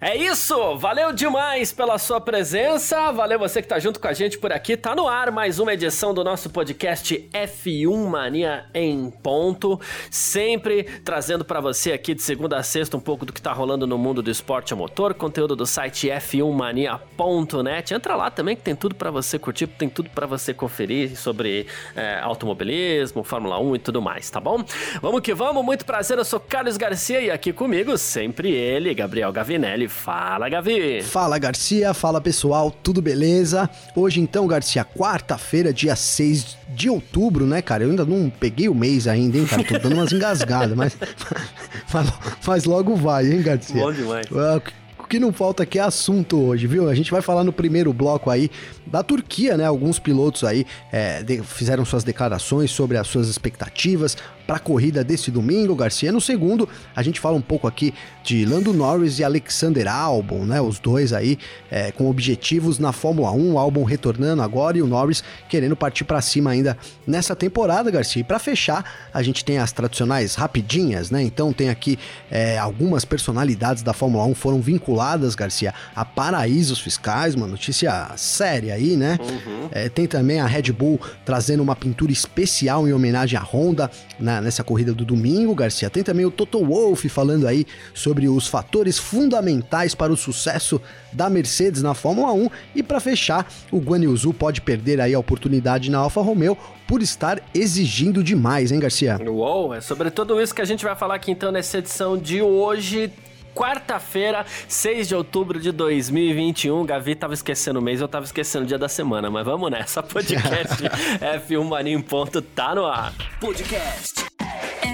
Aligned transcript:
É 0.00 0.16
isso! 0.16 0.76
Valeu 0.76 1.12
demais 1.12 1.72
pela 1.72 1.98
sua 1.98 2.20
presença, 2.20 3.10
valeu 3.10 3.36
você 3.36 3.60
que 3.60 3.66
tá 3.66 3.80
junto 3.80 3.98
com 3.98 4.06
a 4.06 4.12
gente 4.12 4.38
por 4.38 4.52
aqui. 4.52 4.76
Tá 4.76 4.94
no 4.94 5.08
ar 5.08 5.32
mais 5.32 5.58
uma 5.58 5.74
edição 5.74 6.14
do 6.14 6.22
nosso 6.22 6.50
podcast 6.50 7.28
F1 7.32 8.06
Mania 8.06 8.66
em 8.72 9.10
ponto, 9.10 9.80
sempre 10.08 10.84
trazendo 11.04 11.44
para 11.44 11.60
você 11.60 11.90
aqui 11.90 12.14
de 12.14 12.22
segunda 12.22 12.58
a 12.58 12.62
sexta 12.62 12.96
um 12.96 13.00
pouco 13.00 13.26
do 13.26 13.32
que 13.32 13.42
tá 13.42 13.52
rolando 13.52 13.88
no 13.88 13.98
mundo 13.98 14.22
do 14.22 14.30
esporte 14.30 14.72
a 14.72 14.76
motor, 14.76 15.14
conteúdo 15.14 15.56
do 15.56 15.66
site 15.66 16.06
f1mania.net. 16.06 17.92
Entra 17.92 18.14
lá 18.14 18.30
também 18.30 18.54
que 18.54 18.62
tem 18.62 18.76
tudo 18.76 18.94
para 18.94 19.10
você 19.10 19.36
curtir, 19.36 19.66
tem 19.66 19.88
tudo 19.88 20.10
para 20.10 20.28
você 20.28 20.54
conferir 20.54 21.16
sobre 21.16 21.66
é, 21.96 22.20
automobilismo, 22.20 23.24
Fórmula 23.24 23.58
1 23.58 23.74
e 23.74 23.78
tudo 23.80 24.00
mais, 24.00 24.30
tá 24.30 24.38
bom? 24.38 24.64
Vamos 25.02 25.22
que 25.22 25.34
vamos, 25.34 25.64
muito 25.64 25.84
prazer, 25.84 26.18
eu 26.18 26.24
sou 26.24 26.38
Carlos 26.38 26.76
Garcia 26.76 27.20
e 27.20 27.32
aqui 27.32 27.52
comigo 27.52 27.98
sempre 27.98 28.52
ele, 28.52 28.94
Gabriel 28.94 29.32
Gavinelli. 29.32 29.87
Fala, 29.88 30.48
Gavi! 30.48 31.02
Fala, 31.02 31.38
Garcia. 31.38 31.94
Fala, 31.94 32.20
pessoal. 32.20 32.70
Tudo 32.70 33.00
beleza? 33.00 33.68
Hoje, 33.96 34.20
então, 34.20 34.46
Garcia, 34.46 34.84
quarta-feira, 34.84 35.72
dia 35.72 35.96
6 35.96 36.56
de 36.68 36.90
outubro, 36.90 37.46
né, 37.46 37.62
cara? 37.62 37.84
Eu 37.84 37.90
ainda 37.90 38.04
não 38.04 38.30
peguei 38.30 38.68
o 38.68 38.74
mês 38.74 39.06
ainda, 39.06 39.38
hein, 39.38 39.46
cara? 39.46 39.64
Tô 39.64 39.78
dando 39.78 39.94
umas 39.94 40.12
engasgadas, 40.12 40.76
mas, 40.76 40.96
mas, 41.92 42.12
mas 42.46 42.64
logo 42.64 42.94
vai, 42.94 43.26
hein, 43.26 43.42
Garcia? 43.42 43.80
Bom 43.80 43.92
demais. 43.92 44.26
Ah, 44.32 44.60
o 44.98 45.06
que 45.08 45.18
não 45.18 45.32
falta 45.32 45.62
aqui 45.62 45.78
é 45.78 45.82
assunto 45.82 46.38
hoje, 46.38 46.66
viu? 46.66 46.88
A 46.88 46.94
gente 46.94 47.10
vai 47.10 47.22
falar 47.22 47.42
no 47.42 47.52
primeiro 47.52 47.92
bloco 47.92 48.28
aí 48.28 48.50
da 48.86 49.02
Turquia, 49.02 49.56
né? 49.56 49.64
Alguns 49.64 49.98
pilotos 49.98 50.44
aí 50.44 50.66
é, 50.92 51.22
de, 51.22 51.42
fizeram 51.42 51.84
suas 51.84 52.04
declarações 52.04 52.70
sobre 52.70 52.98
as 52.98 53.06
suas 53.06 53.28
expectativas, 53.28 54.16
para 54.48 54.56
a 54.56 54.60
corrida 54.60 55.04
desse 55.04 55.30
domingo, 55.30 55.76
Garcia. 55.76 56.10
No 56.10 56.22
segundo, 56.22 56.66
a 56.96 57.02
gente 57.02 57.20
fala 57.20 57.36
um 57.36 57.40
pouco 57.42 57.68
aqui 57.68 57.92
de 58.24 58.46
Lando 58.46 58.72
Norris 58.72 59.18
e 59.18 59.24
Alexander 59.24 59.86
Albon, 59.86 60.46
né? 60.46 60.58
Os 60.58 60.78
dois 60.78 61.12
aí 61.12 61.38
é, 61.70 61.92
com 61.92 62.08
objetivos 62.08 62.78
na 62.78 62.90
Fórmula 62.90 63.30
1, 63.30 63.52
o 63.52 63.58
Albon 63.58 63.84
retornando 63.84 64.40
agora 64.40 64.78
e 64.78 64.82
o 64.82 64.86
Norris 64.86 65.22
querendo 65.50 65.76
partir 65.76 66.04
para 66.04 66.22
cima 66.22 66.48
ainda 66.48 66.78
nessa 67.06 67.36
temporada, 67.36 67.90
Garcia. 67.90 68.20
E 68.20 68.24
para 68.24 68.38
fechar, 68.38 68.90
a 69.12 69.22
gente 69.22 69.44
tem 69.44 69.58
as 69.58 69.70
tradicionais 69.70 70.34
rapidinhas, 70.34 71.10
né? 71.10 71.22
Então 71.22 71.52
tem 71.52 71.68
aqui 71.68 71.98
é, 72.30 72.56
algumas 72.56 73.04
personalidades 73.04 73.82
da 73.82 73.92
Fórmula 73.92 74.24
1 74.24 74.34
foram 74.34 74.62
vinculadas, 74.62 75.34
Garcia, 75.34 75.74
a 75.94 76.06
paraísos 76.06 76.80
fiscais, 76.80 77.34
uma 77.34 77.46
notícia 77.46 78.12
séria 78.16 78.72
aí, 78.72 78.96
né? 78.96 79.18
Uhum. 79.20 79.68
É, 79.70 79.90
tem 79.90 80.06
também 80.06 80.40
a 80.40 80.46
Red 80.46 80.72
Bull 80.72 80.98
trazendo 81.22 81.62
uma 81.62 81.76
pintura 81.76 82.10
especial 82.10 82.88
em 82.88 82.94
homenagem 82.94 83.38
à 83.38 83.42
Honda 83.42 83.90
na 84.18 84.37
nessa 84.40 84.64
corrida 84.64 84.92
do 84.92 85.04
domingo, 85.04 85.54
Garcia. 85.54 85.90
Tem 85.90 86.02
também 86.02 86.24
o 86.24 86.30
Toto 86.30 86.64
Wolff 86.64 87.08
falando 87.08 87.46
aí 87.46 87.66
sobre 87.94 88.28
os 88.28 88.46
fatores 88.46 88.98
fundamentais 88.98 89.94
para 89.94 90.12
o 90.12 90.16
sucesso 90.16 90.80
da 91.12 91.28
Mercedes 91.28 91.82
na 91.82 91.94
Fórmula 91.94 92.32
1. 92.32 92.48
E 92.76 92.82
para 92.82 93.00
fechar, 93.00 93.50
o 93.70 93.78
Guan 93.78 94.00
pode 94.38 94.60
perder 94.60 95.00
aí 95.00 95.14
a 95.14 95.18
oportunidade 95.18 95.90
na 95.90 95.98
Alfa 95.98 96.20
Romeo 96.20 96.56
por 96.86 97.02
estar 97.02 97.42
exigindo 97.52 98.24
demais, 98.24 98.72
hein, 98.72 98.80
Garcia? 98.80 99.18
Uou, 99.26 99.74
é 99.74 99.80
sobre 99.80 100.10
tudo 100.10 100.40
isso 100.40 100.54
que 100.54 100.62
a 100.62 100.64
gente 100.64 100.84
vai 100.84 100.96
falar 100.96 101.16
aqui 101.16 101.30
então 101.30 101.52
nessa 101.52 101.78
edição 101.78 102.16
de 102.16 102.40
hoje 102.40 103.12
quarta-feira, 103.58 104.46
6 104.68 105.08
de 105.08 105.16
outubro 105.16 105.58
de 105.58 105.72
2021. 105.72 106.86
Gavi 106.86 107.16
tava 107.16 107.34
esquecendo 107.34 107.80
o 107.80 107.82
mês, 107.82 108.00
eu 108.00 108.06
tava 108.06 108.24
esquecendo 108.24 108.64
o 108.64 108.68
dia 108.68 108.78
da 108.78 108.88
semana, 108.88 109.28
mas 109.28 109.44
vamos 109.44 109.68
nessa. 109.68 110.00
Podcast 110.06 110.84
F1 110.84 111.64
Mania 111.64 111.94
em 111.94 112.00
ponto 112.00 112.40
tá 112.40 112.72
no 112.76 112.86
ar. 112.86 113.12
Podcast 113.40 114.24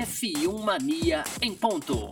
F1 0.06 0.64
Mania 0.64 1.24
em 1.42 1.52
ponto. 1.52 2.10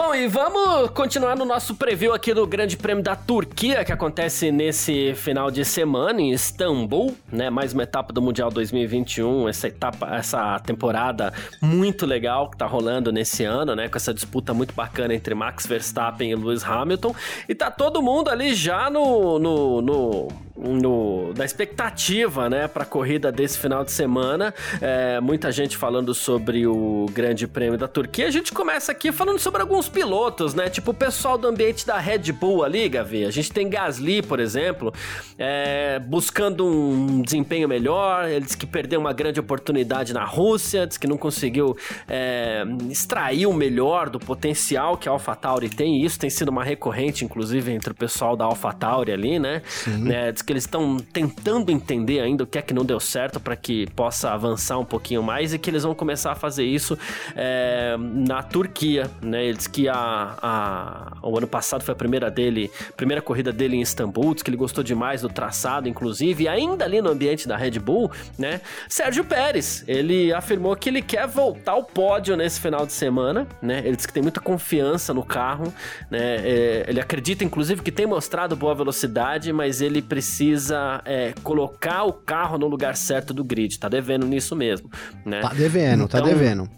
Bom, 0.00 0.14
e 0.14 0.28
vamos 0.28 0.90
continuar 0.90 1.34
no 1.34 1.44
nosso 1.44 1.74
preview 1.74 2.14
aqui 2.14 2.32
do 2.32 2.46
Grande 2.46 2.76
Prêmio 2.76 3.02
da 3.02 3.16
Turquia, 3.16 3.84
que 3.84 3.90
acontece 3.90 4.52
nesse 4.52 5.12
final 5.16 5.50
de 5.50 5.64
semana 5.64 6.20
em 6.20 6.30
Istambul, 6.30 7.16
né? 7.32 7.50
Mais 7.50 7.72
uma 7.72 7.82
etapa 7.82 8.12
do 8.12 8.22
Mundial 8.22 8.48
2021, 8.48 9.48
essa 9.48 9.66
etapa, 9.66 10.14
essa 10.14 10.56
temporada 10.60 11.32
muito 11.60 12.06
legal 12.06 12.48
que 12.48 12.56
tá 12.56 12.64
rolando 12.64 13.10
nesse 13.10 13.42
ano, 13.42 13.74
né? 13.74 13.88
Com 13.88 13.96
essa 13.96 14.14
disputa 14.14 14.54
muito 14.54 14.72
bacana 14.72 15.12
entre 15.12 15.34
Max 15.34 15.66
Verstappen 15.66 16.30
e 16.30 16.36
Lewis 16.36 16.62
Hamilton. 16.62 17.12
E 17.48 17.54
tá 17.56 17.68
todo 17.68 18.00
mundo 18.00 18.28
ali 18.28 18.54
já 18.54 18.88
no, 18.88 19.40
no, 19.40 19.82
no 19.82 20.28
no, 20.58 21.32
da 21.34 21.44
expectativa, 21.44 22.50
né, 22.50 22.66
para 22.66 22.82
a 22.82 22.86
corrida 22.86 23.30
desse 23.30 23.58
final 23.58 23.84
de 23.84 23.92
semana. 23.92 24.52
É, 24.80 25.20
muita 25.20 25.52
gente 25.52 25.76
falando 25.76 26.14
sobre 26.14 26.66
o 26.66 27.06
Grande 27.12 27.46
Prêmio 27.46 27.78
da 27.78 27.86
Turquia. 27.86 28.26
A 28.26 28.30
gente 28.30 28.52
começa 28.52 28.90
aqui 28.90 29.12
falando 29.12 29.38
sobre 29.38 29.62
alguns 29.62 29.88
pilotos, 29.88 30.54
né, 30.54 30.68
tipo 30.68 30.90
o 30.90 30.94
pessoal 30.94 31.38
do 31.38 31.46
ambiente 31.46 31.86
da 31.86 31.98
Red 31.98 32.32
Bull 32.32 32.64
ali, 32.64 32.88
Gavi. 32.88 33.24
A 33.24 33.30
gente 33.30 33.52
tem 33.52 33.68
Gasly, 33.68 34.22
por 34.22 34.40
exemplo, 34.40 34.92
é, 35.38 36.00
buscando 36.00 36.66
um 36.66 37.22
desempenho 37.22 37.68
melhor. 37.68 38.28
Ele 38.28 38.44
disse 38.44 38.56
que 38.56 38.66
perdeu 38.66 38.98
uma 38.98 39.12
grande 39.12 39.38
oportunidade 39.38 40.12
na 40.12 40.24
Rússia, 40.24 40.86
disse 40.86 40.98
que 40.98 41.06
não 41.06 41.16
conseguiu 41.16 41.76
é, 42.08 42.64
extrair 42.90 43.46
o 43.46 43.52
melhor 43.52 44.10
do 44.10 44.18
potencial 44.18 44.96
que 44.96 45.08
a 45.08 45.12
AlphaTauri 45.12 45.68
tem. 45.68 46.04
Isso 46.04 46.18
tem 46.18 46.30
sido 46.30 46.48
uma 46.48 46.64
recorrente, 46.64 47.24
inclusive, 47.24 47.72
entre 47.72 47.92
o 47.92 47.94
pessoal 47.94 48.36
da 48.36 48.44
AlphaTauri 48.44 49.12
ali, 49.12 49.38
né? 49.38 49.62
Sim. 49.64 50.04
né 50.04 50.32
diz 50.32 50.42
que 50.48 50.52
eles 50.54 50.64
estão 50.64 50.96
tentando 50.96 51.70
entender 51.70 52.20
ainda 52.20 52.42
o 52.42 52.46
que 52.46 52.56
é 52.56 52.62
que 52.62 52.72
não 52.72 52.82
deu 52.82 52.98
certo 52.98 53.38
para 53.38 53.54
que 53.54 53.86
possa 53.90 54.30
avançar 54.30 54.78
um 54.78 54.84
pouquinho 54.84 55.22
mais 55.22 55.52
e 55.52 55.58
que 55.58 55.68
eles 55.68 55.82
vão 55.82 55.94
começar 55.94 56.32
a 56.32 56.34
fazer 56.34 56.64
isso 56.64 56.98
é, 57.36 57.94
na 57.98 58.42
Turquia, 58.42 59.10
né? 59.20 59.44
Ele 59.44 59.58
disse 59.58 59.68
que 59.68 59.90
a, 59.90 60.38
a, 60.40 61.18
o 61.22 61.36
ano 61.36 61.46
passado 61.46 61.84
foi 61.84 61.92
a 61.92 61.94
primeira 61.94 62.30
dele, 62.30 62.70
primeira 62.96 63.20
corrida 63.20 63.52
dele 63.52 63.76
em 63.76 63.82
Istambul, 63.82 64.32
disse 64.32 64.42
que 64.42 64.48
ele 64.48 64.56
gostou 64.56 64.82
demais 64.82 65.20
do 65.20 65.28
traçado, 65.28 65.86
inclusive, 65.86 66.44
e 66.44 66.48
ainda 66.48 66.86
ali 66.86 67.02
no 67.02 67.10
ambiente 67.10 67.46
da 67.46 67.54
Red 67.54 67.78
Bull, 67.78 68.10
né? 68.38 68.62
Sérgio 68.88 69.24
Pérez, 69.24 69.84
ele 69.86 70.32
afirmou 70.32 70.74
que 70.76 70.88
ele 70.88 71.02
quer 71.02 71.26
voltar 71.26 71.72
ao 71.72 71.84
pódio 71.84 72.38
nesse 72.38 72.58
final 72.58 72.86
de 72.86 72.94
semana, 72.94 73.46
né? 73.60 73.82
Ele 73.84 73.96
disse 73.96 74.08
que 74.08 74.14
tem 74.14 74.22
muita 74.22 74.40
confiança 74.40 75.12
no 75.12 75.22
carro, 75.22 75.70
né? 76.10 76.36
É, 76.36 76.86
ele 76.88 77.02
acredita, 77.02 77.44
inclusive, 77.44 77.82
que 77.82 77.92
tem 77.92 78.06
mostrado 78.06 78.56
boa 78.56 78.74
velocidade, 78.74 79.52
mas 79.52 79.82
ele 79.82 80.00
precisa 80.00 80.37
precisa 80.38 81.02
é, 81.04 81.34
colocar 81.42 82.04
o 82.04 82.12
carro 82.12 82.56
no 82.56 82.68
lugar 82.68 82.96
certo 82.96 83.34
do 83.34 83.42
grid. 83.42 83.76
Tá 83.76 83.88
devendo 83.88 84.24
nisso 84.24 84.54
mesmo, 84.54 84.88
né? 85.26 85.40
Tá 85.40 85.48
devendo, 85.48 86.06
tá 86.06 86.18
então, 86.18 86.20
tá 86.20 86.20
devendo. 86.20 86.70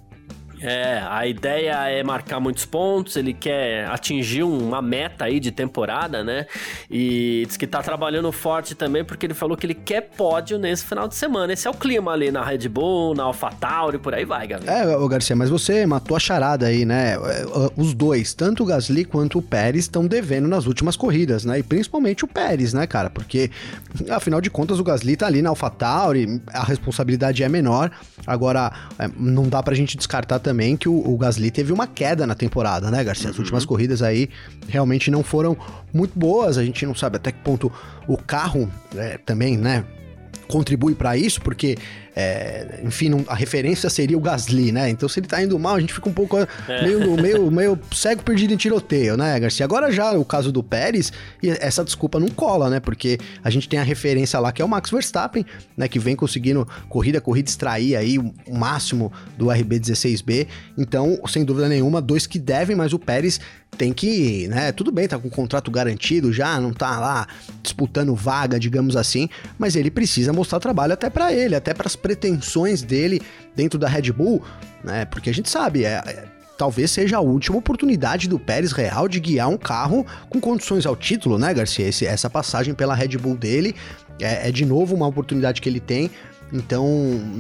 É, 0.63 1.03
a 1.09 1.27
ideia 1.27 1.89
é 1.89 2.03
marcar 2.03 2.39
muitos 2.39 2.65
pontos, 2.65 3.17
ele 3.17 3.33
quer 3.33 3.87
atingir 3.87 4.43
uma 4.43 4.83
meta 4.83 5.25
aí 5.25 5.41
de 5.41 5.51
temporada, 5.51 6.23
né? 6.23 6.47
E 6.91 7.45
diz 7.47 7.57
que 7.57 7.67
tá 7.67 7.83
trabalhando 7.83 8.31
forte 8.31 8.75
também 8.75 9.05
porque 9.05 9.27
ele 9.27 9.35
falou 9.35 9.57
que 9.57 9.67
ele 9.67 9.75
quer 9.75 10.03
pódio 10.17 10.59
nesse 10.59 10.85
final 10.85 11.09
de 11.09 11.15
semana. 11.15 11.53
Esse 11.53 11.67
é 11.67 11.71
o 11.71 11.75
clima 11.75 12.13
ali 12.13 12.31
na 12.31 12.45
Red 12.45 12.69
Bull, 12.69 13.15
na 13.15 13.25
AlphaTauri, 13.25 13.99
por 13.99 14.15
aí 14.15 14.25
vai, 14.25 14.47
Gabriel. 14.47 14.75
É, 14.75 14.97
ô 14.97 15.09
Garcia, 15.09 15.35
mas 15.35 15.49
você 15.49 15.87
matou 15.87 16.17
a 16.17 16.21
charada 16.21 16.67
aí, 16.67 16.85
né? 16.85 17.15
É, 17.15 17.47
os 17.77 17.95
dois, 17.95 18.35
tanto 18.35 18.63
o 18.63 18.67
Gasly 18.67 19.05
quanto 19.05 19.39
o 19.39 19.43
Pérez, 19.43 19.85
estão 19.85 20.07
devendo 20.07 20.47
nas 20.47 20.67
últimas 20.67 20.95
corridas, 20.97 21.45
né? 21.45 21.59
E 21.59 21.63
principalmente 21.63 22.25
o 22.25 22.29
Pérez, 22.29 22.75
né, 22.75 22.87
cara? 22.87 23.09
Porque, 23.09 23.51
afinal 24.11 24.41
de 24.41 24.51
contas, 24.51 24.79
o 24.79 24.85
Gasly 24.85 25.17
tá 25.17 25.27
ali 25.27 25.41
na 25.41 25.49
AlphaTauri, 25.49 26.43
a 26.53 26.65
responsabilidade 26.65 27.43
é 27.43 27.49
menor. 27.49 27.91
Agora, 28.27 28.71
é, 28.99 29.09
não 29.17 29.49
dá 29.49 29.63
pra 29.63 29.75
gente 29.75 29.97
descartar 29.97 30.39
também 30.39 30.50
também 30.51 30.77
que 30.77 30.89
o, 30.89 31.09
o 31.09 31.17
Gasly 31.17 31.49
teve 31.49 31.73
uma 31.73 31.87
queda 31.87 32.27
na 32.27 32.35
temporada, 32.35 32.91
né, 32.91 33.05
Garcia? 33.05 33.31
As 33.31 33.37
uhum. 33.37 33.43
últimas 33.43 33.65
corridas 33.65 34.03
aí 34.03 34.29
realmente 34.67 35.09
não 35.09 35.23
foram 35.23 35.57
muito 35.95 36.19
boas. 36.19 36.59
A 36.59 36.65
gente 36.65 36.85
não 36.85 36.95
sabe 36.95 37.17
até 37.17 37.31
que 37.31 37.39
ponto 37.39 37.73
o 38.09 38.17
carro 38.17 38.69
é, 38.97 39.17
também, 39.17 39.57
né? 39.57 39.85
Contribui 40.49 40.97
para 40.97 41.17
isso, 41.17 41.41
porque 41.41 41.79
é, 42.21 42.81
enfim, 42.85 43.25
a 43.27 43.35
referência 43.35 43.89
seria 43.89 44.17
o 44.17 44.21
Gasly, 44.21 44.71
né? 44.71 44.91
Então, 44.91 45.09
se 45.09 45.21
ele 45.21 45.27
tá 45.27 45.43
indo 45.43 45.59
mal, 45.59 45.77
a 45.77 45.81
gente 45.81 45.95
fica 45.95 46.09
um 46.09 46.13
pouco 46.13 46.37
é. 46.39 46.47
meio, 46.83 47.17
meio, 47.17 47.51
meio 47.51 47.79
cego 47.93 48.23
perdido 48.23 48.53
em 48.53 48.57
tiroteio, 48.57 49.17
né, 49.17 49.41
Garcia? 49.41 49.65
Agora 49.65 49.91
já 49.91 50.13
o 50.13 50.25
caso 50.25 50.53
do 50.53 50.63
Pérez, 50.63 51.11
e 51.43 51.49
essa 51.49 51.83
desculpa 51.83 52.21
não 52.21 52.29
cola, 52.29 52.69
né? 52.69 52.79
Porque 52.79 53.19
a 53.43 53.49
gente 53.49 53.69
tem 53.69 53.79
a 53.79 53.83
referência 53.83 54.39
lá 54.39 54.53
que 54.53 54.61
é 54.61 54.65
o 54.65 54.69
Max 54.69 54.91
Verstappen, 54.91 55.47
né? 55.77 55.89
Que 55.89 55.99
vem 55.99 56.15
conseguindo 56.15 56.69
corrida 56.89 57.21
corrida 57.21 57.49
extrair 57.49 57.97
aí 57.97 58.19
o 58.19 58.55
máximo 58.55 59.11
do 59.39 59.47
RB16B. 59.47 60.47
Então, 60.77 61.19
sem 61.27 61.45
dúvida 61.45 61.69
nenhuma, 61.69 62.03
dois 62.03 62.27
que 62.27 62.39
devem, 62.39 62.77
mas 62.77 62.93
o 62.93 62.99
Pérez 62.99 63.41
tem 63.77 63.93
que, 63.93 64.47
né? 64.49 64.73
Tudo 64.73 64.93
bem, 64.93 65.09
tá 65.09 65.19
com 65.19 65.29
o 65.29 65.31
contrato 65.31 65.71
garantido 65.71 66.33
já, 66.33 66.61
não 66.61 66.73
tá 66.73 66.99
lá 66.99 67.27
disputando 67.63 68.15
vaga, 68.15 68.59
digamos 68.59 68.97
assim, 68.97 69.29
mas 69.59 69.77
ele 69.77 69.91
precisa 69.91 70.33
mostrar 70.33 70.61
trabalho 70.61 70.93
até 70.93 71.09
para 71.09 71.33
ele, 71.33 71.55
até 71.55 71.73
para 71.73 71.87
as 71.87 71.97
pretensões 72.11 72.83
dele 72.83 73.23
dentro 73.55 73.79
da 73.79 73.89
Red 73.89 74.11
Bull, 74.13 74.43
né? 74.83 75.05
Porque 75.05 75.31
a 75.31 75.35
gente 75.35 75.49
sabe, 75.49 75.85
é, 75.85 76.03
é, 76.05 76.25
talvez 76.59 76.91
seja 76.91 77.19
a 77.19 77.21
última 77.21 77.57
oportunidade 77.57 78.29
do 78.29 78.37
Pérez 78.37 78.73
Real 78.73 79.07
de 79.07 79.21
guiar 79.21 79.49
um 79.49 79.57
carro 79.57 80.05
com 80.29 80.41
condições 80.41 80.87
ao 80.87 80.97
título, 80.97 81.39
né, 81.39 81.55
Garcia? 81.55 81.87
Esse, 81.87 82.05
essa 82.05 82.29
passagem 82.29 82.75
pela 82.75 82.97
Red 82.97 83.17
Bull 83.17 83.37
dele 83.37 83.77
é, 84.21 84.49
é 84.49 84.53
de 84.53 84.65
novo 84.65 84.97
uma 84.97 85.07
oportunidade 85.07 85.61
que 85.61 85.69
ele 85.69 85.79
tem 85.79 86.11
então, 86.53 86.87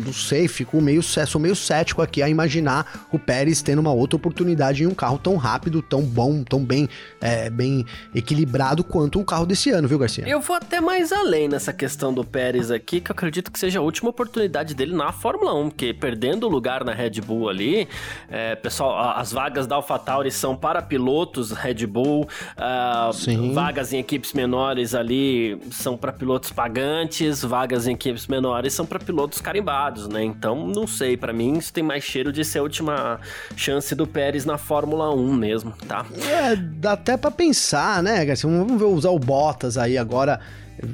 não 0.04 0.12
sei, 0.12 0.48
fico 0.48 0.80
meio, 0.80 1.02
sou 1.02 1.40
meio 1.40 1.56
cético 1.56 2.02
aqui 2.02 2.22
a 2.22 2.28
imaginar 2.28 3.06
o 3.12 3.18
Pérez 3.18 3.62
tendo 3.62 3.80
uma 3.80 3.92
outra 3.92 4.16
oportunidade 4.16 4.84
em 4.84 4.86
um 4.86 4.94
carro 4.94 5.18
tão 5.18 5.36
rápido, 5.36 5.82
tão 5.82 6.02
bom, 6.02 6.42
tão 6.44 6.64
bem, 6.64 6.88
é, 7.20 7.50
bem 7.50 7.84
equilibrado 8.14 8.84
quanto 8.84 9.20
o 9.20 9.24
carro 9.24 9.46
desse 9.46 9.70
ano, 9.70 9.88
viu, 9.88 9.98
Garcia? 9.98 10.28
Eu 10.28 10.40
vou 10.40 10.56
até 10.56 10.80
mais 10.80 11.12
além 11.12 11.48
nessa 11.48 11.72
questão 11.72 12.12
do 12.12 12.24
Pérez 12.24 12.70
aqui, 12.70 13.00
que 13.00 13.10
eu 13.10 13.14
acredito 13.14 13.50
que 13.50 13.58
seja 13.58 13.78
a 13.80 13.82
última 13.82 14.10
oportunidade 14.10 14.74
dele 14.74 14.94
na 14.94 15.12
Fórmula 15.12 15.54
1, 15.54 15.70
porque 15.70 15.92
perdendo 15.92 16.46
o 16.46 16.48
lugar 16.48 16.84
na 16.84 16.92
Red 16.92 17.20
Bull 17.20 17.48
ali, 17.48 17.88
é, 18.30 18.54
pessoal, 18.54 19.18
as 19.18 19.32
vagas 19.32 19.66
da 19.66 19.76
AlphaTauri 19.76 20.30
são 20.30 20.56
para 20.56 20.80
pilotos 20.82 21.50
Red 21.50 21.86
Bull, 21.86 22.28
uh, 22.56 23.52
vagas 23.52 23.92
em 23.92 23.98
equipes 23.98 24.32
menores 24.32 24.94
ali 24.94 25.60
são 25.70 25.96
para 25.96 26.12
pilotos 26.12 26.50
pagantes, 26.50 27.42
vagas 27.42 27.86
em 27.86 27.92
equipes 27.92 28.26
menores 28.26 28.72
são 28.72 28.86
para 28.86 28.99
pilotos 29.00 29.40
carimbados, 29.40 30.08
né? 30.08 30.22
Então, 30.22 30.66
não 30.66 30.86
sei, 30.86 31.16
para 31.16 31.32
mim 31.32 31.58
isso 31.58 31.72
tem 31.72 31.82
mais 31.82 32.04
cheiro 32.04 32.32
de 32.32 32.44
ser 32.44 32.58
a 32.58 32.62
última 32.62 33.20
chance 33.56 33.94
do 33.94 34.06
Pérez 34.06 34.44
na 34.44 34.58
Fórmula 34.58 35.14
1 35.14 35.32
mesmo, 35.34 35.72
tá? 35.86 36.06
É, 36.28 36.56
dá 36.56 36.92
até 36.92 37.16
para 37.16 37.30
pensar, 37.30 38.02
né, 38.02 38.24
Garcia? 38.24 38.48
Vamos 38.48 38.78
ver 38.78 38.84
usar 38.84 39.10
o 39.10 39.18
Bottas 39.18 39.76
aí 39.76 39.98
agora 39.98 40.40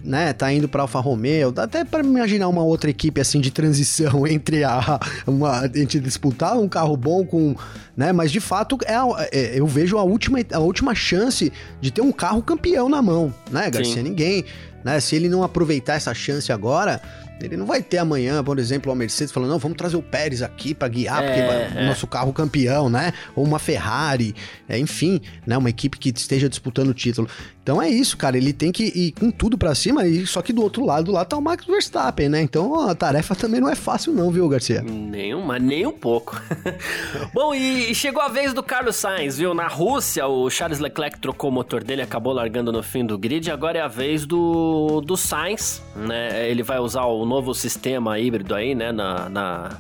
né, 0.05 0.32
tá 0.32 0.53
indo 0.53 0.69
para 0.69 0.82
Alfa 0.82 1.00
Romeo, 1.00 1.53
dá 1.53 1.64
até 1.64 1.85
para 1.85 2.05
imaginar 2.05 2.49
uma 2.49 2.62
outra 2.62 2.91
equipe 2.91 3.20
assim 3.20 3.41
de 3.41 3.50
transição 3.50 4.26
entre 4.26 4.64
a 4.64 5.00
uma 5.26 5.67
entre 5.75 6.00
disputar 6.00 6.58
um 6.58 6.69
carro 6.69 6.97
bom 6.97 7.25
com, 7.25 7.55
né, 7.97 8.12
mas 8.12 8.32
de 8.32 8.41
fato 8.41 8.79
é, 8.85 8.94
é, 9.32 9.58
eu 9.58 9.67
vejo 9.67 9.99
a 9.99 10.03
última 10.03 10.38
a 10.53 10.58
última 10.58 10.94
chance 10.94 11.53
de 11.81 11.91
ter 11.91 12.00
um 12.00 12.12
carro 12.12 12.43
campeão 12.43 12.88
na 12.88 13.00
mão, 13.00 13.32
né, 13.50 13.70
Garcia? 13.70 13.97
Sim. 13.97 14.03
Ninguém, 14.03 14.44
né, 14.85 15.00
se 15.00 15.17
ele 15.17 15.29
não 15.29 15.43
aproveitar 15.43 15.94
essa 15.94 16.12
chance 16.14 16.53
agora, 16.53 17.00
ele 17.40 17.56
não 17.56 17.66
vai 17.66 17.82
ter 17.82 17.98
amanhã, 17.98 18.42
por 18.42 18.58
exemplo, 18.58 18.90
a 18.90 18.94
Mercedes 18.94 19.32
falando, 19.32 19.50
não, 19.50 19.58
vamos 19.58 19.76
trazer 19.76 19.96
o 19.96 20.02
Pérez 20.02 20.42
aqui 20.42 20.74
para 20.74 20.88
guiar, 20.88 21.22
é, 21.22 21.26
porque 21.26 21.78
é. 21.78 21.82
o 21.82 21.86
nosso 21.86 22.06
carro 22.06 22.32
campeão, 22.32 22.88
né? 22.88 23.12
Ou 23.34 23.44
uma 23.44 23.58
Ferrari, 23.58 24.34
é, 24.68 24.78
enfim, 24.78 25.20
né? 25.46 25.56
Uma 25.56 25.68
equipe 25.68 25.98
que 25.98 26.10
esteja 26.10 26.48
disputando 26.48 26.88
o 26.88 26.94
título. 26.94 27.28
Então 27.66 27.82
é 27.82 27.90
isso, 27.90 28.16
cara. 28.16 28.36
Ele 28.36 28.52
tem 28.52 28.70
que 28.70 28.84
ir 28.84 29.12
com 29.12 29.28
tudo 29.28 29.58
para 29.58 29.74
cima, 29.74 30.06
e 30.06 30.24
só 30.24 30.40
que 30.40 30.52
do 30.52 30.62
outro 30.62 30.84
lado 30.86 31.10
lá 31.10 31.24
tá 31.24 31.36
o 31.36 31.42
Max 31.42 31.66
Verstappen, 31.66 32.28
né? 32.28 32.40
Então 32.40 32.88
a 32.88 32.94
tarefa 32.94 33.34
também 33.34 33.60
não 33.60 33.68
é 33.68 33.74
fácil, 33.74 34.12
não, 34.12 34.30
viu, 34.30 34.48
Garcia? 34.48 34.82
Nenhuma, 34.82 35.58
nem 35.58 35.84
um 35.84 35.92
pouco. 35.92 36.40
Bom, 37.34 37.52
e 37.52 37.92
chegou 37.92 38.22
a 38.22 38.28
vez 38.28 38.54
do 38.54 38.62
Carlos 38.62 38.94
Sainz, 38.94 39.36
viu? 39.36 39.52
Na 39.52 39.66
Rússia, 39.66 40.28
o 40.28 40.48
Charles 40.48 40.78
Leclerc 40.78 41.18
trocou 41.18 41.50
o 41.50 41.52
motor 41.52 41.82
dele, 41.82 42.02
acabou 42.02 42.32
largando 42.32 42.70
no 42.70 42.84
fim 42.84 43.04
do 43.04 43.18
grid. 43.18 43.50
Agora 43.50 43.78
é 43.78 43.82
a 43.82 43.88
vez 43.88 44.24
do, 44.24 45.00
do 45.00 45.16
Sainz, 45.16 45.82
né? 45.96 46.48
Ele 46.48 46.62
vai 46.62 46.78
usar 46.78 47.02
o 47.02 47.25
novo 47.26 47.55
sistema 47.55 48.19
híbrido 48.19 48.55
aí, 48.55 48.75
né? 48.75 48.93
Na, 48.93 49.28
na, 49.28 49.76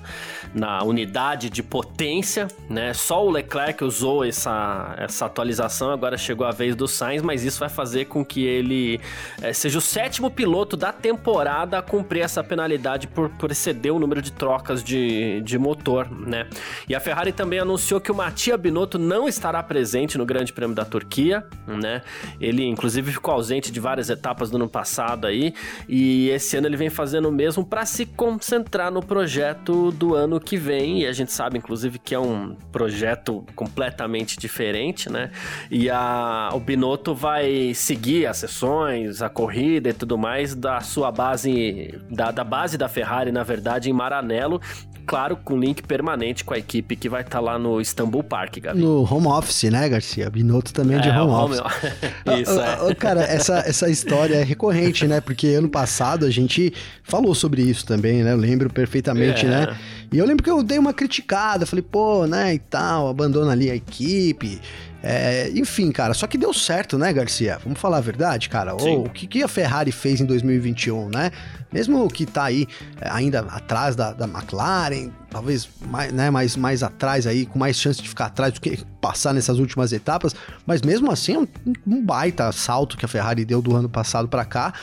na 0.56 0.82
unidade 0.82 1.50
de 1.50 1.62
potência, 1.62 2.48
né? 2.68 2.94
Só 2.94 3.24
o 3.24 3.30
Leclerc 3.30 3.84
usou 3.84 4.24
essa, 4.24 4.94
essa 4.96 5.26
atualização, 5.26 5.90
agora 5.90 6.16
chegou 6.16 6.46
a 6.46 6.50
vez 6.50 6.74
do 6.74 6.88
Sainz, 6.88 7.20
mas 7.20 7.44
isso 7.44 7.60
vai 7.60 7.68
fazer 7.68 8.06
com 8.06 8.24
que 8.24 8.46
ele 8.46 8.98
é, 9.42 9.52
seja 9.52 9.76
o 9.76 9.82
sétimo 9.82 10.30
piloto 10.30 10.74
da 10.74 10.94
temporada 10.94 11.78
a 11.78 11.82
cumprir 11.82 12.22
essa 12.22 12.42
penalidade 12.42 13.06
por, 13.06 13.28
por 13.28 13.50
exceder 13.50 13.92
o 13.92 13.98
número 13.98 14.22
de 14.22 14.32
trocas 14.32 14.82
de, 14.82 15.42
de 15.42 15.58
motor, 15.58 16.10
né? 16.10 16.48
E 16.88 16.94
a 16.94 17.00
Ferrari 17.00 17.32
também 17.32 17.58
anunciou 17.58 18.00
que 18.00 18.10
o 18.10 18.14
Mattia 18.14 18.56
Binotto 18.56 18.98
não 18.98 19.28
estará 19.28 19.62
presente 19.62 20.16
no 20.16 20.24
Grande 20.24 20.54
Prêmio 20.54 20.74
da 20.74 20.86
Turquia, 20.86 21.46
né? 21.66 22.00
Ele, 22.40 22.64
inclusive, 22.64 23.12
ficou 23.12 23.34
ausente 23.34 23.70
de 23.70 23.78
várias 23.78 24.08
etapas 24.08 24.48
do 24.48 24.56
ano 24.56 24.68
passado 24.68 25.26
aí, 25.26 25.52
e 25.86 26.30
esse 26.30 26.56
ano 26.56 26.66
ele 26.66 26.78
vem 26.78 26.88
fazendo 26.88 27.28
o 27.28 27.32
mesmo 27.32 27.62
para 27.62 27.84
se 27.84 28.06
concentrar 28.06 28.90
no 28.90 29.02
projeto 29.04 29.92
do 29.92 30.14
ano 30.14 30.40
que 30.46 30.56
vem, 30.56 31.00
e 31.00 31.06
a 31.06 31.12
gente 31.12 31.32
sabe, 31.32 31.58
inclusive, 31.58 31.98
que 31.98 32.14
é 32.14 32.18
um 32.18 32.54
projeto 32.70 33.44
completamente 33.54 34.38
diferente, 34.38 35.10
né? 35.10 35.32
E 35.70 35.90
a, 35.90 36.50
o 36.52 36.60
Binotto 36.60 37.14
vai 37.14 37.74
seguir 37.74 38.26
as 38.26 38.38
sessões, 38.38 39.20
a 39.20 39.28
corrida 39.28 39.90
e 39.90 39.92
tudo 39.92 40.16
mais 40.16 40.54
da 40.54 40.80
sua 40.80 41.10
base, 41.10 42.00
da, 42.08 42.30
da 42.30 42.44
base 42.44 42.78
da 42.78 42.88
Ferrari, 42.88 43.32
na 43.32 43.42
verdade, 43.42 43.90
em 43.90 43.92
Maranello, 43.92 44.60
claro, 45.06 45.36
com 45.36 45.58
link 45.58 45.82
permanente 45.82 46.44
com 46.44 46.52
a 46.52 46.58
equipe 46.58 46.96
que 46.96 47.08
vai 47.08 47.22
estar 47.22 47.38
tá 47.38 47.40
lá 47.40 47.58
no 47.58 47.80
Istanbul 47.80 48.22
Park, 48.22 48.58
Gabi. 48.58 48.80
No 48.80 49.02
home 49.02 49.28
office, 49.28 49.70
né, 49.70 49.88
Garcia? 49.88 50.28
Binotto 50.28 50.72
também 50.72 50.98
é 50.98 51.00
de 51.00 51.08
é, 51.08 51.20
home, 51.20 51.32
home 51.32 51.58
office. 51.58 51.92
Isso, 52.42 52.60
é. 52.60 52.94
Cara, 52.94 53.22
essa, 53.22 53.58
essa 53.60 53.88
história 53.88 54.36
é 54.36 54.42
recorrente, 54.42 55.06
né? 55.06 55.20
Porque 55.20 55.48
ano 55.48 55.68
passado 55.68 56.26
a 56.26 56.30
gente 56.30 56.72
falou 57.02 57.34
sobre 57.34 57.62
isso 57.62 57.86
também, 57.86 58.22
né? 58.22 58.32
Eu 58.32 58.36
lembro 58.36 58.68
perfeitamente, 58.68 59.46
é. 59.46 59.48
né? 59.48 59.78
E 60.12 60.18
eu 60.18 60.26
lembro 60.26 60.42
que 60.42 60.50
eu 60.50 60.62
dei 60.62 60.78
uma 60.78 60.92
criticada, 60.92 61.66
falei, 61.66 61.82
pô, 61.82 62.26
né, 62.26 62.54
e 62.54 62.58
tal, 62.58 63.08
abandona 63.08 63.52
ali 63.52 63.70
a 63.70 63.74
equipe. 63.74 64.60
É, 65.08 65.52
enfim, 65.54 65.92
cara, 65.92 66.12
só 66.14 66.26
que 66.26 66.36
deu 66.36 66.52
certo, 66.52 66.98
né, 66.98 67.12
Garcia? 67.12 67.60
Vamos 67.62 67.78
falar 67.78 67.98
a 67.98 68.00
verdade, 68.00 68.48
cara. 68.48 68.74
O, 68.74 69.04
o 69.04 69.08
que, 69.08 69.28
que, 69.28 69.40
a 69.40 69.46
Ferrari 69.46 69.92
fez 69.92 70.20
em 70.20 70.24
2021, 70.24 71.08
né? 71.08 71.30
Mesmo 71.72 72.08
que 72.08 72.26
tá 72.26 72.42
aí 72.42 72.66
é, 73.00 73.08
ainda 73.08 73.38
atrás 73.42 73.94
da, 73.94 74.12
da 74.12 74.24
McLaren, 74.24 75.12
talvez 75.30 75.68
mais, 75.88 76.12
né, 76.12 76.28
mais, 76.28 76.56
mais 76.56 76.82
atrás 76.82 77.24
aí, 77.24 77.46
com 77.46 77.56
mais 77.56 77.76
chance 77.76 78.02
de 78.02 78.08
ficar 78.08 78.26
atrás 78.26 78.54
do 78.54 78.60
que 78.60 78.84
passar 79.00 79.32
nessas 79.32 79.60
últimas 79.60 79.92
etapas, 79.92 80.34
mas 80.66 80.82
mesmo 80.82 81.08
assim 81.12 81.34
é 81.34 81.38
um, 81.38 81.46
um 81.86 82.04
baita 82.04 82.50
salto 82.50 82.96
que 82.96 83.04
a 83.04 83.08
Ferrari 83.08 83.44
deu 83.44 83.62
do 83.62 83.76
ano 83.76 83.88
passado 83.88 84.26
para 84.26 84.44
cá. 84.44 84.74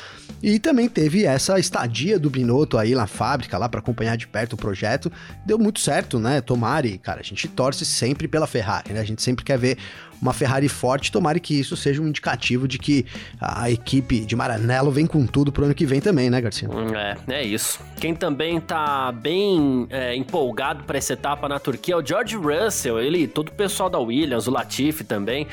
E 0.42 0.60
também 0.60 0.90
teve 0.90 1.26
essa 1.26 1.58
estadia 1.58 2.20
do 2.20 2.30
Binotto 2.30 2.78
aí 2.78 2.94
na 2.94 3.08
fábrica, 3.08 3.58
lá 3.58 3.70
para 3.70 3.80
acompanhar 3.80 4.18
de 4.18 4.28
perto 4.28 4.54
o 4.54 4.58
projeto. 4.58 5.10
Deu 5.46 5.58
muito 5.58 5.80
certo, 5.80 6.20
né? 6.20 6.42
Tomara, 6.42 6.86
e 6.86 6.98
cara, 6.98 7.22
a 7.22 7.24
gente 7.24 7.48
torce 7.48 7.86
sempre 7.86 8.28
pela 8.28 8.46
Ferrari, 8.46 8.92
né? 8.92 9.00
A 9.00 9.06
gente 9.06 9.22
sempre 9.22 9.46
quer 9.46 9.58
ver 9.58 9.78
uma 10.24 10.34
Ferrari 10.34 10.70
forte. 10.70 11.12
Tomara 11.12 11.40
que 11.40 11.60
isso 11.60 11.76
seja 11.76 12.02
um 12.02 12.08
indicativo 12.08 12.68
de 12.68 12.80
que 12.80 13.06
a 13.40 13.70
equipe 13.70 14.22
de 14.22 14.36
Maranello 14.36 14.90
vem 14.90 15.06
com 15.06 15.26
tudo 15.26 15.52
pro 15.52 15.66
ano 15.66 15.76
que 15.76 15.86
vem 15.86 16.00
também, 16.00 16.30
né, 16.30 16.40
Garcia? 16.40 16.70
Hum, 16.70 16.96
é, 16.96 17.18
é 17.28 17.44
isso. 17.44 17.80
Quem 18.00 18.16
também 18.16 18.60
tá 18.60 19.12
bem 19.12 19.86
é, 19.90 20.16
empolgado 20.16 20.84
para 20.86 20.98
essa 20.98 21.14
etapa 21.14 21.48
na 21.50 21.60
Turquia 21.60 21.96
é 21.96 21.98
o 21.98 22.06
George 22.06 22.36
Russell. 22.36 23.00
Ele, 23.00 23.28
todo 23.28 23.50
o 23.50 23.52
pessoal 23.52 23.90
da 23.90 24.00
Williams, 24.00 24.48
o 24.48 24.52
Latifi 24.52 25.04
também. 25.04 25.48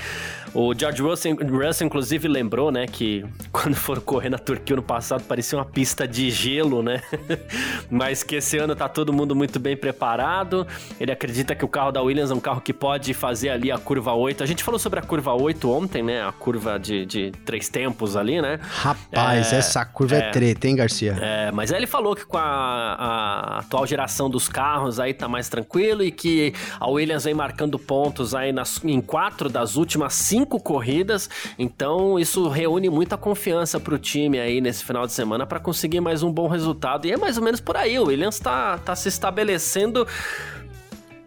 O 0.53 0.75
George 0.75 1.01
Russell, 1.01 1.37
Russell, 1.37 1.87
inclusive, 1.87 2.27
lembrou, 2.27 2.73
né, 2.73 2.87
que 2.87 3.25
quando 3.53 3.75
foram 3.75 4.01
correr 4.03 4.31
na 4.31 4.39
Turquia 4.39 4.75
no 4.75 4.83
passado 4.83 5.23
parecia 5.25 5.57
uma 5.59 5.65
pista 5.65 6.09
de 6.09 6.31
gelo, 6.31 6.83
né? 6.83 7.03
Mas 7.89 8.23
que 8.23 8.37
esse 8.37 8.59
ano 8.59 8.75
tá 8.75 8.89
todo 8.89 9.13
mundo 9.13 9.35
muito 9.35 9.61
bem 9.61 9.77
preparado. 9.77 10.67
Ele 10.99 11.13
acredita 11.13 11.55
que 11.55 11.65
o 11.65 11.69
carro 11.69 11.93
da 11.93 12.03
Williams 12.03 12.31
é 12.31 12.35
um 12.35 12.41
carro 12.41 12.61
que 12.61 12.73
pode 12.73 13.15
fazer 13.15 13.51
ali 13.51 13.71
a 13.71 13.79
curva 13.79 14.13
8. 14.13 14.43
A 14.43 14.47
gente 14.47 14.60
falou 14.65 14.79
sobre 14.79 14.99
a 14.99 15.03
curva 15.03 15.33
8 15.33 15.71
ontem, 15.71 16.03
né? 16.03 16.27
A 16.27 16.33
curva 16.33 16.79
de, 16.79 17.05
de 17.07 17.31
três 17.45 17.69
tempos 17.69 18.17
ali, 18.17 18.41
né? 18.41 18.59
Rapaz, 18.63 19.53
é, 19.53 19.57
essa 19.57 19.85
curva 19.85 20.17
é, 20.17 20.19
é 20.19 20.31
treta, 20.31 20.69
hein, 20.69 20.77
Garcia? 20.77 21.17
É, 21.21 21.51
mas 21.53 21.73
aí 21.73 21.79
ele 21.79 21.87
falou 21.87 22.15
que 22.15 22.25
com 22.25 22.39
a, 22.39 22.43
a, 22.43 23.59
atual 23.59 23.87
geração 23.87 24.29
dos 24.31 24.49
carros 24.49 25.01
aí 25.01 25.15
tá 25.15 25.29
mais 25.29 25.49
tranquilo 25.49 26.03
e 26.03 26.11
que 26.11 26.53
a 26.79 26.89
Williams 26.89 27.25
vem 27.25 27.35
marcando 27.35 27.79
pontos 27.79 28.35
aí 28.35 28.53
nas, 28.53 28.83
em 28.85 29.01
quatro 29.01 29.49
das 29.49 29.77
últimas 29.77 30.15
cinco 30.15 30.61
corridas, 30.61 31.29
então 31.59 32.19
isso 32.19 32.49
reúne 32.49 32.89
muita 32.89 33.17
confiança 33.17 33.81
para 33.81 33.95
o 33.95 33.99
time 33.99 34.39
aí 34.39 34.61
nesse 34.61 34.85
final 34.85 35.07
de 35.07 35.13
semana 35.13 35.47
para 35.47 35.61
conseguir 35.61 36.01
mais 36.01 36.23
um 36.23 36.33
bom 36.33 36.49
resultado. 36.49 37.07
E 37.07 37.13
é 37.13 37.17
mais 37.17 37.37
ou 37.37 37.43
menos 37.43 37.61
por 37.61 37.77
aí, 37.77 37.99
o 37.99 38.07
Williams 38.07 38.37
está 38.37 38.79
tá 38.79 38.95
se 38.95 39.09
estabelecendo 39.09 40.07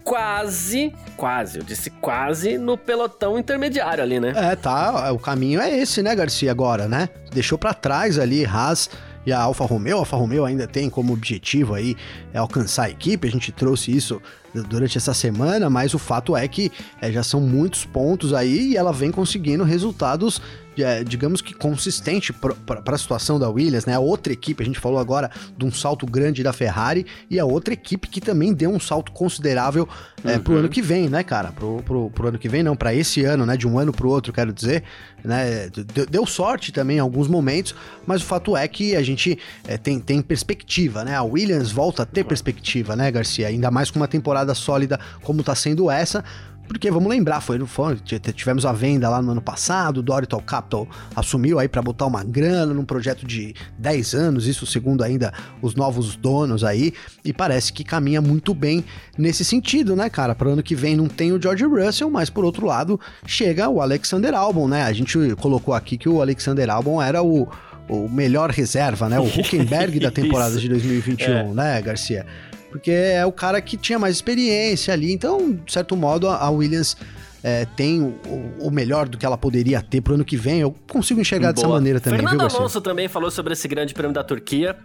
quase, 0.03 0.93
quase, 1.15 1.60
eu 1.60 1.63
disse 1.63 1.89
quase 1.89 2.57
no 2.57 2.77
pelotão 2.77 3.38
intermediário 3.39 4.03
ali, 4.03 4.19
né? 4.19 4.33
É, 4.36 4.55
tá, 4.55 5.12
o 5.12 5.19
caminho 5.19 5.62
é 5.62 5.77
esse, 5.77 6.01
né, 6.01 6.15
Garcia, 6.15 6.51
agora, 6.51 6.88
né? 6.88 7.10
Deixou 7.31 7.57
para 7.57 7.74
trás 7.74 8.19
ali 8.19 8.45
Haas 8.45 8.89
e 9.25 9.31
a 9.31 9.39
Alfa 9.39 9.65
Romeo. 9.65 9.98
A 9.98 10.00
Alfa 10.00 10.17
Romeo 10.17 10.45
ainda 10.45 10.67
tem 10.67 10.89
como 10.89 11.13
objetivo 11.13 11.74
aí 11.74 11.95
é 12.33 12.38
alcançar 12.38 12.83
a 12.83 12.89
equipe, 12.89 13.27
a 13.27 13.31
gente 13.31 13.51
trouxe 13.51 13.95
isso 13.95 14.22
durante 14.69 14.98
essa 14.98 15.13
semana, 15.13 15.69
mas 15.69 15.93
o 15.93 16.00
fato 16.00 16.36
é 16.38 16.48
que 16.48 16.72
é, 17.01 17.12
já 17.12 17.24
são 17.24 17.41
muitos 17.41 17.86
pontos 17.86 18.33
aí 18.33 18.72
e 18.72 18.77
ela 18.77 18.93
vem 18.93 19.12
conseguindo 19.12 19.63
resultados 19.63 20.41
é, 20.77 21.03
digamos 21.03 21.42
que 21.42 21.53
consistente 21.53 22.32
para 22.32 22.82
a 22.86 22.98
situação 22.98 23.38
da 23.38 23.50
Williams, 23.50 23.86
né? 23.86 23.94
A 23.94 24.00
outra 24.00 24.32
equipe, 24.32 24.63
a 24.63 24.65
gente 24.65 24.80
falou 24.80 25.00
agora 25.00 25.30
de 25.58 25.65
um 25.65 25.72
salto 25.72 26.06
grande 26.06 26.42
da 26.42 26.53
Ferrari 26.53 27.06
e 27.30 27.39
a 27.39 27.46
outra 27.46 27.74
equipe 27.74 28.08
que 28.08 28.22
também 28.22 28.53
deu 28.53 28.72
um 28.72 28.80
salto 28.80 29.12
considerável 29.12 29.88
é, 30.24 30.34
uhum. 30.34 30.39
pro 30.39 30.58
ano 30.58 30.70
que 30.70 30.82
vem, 30.82 31.10
né, 31.10 31.24
cara? 31.24 31.51
Pro, 31.51 31.82
pro, 31.84 32.10
pro 32.10 32.27
ano 32.30 32.39
que 32.39 32.48
vem, 32.48 32.63
não, 32.63 32.75
para 32.75 32.94
esse 32.94 33.24
ano, 33.25 33.46
né? 33.46 33.58
De 33.58 33.68
um 33.68 33.77
ano 33.77 33.92
pro 33.92 34.10
outro, 34.10 34.32
quero 34.32 34.53
dizer, 34.53 34.84
né? 35.24 35.70
Deu, 35.94 36.06
deu 36.06 36.25
sorte 36.25 36.72
também 36.72 36.98
em 36.98 37.01
alguns 37.01 37.27
momentos, 37.27 37.75
mas 38.08 38.22
o 38.22 38.25
fato 38.25 38.56
é 38.56 38.68
que 38.68 38.96
a 38.96 39.03
gente 39.03 39.38
é, 39.68 39.77
tem, 39.77 40.00
tem 40.00 40.22
perspectiva, 40.22 41.03
né? 41.03 41.15
A 41.15 41.24
Williams 41.24 41.72
volta 41.72 42.03
a 42.03 42.06
ter 42.06 42.24
perspectiva, 42.24 42.96
né, 42.96 43.12
Garcia? 43.12 43.48
Ainda 43.48 43.70
mais 43.70 43.92
com 43.92 44.00
uma 44.00 44.08
temporada 44.08 44.53
sólida 44.53 45.00
como 45.22 45.44
tá 45.44 45.56
sendo 45.56 45.92
essa. 45.92 46.24
Porque 46.67 46.89
vamos 46.89 47.10
lembrar, 47.10 47.41
foi, 47.41 47.60
foi 47.65 47.96
tivemos 47.98 48.65
a 48.65 48.72
venda 48.72 49.10
lá 49.10 49.22
no 49.22 49.32
ano 49.32 49.41
passado, 49.41 49.98
o 49.98 50.01
Dorital 50.01 50.41
Capital 50.41 50.88
assumiu 51.15 51.60
aí 51.60 51.67
para 51.67 51.82
botar 51.82 52.05
uma 52.05 52.24
grana 52.24 52.74
num 52.74 52.86
projeto 52.86 53.25
de 53.25 53.53
10 53.77 54.13
anos, 54.13 54.48
isso 54.48 54.65
segundo 54.65 55.03
ainda 55.03 55.34
os 55.62 55.75
novos 55.75 56.15
donos 56.15 56.63
aí, 56.63 56.93
e 57.24 57.34
parece 57.34 57.72
que 57.74 57.84
caminha 57.84 58.22
muito 58.22 58.53
bem 58.53 58.84
nesse 59.17 59.43
sentido, 59.43 59.96
né, 59.96 60.10
cara? 60.10 60.34
Para 60.34 60.50
ano 60.50 60.63
que 60.63 60.75
vem 60.75 60.96
não 60.96 61.08
tem 61.08 61.32
o 61.32 61.41
George 61.41 61.65
Russell, 61.65 62.10
mas 62.10 62.29
por 62.29 62.46
outro 62.46 62.65
lado 62.65 63.00
chega 63.25 63.70
o 63.70 63.82
Alexander 63.82 64.34
Albon, 64.34 64.67
né? 64.67 64.84
A 64.84 64.93
gente 64.93 65.17
colocou 65.36 65.74
aqui 65.74 65.98
que 65.98 66.10
o 66.10 66.22
Alexander 66.22 66.70
Albon 66.70 67.01
era 67.01 67.22
o 67.22 67.48
o 67.89 68.08
melhor 68.08 68.50
reserva, 68.50 69.10
né? 69.10 69.20
O 69.20 69.25
Huckenberg 69.39 70.00
da 70.00 70.10
temporada 70.10 70.58
de 70.58 70.70
2021, 70.70 71.27
é. 71.27 71.43
né, 71.53 71.82
Garcia? 71.82 72.25
Porque 72.74 72.89
é 72.89 73.24
o 73.24 73.32
cara 73.32 73.62
que 73.62 73.77
tinha 73.77 74.00
mais 74.00 74.15
experiência 74.15 74.92
ali. 74.92 75.13
Então, 75.13 75.51
de 75.51 75.72
certo 75.72 75.96
modo, 75.96 76.27
a 76.27 76.50
Williams 76.50 76.98
é, 77.43 77.65
tem 77.65 78.01
o, 78.01 78.67
o, 78.67 78.71
melhor 78.71 79.09
do 79.09 79.17
que 79.17 79.25
ela 79.25 79.38
poderia 79.38 79.81
ter 79.81 80.00
pro 80.00 80.13
ano 80.13 80.23
que 80.23 80.38
vem. 80.38 80.62
Eu 80.62 80.73
consigo 80.89 81.19
enxergar 81.19 81.47
Boa. 81.47 81.53
dessa 81.53 81.67
maneira 81.67 82.00
também, 82.00 82.19
Fernando 82.19 82.50
viu, 82.50 82.57
Alonso 82.57 82.79
também 82.79 83.09
falou 83.09 83.29
sobre 83.29 83.51
esse 83.51 83.67
grande 83.67 83.93
prêmio 83.93 84.13
da 84.13 84.23
Turquia. 84.23 84.77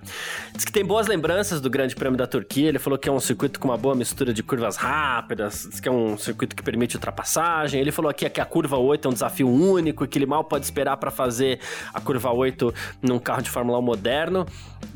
Diz 0.53 0.65
que 0.65 0.73
tem 0.73 0.85
boas 0.85 1.07
lembranças 1.07 1.61
do 1.61 1.71
grande 1.71 1.95
prêmio 1.95 2.19
da 2.19 2.27
Turquia. 2.27 2.69
Ele 2.69 2.81
falou 2.81 2.99
que 2.99 3.09
é 3.09 3.13
um 3.13 3.21
circuito 3.21 3.61
com 3.61 3.69
uma 3.69 3.77
boa 3.77 3.95
mistura 3.95 4.35
de 4.35 4.43
curvas 4.43 4.77
rápidas, 4.77 5.69
diz 5.71 5.79
que 5.79 5.89
é 5.89 5.93
um 5.93 6.19
circuito 6.19 6.57
que 6.57 6.63
permite 6.63 6.97
ultrapassagem. 6.97 7.81
Ele 7.81 7.93
falou 7.93 8.11
aqui 8.11 8.29
que 8.29 8.41
a 8.41 8.45
curva 8.45 8.77
8 8.77 9.07
é 9.07 9.11
um 9.11 9.15
desafio 9.15 9.49
único 9.49 10.05
e 10.05 10.09
que 10.09 10.19
ele 10.19 10.27
mal 10.27 10.43
pode 10.43 10.65
esperar 10.65 10.97
para 10.97 11.13
fazer 11.13 11.61
a 11.95 12.01
curva 12.01 12.33
8 12.33 12.75
num 13.01 13.21
carro 13.21 13.43
de 13.43 13.51
Fórmula 13.51 13.79
1 13.79 13.83
moderno. 13.83 14.47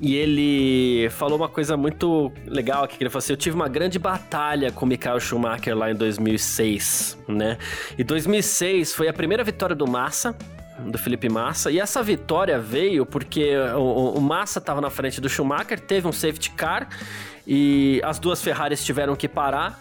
E 0.01 0.17
ele 0.17 1.09
falou 1.11 1.39
uma 1.39 1.49
coisa 1.49 1.77
muito 1.77 2.33
legal 2.45 2.83
aqui, 2.83 2.99
que 2.99 3.05
ele 3.05 3.11
falou 3.11 3.23
assim, 3.23 3.33
eu 3.33 3.37
tive 3.37 3.55
uma 3.55 3.69
grande 3.69 4.01
batalha 4.01 4.73
com 4.73 4.85
o 4.85 4.89
Michael 4.89 5.21
Schumacher 5.21 5.77
lá 5.77 5.93
em 5.93 5.95
2006, 5.95 7.19
né? 7.29 7.52
E 7.97 8.05
2006 8.05 8.95
foi 8.95 9.09
a 9.09 9.13
primeira 9.13 9.45
vitória 9.45 9.75
do 9.75 9.87
Massa, 9.87 10.37
do 10.79 10.99
Felipe 10.99 11.29
Massa. 11.29 11.71
E 11.71 11.79
essa 11.79 12.03
vitória 12.03 12.59
veio 12.59 13.05
porque 13.07 13.57
o, 13.77 14.15
o 14.15 14.21
Massa 14.21 14.59
estava 14.59 14.81
na 14.81 14.91
frente 14.91 15.21
do 15.21 15.29
Schumacher, 15.29 15.79
teve 15.81 16.07
um 16.07 16.13
safety 16.13 16.51
car 16.51 16.89
e 17.47 18.01
as 18.05 18.19
duas 18.19 18.43
Ferraris 18.43 18.85
tiveram 18.85 19.15
que 19.15 19.29
parar. 19.29 19.79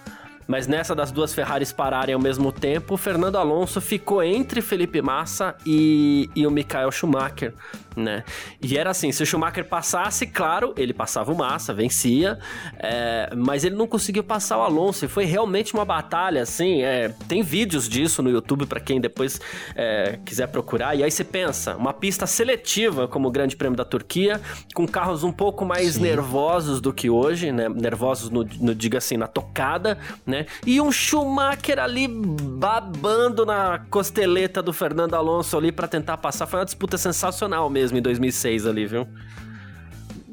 Mas 0.47 0.67
nessa 0.67 0.93
das 0.93 1.11
duas 1.11 1.33
Ferraris 1.33 1.71
pararem 1.71 2.13
ao 2.13 2.19
mesmo 2.19 2.51
tempo, 2.51 2.95
o 2.95 2.97
Fernando 2.97 3.37
Alonso 3.37 3.79
ficou 3.79 4.21
entre 4.21 4.61
Felipe 4.61 5.01
Massa 5.01 5.55
e, 5.65 6.29
e 6.35 6.45
o 6.45 6.51
Michael 6.51 6.91
Schumacher 6.91 7.53
né? 7.95 8.23
E 8.61 8.77
era 8.77 8.89
assim, 8.89 9.11
se 9.11 9.23
o 9.23 9.25
Schumacher 9.25 9.65
passasse, 9.65 10.27
claro, 10.27 10.73
ele 10.77 10.93
passava 10.93 11.31
o 11.31 11.37
Massa, 11.37 11.73
vencia, 11.73 12.39
é, 12.77 13.29
mas 13.35 13.63
ele 13.63 13.75
não 13.75 13.87
conseguiu 13.87 14.23
passar 14.23 14.57
o 14.57 14.61
Alonso, 14.61 15.05
e 15.05 15.07
foi 15.07 15.25
realmente 15.25 15.73
uma 15.73 15.85
batalha, 15.85 16.41
assim, 16.41 16.81
é, 16.81 17.09
tem 17.27 17.41
vídeos 17.41 17.87
disso 17.89 18.21
no 18.21 18.29
YouTube 18.29 18.65
para 18.65 18.79
quem 18.79 18.99
depois 19.01 19.39
é, 19.75 20.19
quiser 20.25 20.47
procurar, 20.47 20.95
e 20.95 21.03
aí 21.03 21.11
você 21.11 21.23
pensa, 21.23 21.75
uma 21.75 21.93
pista 21.93 22.25
seletiva 22.25 23.07
como 23.07 23.27
o 23.27 23.31
Grande 23.31 23.55
Prêmio 23.55 23.77
da 23.77 23.85
Turquia, 23.85 24.39
com 24.73 24.87
carros 24.87 25.23
um 25.23 25.31
pouco 25.31 25.65
mais 25.65 25.95
Sim. 25.95 26.01
nervosos 26.01 26.79
do 26.79 26.93
que 26.93 27.09
hoje, 27.09 27.51
né? 27.51 27.67
Nervosos 27.69 28.29
no, 28.29 28.43
no, 28.59 28.73
diga 28.73 28.97
assim, 28.97 29.17
na 29.17 29.27
tocada, 29.27 29.97
né? 30.25 30.45
E 30.65 30.79
um 30.79 30.91
Schumacher 30.91 31.79
ali 31.79 32.07
babando 32.07 33.45
na 33.45 33.79
costeleta 33.89 34.61
do 34.61 34.71
Fernando 34.71 35.15
Alonso 35.15 35.57
ali 35.57 35.71
para 35.71 35.87
tentar 35.87 36.17
passar, 36.17 36.45
foi 36.45 36.59
uma 36.59 36.65
disputa 36.65 36.97
sensacional 36.97 37.69
mesmo 37.69 37.80
mesmo 37.81 37.97
em 37.97 38.01
2006 38.01 38.67
ali, 38.67 38.85
viu? 38.85 39.07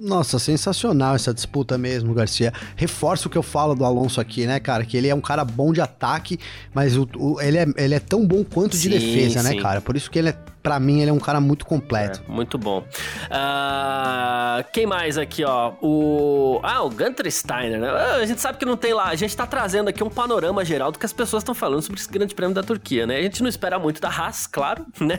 Nossa, 0.01 0.39
sensacional 0.39 1.17
essa 1.17 1.35
disputa 1.35 1.77
mesmo, 1.77 2.15
Garcia. 2.15 2.53
Reforça 2.77 3.27
o 3.27 3.31
que 3.31 3.37
eu 3.37 3.43
falo 3.43 3.75
do 3.75 3.85
Alonso 3.85 4.21
aqui, 4.21 4.47
né, 4.47 4.61
cara? 4.61 4.85
Que 4.85 4.97
ele 4.97 5.09
é 5.09 5.15
um 5.15 5.21
cara 5.21 5.45
bom 5.45 5.73
de 5.73 5.81
ataque, 5.81 6.39
mas 6.73 6.97
o, 6.97 7.09
o 7.17 7.41
ele, 7.41 7.59
é, 7.59 7.67
ele 7.77 7.95
é 7.95 7.99
tão 7.99 8.25
bom 8.25 8.45
quanto 8.45 8.77
sim, 8.77 8.91
de 8.91 8.99
defesa, 8.99 9.43
né, 9.43 9.51
sim. 9.51 9.57
né, 9.57 9.63
cara? 9.63 9.81
Por 9.81 9.97
isso 9.97 10.09
que 10.09 10.19
ele 10.19 10.29
é 10.29 10.37
para 10.69 10.79
mim 10.79 11.01
ele 11.01 11.09
é 11.09 11.13
um 11.15 11.19
cara 11.19 11.41
muito 11.41 11.65
completo. 11.65 12.23
É, 12.29 12.31
muito 12.31 12.59
bom. 12.59 12.81
Uh, 12.81 14.63
quem 14.71 14.85
mais 14.85 15.17
aqui, 15.17 15.43
ó? 15.43 15.73
O. 15.81 16.61
Ah, 16.63 16.83
o 16.83 16.91
Gunter 16.91 17.33
Steiner, 17.33 17.81
né? 17.81 17.89
Ah, 17.89 18.17
a 18.17 18.27
gente 18.27 18.39
sabe 18.39 18.59
que 18.59 18.67
não 18.67 18.77
tem 18.77 18.93
lá. 18.93 19.05
A 19.05 19.15
gente 19.15 19.35
tá 19.35 19.47
trazendo 19.47 19.89
aqui 19.89 20.05
um 20.05 20.11
panorama 20.11 20.63
geral 20.67 20.93
do 20.93 20.99
que 20.99 21.07
as 21.07 21.13
pessoas 21.15 21.41
estão 21.41 21.55
falando 21.55 21.81
sobre 21.81 21.99
esse 21.99 22.11
grande 22.11 22.35
prêmio 22.35 22.55
da 22.55 22.63
Turquia, 22.63 23.07
né? 23.07 23.17
A 23.17 23.23
gente 23.23 23.43
não 23.43 23.49
espera 23.49 23.79
muito 23.79 23.99
da 23.99 24.11
Haas, 24.11 24.47
claro, 24.47 24.85
né? 25.01 25.19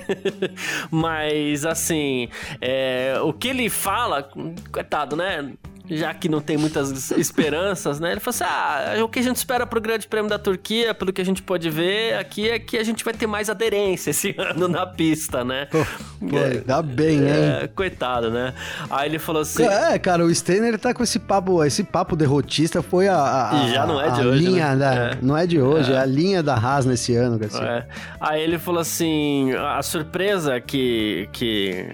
Mas, 0.91 1.65
assim, 1.65 2.29
é, 2.61 3.19
o 3.23 3.33
que 3.33 3.47
ele 3.47 3.71
fala, 3.71 4.29
coitado, 4.71 5.15
né? 5.15 5.51
Já 5.89 6.13
que 6.13 6.29
não 6.29 6.41
tem 6.41 6.57
muitas 6.57 7.11
esperanças, 7.11 7.99
né? 7.99 8.11
Ele 8.11 8.19
falou 8.19 8.35
assim: 8.35 8.43
ah, 8.43 9.03
o 9.03 9.09
que 9.09 9.19
a 9.19 9.23
gente 9.23 9.37
espera 9.37 9.65
pro 9.65 9.81
Grande 9.81 10.07
Prêmio 10.07 10.29
da 10.29 10.37
Turquia, 10.37 10.93
pelo 10.93 11.11
que 11.11 11.21
a 11.21 11.25
gente 11.25 11.41
pode 11.41 11.69
ver 11.69 12.15
aqui, 12.15 12.49
é 12.49 12.59
que 12.59 12.77
a 12.77 12.83
gente 12.83 13.03
vai 13.03 13.13
ter 13.13 13.27
mais 13.27 13.49
aderência 13.49 14.11
esse 14.11 14.35
ano 14.37 14.67
na 14.67 14.85
pista, 14.85 15.43
né? 15.43 15.65
Pô, 15.65 15.85
pô 16.19 16.37
dá 16.65 16.81
bem, 16.81 17.23
é, 17.23 17.61
hein? 17.61 17.69
Coitado, 17.75 18.29
né? 18.29 18.53
Aí 18.89 19.09
ele 19.09 19.19
falou 19.19 19.41
assim. 19.41 19.63
É, 19.63 19.97
cara, 19.97 20.25
o 20.25 20.33
Steiner 20.33 20.77
tá 20.77 20.93
com 20.93 21.03
esse 21.03 21.19
papo, 21.19 21.63
esse 21.63 21.83
papo 21.83 22.15
derrotista 22.15 22.81
foi 22.81 23.07
a. 23.07 23.49
a 23.49 23.67
já 23.67 23.85
não 23.85 24.01
é 24.01 24.11
de 24.11 24.27
hoje. 24.27 24.45
Linha 24.45 24.75
né? 24.75 24.77
da, 24.77 24.93
é. 24.93 25.17
Não 25.21 25.37
é 25.37 25.47
de 25.47 25.61
hoje, 25.61 25.91
é. 25.91 25.95
é. 25.95 25.99
a 25.99 26.05
linha 26.05 26.43
da 26.43 26.55
Haas 26.55 26.85
nesse 26.85 27.15
ano, 27.15 27.37
Garcia. 27.37 27.61
É. 27.61 27.87
Aí 28.19 28.41
ele 28.41 28.57
falou 28.57 28.81
assim: 28.81 29.53
a 29.53 29.81
surpresa 29.81 30.59
que, 30.59 31.29
que, 31.31 31.85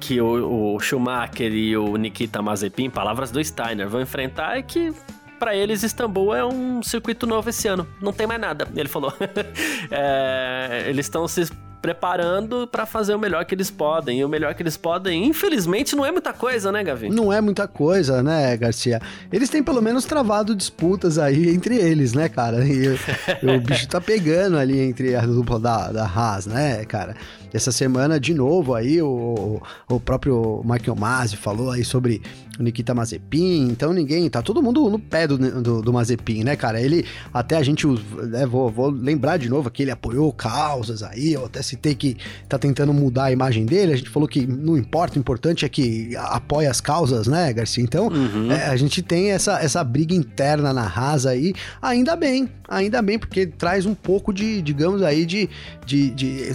que 0.00 0.20
o, 0.20 0.74
o 0.74 0.80
Schumacher 0.80 1.52
e 1.52 1.76
o 1.76 1.96
Nikita 1.96 2.42
Mazepin, 2.42 2.90
palavras 2.90 3.30
do 3.30 3.42
Steiner, 3.42 3.88
vão 3.88 4.00
enfrentar 4.00 4.58
é 4.58 4.62
que 4.62 4.92
para 5.38 5.54
eles, 5.54 5.82
Istambul 5.82 6.34
é 6.34 6.44
um 6.44 6.82
circuito 6.82 7.26
novo 7.26 7.50
esse 7.50 7.68
ano. 7.68 7.86
Não 8.00 8.12
tem 8.12 8.26
mais 8.26 8.40
nada, 8.40 8.66
ele 8.74 8.88
falou. 8.88 9.12
é, 9.90 10.84
eles 10.86 11.06
estão 11.06 11.28
se 11.28 11.50
preparando 11.84 12.66
para 12.66 12.86
fazer 12.86 13.14
o 13.14 13.18
melhor 13.18 13.44
que 13.44 13.54
eles 13.54 13.70
podem. 13.70 14.20
E 14.20 14.24
o 14.24 14.28
melhor 14.28 14.54
que 14.54 14.62
eles 14.62 14.74
podem, 14.74 15.26
infelizmente, 15.26 15.94
não 15.94 16.06
é 16.06 16.10
muita 16.10 16.32
coisa, 16.32 16.72
né, 16.72 16.82
Gavi? 16.82 17.10
Não 17.10 17.30
é 17.30 17.42
muita 17.42 17.68
coisa, 17.68 18.22
né, 18.22 18.56
Garcia? 18.56 19.02
Eles 19.30 19.50
têm 19.50 19.62
pelo 19.62 19.82
menos 19.82 20.06
travado 20.06 20.56
disputas 20.56 21.18
aí 21.18 21.50
entre 21.50 21.76
eles, 21.76 22.14
né, 22.14 22.26
cara? 22.30 22.64
E, 22.64 22.88
o 22.88 23.60
bicho 23.60 23.86
tá 23.86 24.00
pegando 24.00 24.56
ali 24.56 24.80
entre 24.80 25.14
a 25.14 25.20
dupla 25.26 25.60
da, 25.60 25.92
da 25.92 26.06
Haas, 26.06 26.46
né, 26.46 26.86
cara? 26.86 27.14
Essa 27.54 27.70
semana, 27.70 28.18
de 28.18 28.34
novo, 28.34 28.74
aí 28.74 29.00
o, 29.00 29.62
o 29.88 30.00
próprio 30.00 30.60
Michael 30.64 30.96
Masi 30.96 31.36
falou 31.36 31.70
aí 31.70 31.84
sobre 31.84 32.20
o 32.58 32.62
Nikita 32.64 32.92
Mazepin, 32.92 33.68
então 33.70 33.92
ninguém, 33.92 34.28
tá 34.28 34.42
todo 34.42 34.60
mundo 34.60 34.90
no 34.90 34.98
pé 34.98 35.28
do, 35.28 35.38
do, 35.38 35.80
do 35.80 35.92
Mazepin, 35.92 36.42
né, 36.42 36.56
cara? 36.56 36.80
Ele, 36.80 37.04
até 37.32 37.56
a 37.56 37.62
gente, 37.62 37.86
né, 37.86 38.44
vou, 38.44 38.68
vou 38.70 38.90
lembrar 38.90 39.36
de 39.36 39.48
novo 39.48 39.70
que 39.70 39.82
ele 39.82 39.92
apoiou 39.92 40.32
causas 40.32 41.02
aí, 41.04 41.32
eu 41.32 41.44
até 41.44 41.62
citei 41.62 41.94
que 41.94 42.16
tá 42.48 42.58
tentando 42.58 42.92
mudar 42.92 43.24
a 43.24 43.32
imagem 43.32 43.64
dele, 43.64 43.92
a 43.92 43.96
gente 43.96 44.10
falou 44.10 44.28
que 44.28 44.44
não 44.44 44.76
importa, 44.76 45.16
o 45.16 45.20
importante 45.20 45.64
é 45.64 45.68
que 45.68 46.16
apoia 46.16 46.68
as 46.68 46.80
causas, 46.80 47.28
né, 47.28 47.52
Garcia? 47.52 47.84
Então, 47.84 48.08
uhum. 48.08 48.50
é, 48.50 48.66
a 48.66 48.76
gente 48.76 49.00
tem 49.00 49.30
essa, 49.30 49.60
essa 49.60 49.84
briga 49.84 50.14
interna 50.14 50.72
na 50.72 50.86
rasa 50.86 51.30
aí, 51.30 51.54
ainda 51.80 52.16
bem, 52.16 52.48
ainda 52.68 53.00
bem, 53.00 53.16
porque 53.16 53.46
traz 53.46 53.86
um 53.86 53.94
pouco 53.94 54.32
de, 54.32 54.60
digamos 54.60 55.02
aí, 55.02 55.24
de, 55.24 55.48
de, 55.86 56.10
de 56.10 56.54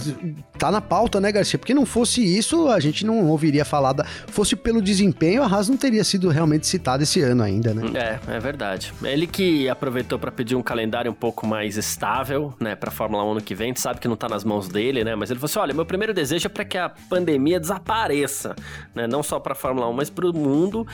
tá 0.58 0.70
na 0.70 0.80
pauta, 0.90 1.20
né, 1.20 1.30
Garcia? 1.30 1.56
Porque 1.56 1.72
não 1.72 1.86
fosse 1.86 2.20
isso, 2.20 2.66
a 2.68 2.80
gente 2.80 3.06
não 3.06 3.28
ouviria 3.28 3.64
falar. 3.64 3.94
Fosse 4.26 4.56
pelo 4.56 4.82
desempenho, 4.82 5.40
a 5.40 5.46
Haas 5.46 5.68
não 5.68 5.76
teria 5.76 6.02
sido 6.02 6.28
realmente 6.30 6.66
citada 6.66 7.04
esse 7.04 7.22
ano 7.22 7.44
ainda, 7.44 7.72
né? 7.72 7.92
É, 7.94 8.34
é 8.34 8.40
verdade. 8.40 8.92
Ele 9.04 9.28
que 9.28 9.68
aproveitou 9.68 10.18
para 10.18 10.32
pedir 10.32 10.56
um 10.56 10.62
calendário 10.62 11.08
um 11.08 11.14
pouco 11.14 11.46
mais 11.46 11.76
estável, 11.76 12.52
né, 12.58 12.74
pra 12.74 12.90
Fórmula 12.90 13.22
1 13.24 13.30
ano 13.30 13.40
que 13.40 13.54
vem. 13.54 13.66
A 13.66 13.68
gente 13.68 13.80
sabe 13.80 14.00
que 14.00 14.08
não 14.08 14.16
tá 14.16 14.28
nas 14.28 14.42
mãos 14.42 14.68
dele, 14.68 15.04
né? 15.04 15.14
Mas 15.14 15.30
ele 15.30 15.38
falou 15.38 15.48
assim: 15.48 15.58
olha, 15.60 15.72
meu 15.72 15.86
primeiro 15.86 16.12
desejo 16.12 16.46
é 16.46 16.48
para 16.48 16.64
que 16.64 16.76
a 16.76 16.88
pandemia 16.88 17.60
desapareça, 17.60 18.56
né? 18.92 19.06
Não 19.06 19.22
só 19.22 19.38
pra 19.38 19.54
Fórmula 19.54 19.88
1, 19.88 19.92
mas 19.92 20.10
pro 20.10 20.34
mundo, 20.34 20.84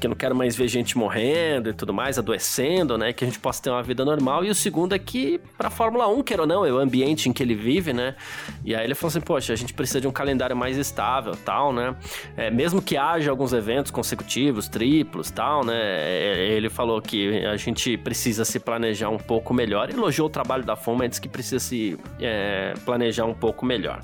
que 0.00 0.06
eu 0.08 0.10
não 0.10 0.16
quero 0.16 0.34
mais 0.34 0.56
ver 0.56 0.66
gente 0.66 0.98
morrendo 0.98 1.70
e 1.70 1.72
tudo 1.72 1.94
mais, 1.94 2.18
adoecendo, 2.18 2.98
né? 2.98 3.12
Que 3.12 3.24
a 3.24 3.28
gente 3.28 3.38
possa 3.38 3.62
ter 3.62 3.70
uma 3.70 3.84
vida 3.84 4.04
normal. 4.04 4.44
E 4.44 4.50
o 4.50 4.54
segundo 4.54 4.96
é 4.96 4.98
que 4.98 5.40
pra 5.56 5.70
Fórmula 5.70 6.08
1, 6.08 6.24
quer 6.24 6.40
ou 6.40 6.46
não, 6.46 6.66
é 6.66 6.72
o 6.72 6.78
ambiente 6.78 7.28
em 7.28 7.32
que 7.32 7.40
ele 7.40 7.54
vive, 7.54 7.92
né? 7.92 8.16
E 8.64 8.74
aí 8.74 8.84
ele 8.84 8.96
falou 8.96 9.10
assim, 9.10 9.27
poxa, 9.28 9.52
a 9.52 9.56
gente 9.56 9.74
precisa 9.74 10.00
de 10.00 10.08
um 10.08 10.10
calendário 10.10 10.56
mais 10.56 10.78
estável, 10.78 11.36
tal, 11.44 11.70
né? 11.70 11.94
É, 12.34 12.50
mesmo 12.50 12.80
que 12.80 12.96
haja 12.96 13.30
alguns 13.30 13.52
eventos 13.52 13.92
consecutivos, 13.92 14.68
triplos, 14.68 15.30
tal, 15.30 15.62
né? 15.62 15.76
É, 15.78 16.48
ele 16.52 16.70
falou 16.70 17.02
que 17.02 17.44
a 17.44 17.58
gente 17.58 17.98
precisa 17.98 18.42
se 18.46 18.58
planejar 18.58 19.10
um 19.10 19.18
pouco 19.18 19.52
melhor. 19.52 19.90
Elogiou 19.90 20.28
o 20.28 20.30
trabalho 20.30 20.64
da 20.64 20.76
FOM, 20.76 20.94
mas 20.94 21.10
disse 21.10 21.20
que 21.20 21.28
precisa 21.28 21.58
se 21.58 21.98
é, 22.18 22.72
planejar 22.86 23.26
um 23.26 23.34
pouco 23.34 23.66
melhor. 23.66 24.00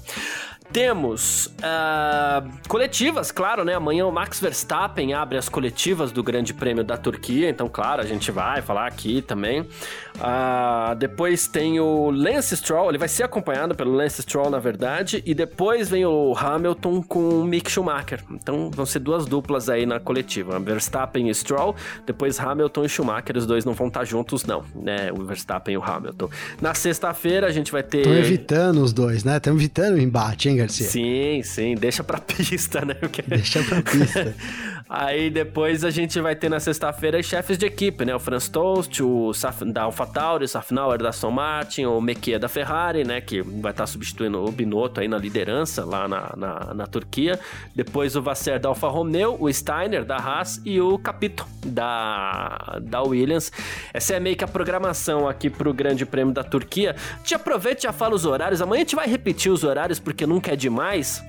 Temos 0.73 1.47
uh, 1.47 2.51
coletivas, 2.69 3.31
claro, 3.31 3.65
né? 3.65 3.75
Amanhã 3.75 4.07
o 4.07 4.13
Max 4.13 4.41
Verstappen 4.41 5.13
abre 5.13 5.39
as 5.39 5.49
coletivas 5.49 6.11
do 6.11 6.23
Grande 6.23 6.53
Prêmio 6.53 6.83
da 6.83 6.97
Turquia, 6.97 7.49
então, 7.49 7.69
claro, 7.69 8.03
a 8.03 8.05
gente 8.05 8.33
vai 8.33 8.61
falar 8.61 8.87
aqui 8.87 9.23
também. 9.23 9.61
Uh, 9.61 10.95
depois 10.97 11.47
tem 11.47 11.79
o 11.79 12.11
Lance 12.11 12.57
Stroll, 12.57 12.89
ele 12.89 12.99
vai 12.99 13.09
ser 13.09 13.25
acompanhado 13.25 13.75
pelo 13.75 13.93
Lance 13.93 14.23
Stroll, 14.23 14.51
na 14.51 14.59
verdade, 14.59 15.23
e 15.27 15.35
depois 15.35 15.89
vem 15.89 16.05
o 16.07 16.35
Hamilton 16.37 17.03
com 17.03 17.41
o 17.41 17.45
Mick 17.45 17.71
Schumacher. 17.71 18.25
Então, 18.31 18.71
vão 18.71 18.87
ser 18.87 18.99
duas 19.01 19.27
duplas 19.27 19.69
aí 19.69 19.87
na 19.87 20.01
coletiva: 20.01 20.59
Verstappen 20.59 21.29
e 21.29 21.35
Stroll, 21.35 21.77
depois 22.07 22.41
Hamilton 22.41 22.85
e 22.85 22.89
Schumacher. 22.89 23.37
Os 23.37 23.47
dois 23.47 23.65
não 23.65 23.75
vão 23.75 23.89
estar 23.89 24.05
juntos, 24.05 24.45
não, 24.45 24.65
né? 24.75 25.13
O 25.13 25.25
Verstappen 25.25 25.75
e 25.75 25.79
o 25.79 25.83
Hamilton. 25.83 26.29
Na 26.61 26.75
sexta-feira, 26.75 27.47
a 27.47 27.53
gente 27.53 27.71
vai 27.71 27.83
ter. 27.83 27.99
Estão 27.99 28.15
evitando 28.15 28.79
os 28.83 28.93
dois, 28.93 29.25
né? 29.25 29.37
Estão 29.37 29.55
evitando 29.55 29.95
o 29.95 30.01
embate, 30.01 30.49
hein, 30.49 30.54
Garcia? 30.57 30.87
Sim, 30.87 31.43
sim, 31.43 31.75
deixa 31.75 32.03
pra 32.05 32.19
pista, 32.23 32.85
né? 32.85 32.95
Deixa 33.27 33.63
pra 33.63 33.83
pista. 33.83 34.35
Aí 34.89 35.31
depois 35.31 35.83
a 35.83 35.91
gente 35.91 36.21
vai 36.21 36.37
ter 36.37 36.51
na 36.51 36.61
sexta-feira 36.61 37.23
chefes 37.23 37.57
de 37.57 37.65
equipe, 37.65 38.05
né? 38.05 38.15
O 38.15 38.19
Franz 38.19 38.49
Toast, 38.49 39.03
o 39.03 39.33
Saf, 39.33 39.65
da 39.65 39.83
AlphaTauri, 39.85 40.45
o 40.45 40.49
Safnauer 40.49 40.99
da 40.99 41.09
Aston 41.09 41.31
Martin, 41.31 41.87
o 41.87 42.01
Mekia 42.03 42.39
da 42.39 42.49
Ferrari, 42.49 43.03
né? 43.03 43.21
Que 43.21 43.41
vai 43.41 43.71
estar 43.71 43.87
substituindo 43.87 44.45
o 44.45 44.53
Binotto 44.53 45.01
aí 45.01 45.09
na 45.09 45.17
liderança 45.17 45.85
lá 45.87 46.07
na, 46.07 46.35
na, 46.37 46.75
na 46.75 46.87
Turquia. 46.87 47.41
Depois 47.75 48.15
o 48.15 48.21
Vasser 48.21 48.61
da 48.61 48.69
Alfa 48.69 48.89
Romeo, 48.89 49.37
o 49.41 49.51
Steiner 49.51 50.05
da 50.05 50.17
Haas 50.17 50.61
e 50.67 50.79
o 50.81 50.99
Capito 50.99 51.47
da, 51.65 52.79
da 52.83 53.03
Williams. 53.03 53.51
Essa 53.93 54.17
é 54.17 54.21
meio 54.21 54.37
que 54.37 54.45
a 54.45 54.49
programação 54.49 55.27
aqui 55.27 55.49
pro 55.49 55.73
Grande 55.73 56.05
Prêmio 56.05 56.35
da 56.35 56.45
Turquia. 56.45 56.95
Te 57.25 57.35
aproveita 57.35 57.81
e 57.81 57.83
já 57.85 57.93
fala 57.93 58.15
os 58.15 58.27
horários. 58.27 58.61
Amanhã 58.61 58.81
a 58.81 58.85
gente 58.85 58.97
vai 58.97 59.09
repetir 59.09 59.51
os 59.51 59.65
horários 59.65 59.99
porque 59.99 60.27
nunca 60.27 60.53
é 60.53 60.57
demais. 60.57 61.25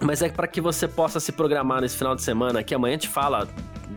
Mas 0.00 0.22
é 0.22 0.28
para 0.28 0.46
que 0.46 0.60
você 0.60 0.86
possa 0.86 1.18
se 1.18 1.32
programar 1.32 1.80
nesse 1.80 1.96
final 1.96 2.14
de 2.14 2.22
semana, 2.22 2.62
que 2.62 2.74
amanhã 2.74 2.96
gente 2.96 3.08
fala 3.08 3.48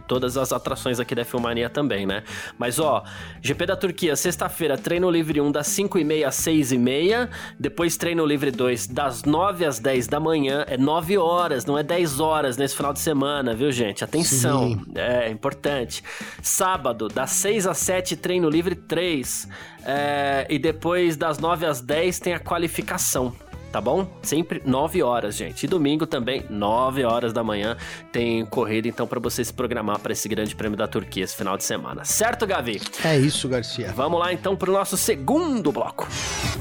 todas 0.08 0.38
as 0.38 0.52
atrações 0.52 1.00
aqui 1.00 1.14
da 1.14 1.24
Filmania 1.24 1.70
também, 1.70 2.06
né? 2.06 2.24
Mas 2.58 2.80
ó, 2.80 3.04
GP 3.42 3.68
da 3.68 3.76
Turquia, 3.76 4.16
sexta-feira, 4.16 4.76
treino 4.78 5.10
livre 5.10 5.40
1 5.40 5.52
das 5.52 5.68
5h30 5.68 6.26
às 6.26 6.36
6h30, 6.36 7.30
depois 7.60 7.96
treino 7.96 8.26
livre 8.26 8.50
2 8.50 8.88
das 8.88 9.24
9 9.24 9.66
às 9.66 9.80
10 9.80 10.08
da 10.08 10.20
manhã, 10.20 10.66
é 10.68 10.78
9 10.78 11.18
horas, 11.18 11.66
não 11.66 11.78
é 11.78 11.84
10 11.84 12.20
horas 12.20 12.58
nesse 12.58 12.76
final 12.76 12.92
de 12.92 13.00
semana, 13.00 13.54
viu, 13.54 13.72
gente? 13.72 14.04
Atenção, 14.04 14.70
Sim. 14.70 14.86
é 14.96 15.30
importante. 15.30 16.04
Sábado, 16.42 17.08
das 17.08 17.32
6 17.32 17.68
às 17.68 17.78
7, 17.78 18.16
treino 18.16 18.50
livre 18.50 18.74
3, 18.74 19.48
é, 19.86 20.48
e 20.50 20.58
depois 20.58 21.16
das 21.16 21.38
9 21.38 21.68
às 21.68 21.82
10 21.82 22.20
tem 22.20 22.34
a 22.34 22.40
qualificação 22.40 23.34
tá 23.72 23.80
bom? 23.82 24.08
Sempre 24.22 24.62
9 24.66 25.02
horas, 25.04 25.36
gente. 25.36 25.64
E 25.64 25.68
domingo 25.68 26.06
também, 26.06 26.46
9 26.50 27.04
horas 27.04 27.34
da 27.34 27.44
manhã, 27.44 27.78
tem 28.12 28.46
corrida, 28.46 28.88
então, 28.88 29.08
para 29.08 29.20
você 29.20 29.44
se 29.44 29.54
programar 29.54 30.00
para 30.00 30.14
esse 30.14 30.28
grande 30.28 30.56
prêmio 30.56 30.78
da 30.78 30.88
Turquia 30.88 31.24
esse 31.24 31.36
final 31.36 31.58
de 31.58 31.64
semana. 31.64 32.04
Certo, 32.06 32.46
Gavi? 32.46 32.82
É 33.04 33.18
isso, 33.18 33.48
Garcia. 33.48 33.92
Vamos 33.96 34.20
lá, 34.20 34.34
então, 34.34 34.56
pro 34.56 34.72
nosso 34.72 34.98
segundo 34.98 35.72
bloco. 35.72 36.08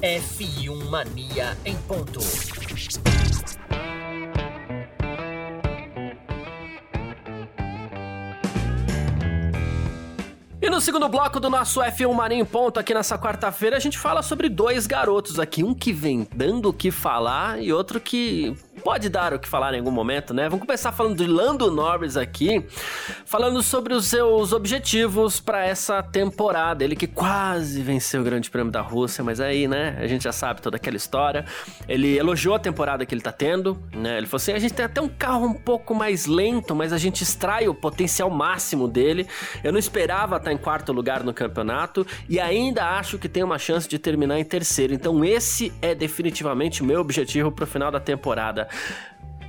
F1 0.03 0.85
Mania 0.89 1.57
em 1.65 1.77
ponto. 1.77 2.21
E 10.69 10.71
no 10.71 10.83
segundo 10.83 11.09
bloco 11.09 11.41
do 11.41 11.49
nosso 11.49 11.81
F1 11.81 12.13
Marinho 12.13 12.45
Ponto, 12.45 12.79
aqui 12.79 12.93
nessa 12.93 13.17
quarta-feira, 13.17 13.79
a 13.79 13.81
gente 13.81 13.99
fala 13.99 14.21
sobre 14.21 14.51
dois 14.51 14.87
garotos 14.87 15.41
aqui. 15.41 15.65
Um 15.65 15.73
que 15.73 15.95
vem 15.95 16.29
dando 16.31 16.69
o 16.69 16.75
que 16.75 16.91
falar 16.91 17.59
e 17.59 17.73
outro 17.73 17.99
que 17.99 18.55
pode 18.89 19.11
dar 19.11 19.35
o 19.35 19.39
que 19.39 19.47
falar 19.47 19.75
em 19.75 19.81
algum 19.81 19.91
momento, 19.91 20.33
né? 20.33 20.49
Vamos 20.49 20.65
começar 20.65 20.93
falando 20.93 21.19
de 21.19 21.27
Lando 21.27 21.71
Norris 21.71 22.17
aqui, 22.17 22.65
falando 23.27 23.63
sobre 23.63 23.93
os 23.93 24.07
seus 24.07 24.55
objetivos 24.55 25.39
para 25.41 25.63
essa 25.63 26.03
temporada. 26.03 26.83
Ele 26.83 26.97
que 26.97 27.07
quase 27.07 27.83
venceu 27.83 28.23
o 28.23 28.25
Grande 28.25 28.49
Prêmio 28.49 28.73
da 28.73 28.81
Rússia, 28.81 29.23
mas 29.23 29.41
aí, 29.41 29.69
né, 29.69 29.95
a 30.01 30.07
gente 30.07 30.25
já 30.25 30.33
sabe 30.33 30.63
toda 30.63 30.79
aquela 30.79 30.97
história. 30.97 31.45
Ele 31.87 32.17
elogiou 32.17 32.55
a 32.55 32.59
temporada 32.59 33.05
que 33.05 33.15
ele 33.15 33.21
tá 33.21 33.31
tendo, 33.31 33.79
né? 33.95 34.17
Ele 34.17 34.27
falou 34.27 34.39
assim: 34.39 34.53
a 34.53 34.59
gente 34.59 34.73
tem 34.73 34.87
até 34.87 35.03
um 35.03 35.09
carro 35.09 35.45
um 35.45 35.53
pouco 35.53 35.95
mais 35.95 36.25
lento, 36.25 36.75
mas 36.75 36.91
a 36.91 36.97
gente 36.97 37.23
extrai 37.23 37.69
o 37.69 37.75
potencial 37.75 38.31
máximo 38.31 38.89
dele. 38.89 39.27
Eu 39.63 39.71
não 39.71 39.79
esperava 39.79 40.39
estar 40.39 40.51
em 40.51 40.57
quarto 40.57 40.95
lugar 40.95 41.23
no 41.23 41.35
campeonato 41.35 42.07
e 42.27 42.41
ainda 42.41 42.97
acho 42.99 43.19
que 43.19 43.29
tem 43.29 43.43
uma 43.43 43.59
chance 43.59 43.87
de 43.87 43.99
terminar 43.99 44.39
em 44.39 44.45
terceiro. 44.45 44.95
Então, 44.95 45.23
esse 45.23 45.71
é 45.83 45.95
definitivamente 45.95 46.81
o 46.81 46.87
meu 46.87 47.03
objetivo 47.03 47.53
pro 47.53 47.67
final 47.67 47.91
da 47.91 48.01
temporada. 48.01 48.67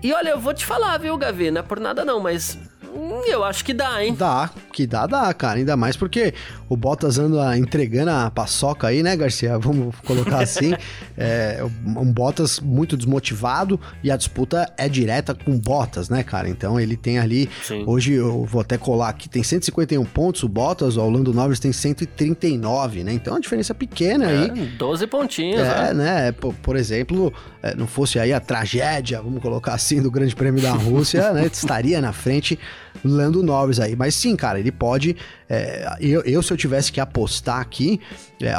E 0.01 0.13
olha, 0.13 0.29
eu 0.29 0.39
vou 0.39 0.53
te 0.53 0.65
falar, 0.65 0.97
viu, 0.97 1.17
Gavi? 1.17 1.51
Não 1.51 1.59
é 1.59 1.63
por 1.63 1.79
nada 1.79 2.05
não, 2.05 2.19
mas 2.19 2.57
Hum, 2.93 3.21
eu 3.27 3.43
acho 3.43 3.63
que 3.63 3.73
dá, 3.73 4.03
hein? 4.03 4.15
Dá, 4.17 4.49
que 4.73 4.87
dá, 4.87 5.05
dá, 5.05 5.33
cara. 5.33 5.59
Ainda 5.59 5.77
mais 5.77 5.95
porque 5.95 6.33
o 6.67 6.75
Bottas 6.75 7.17
anda 7.17 7.57
entregando 7.57 8.11
a 8.11 8.31
paçoca 8.31 8.87
aí, 8.87 9.03
né, 9.03 9.15
Garcia? 9.15 9.57
Vamos 9.59 9.95
colocar 10.05 10.39
assim. 10.39 10.73
é, 11.17 11.63
um 11.85 12.11
Bottas 12.11 12.59
muito 12.59 12.97
desmotivado 12.97 13.79
e 14.03 14.11
a 14.11 14.17
disputa 14.17 14.71
é 14.77 14.89
direta 14.89 15.33
com 15.33 15.57
Bottas, 15.57 16.09
né, 16.09 16.23
cara? 16.23 16.49
Então 16.49 16.79
ele 16.79 16.97
tem 16.97 17.19
ali. 17.19 17.49
Sim. 17.63 17.83
Hoje 17.85 18.13
eu 18.13 18.43
vou 18.45 18.61
até 18.61 18.77
colar 18.77 19.09
aqui, 19.09 19.29
tem 19.29 19.43
151 19.43 20.03
pontos 20.05 20.43
o 20.43 20.49
Bottas, 20.49 20.97
o 20.97 21.01
Orlando 21.01 21.33
Norris 21.33 21.59
tem 21.59 21.71
139, 21.71 23.03
né? 23.03 23.13
Então 23.13 23.35
a 23.35 23.39
diferença 23.39 23.73
pequena 23.73 24.29
é, 24.29 24.37
aí. 24.37 24.67
12 24.77 25.07
pontinhos, 25.07 25.61
é, 25.61 25.93
né? 25.93 25.93
né? 25.93 26.31
Por, 26.31 26.53
por 26.55 26.75
exemplo, 26.75 27.31
é, 27.58 27.58
não 27.75 27.87
fosse 27.87 28.17
aí 28.19 28.31
a 28.31 28.39
tragédia, 28.39 29.21
vamos 29.21 29.41
colocar 29.41 29.73
assim, 29.73 30.01
do 30.01 30.09
Grande 30.09 30.35
Prêmio 30.35 30.61
da 30.61 30.71
Rússia, 30.71 31.33
né? 31.33 31.45
Estaria 31.45 31.99
na 31.99 32.13
frente 32.13 32.57
Lando 33.03 33.41
Norris 33.43 33.79
aí. 33.79 33.95
Mas 33.95 34.15
sim, 34.15 34.35
cara, 34.35 34.59
ele 34.59 34.71
pode. 34.71 35.15
É, 35.49 35.97
eu, 35.99 36.21
eu, 36.21 36.43
se 36.43 36.51
eu 36.51 36.57
tivesse 36.57 36.91
que 36.91 36.99
apostar 36.99 37.59
aqui, 37.59 37.99
é, 38.41 38.53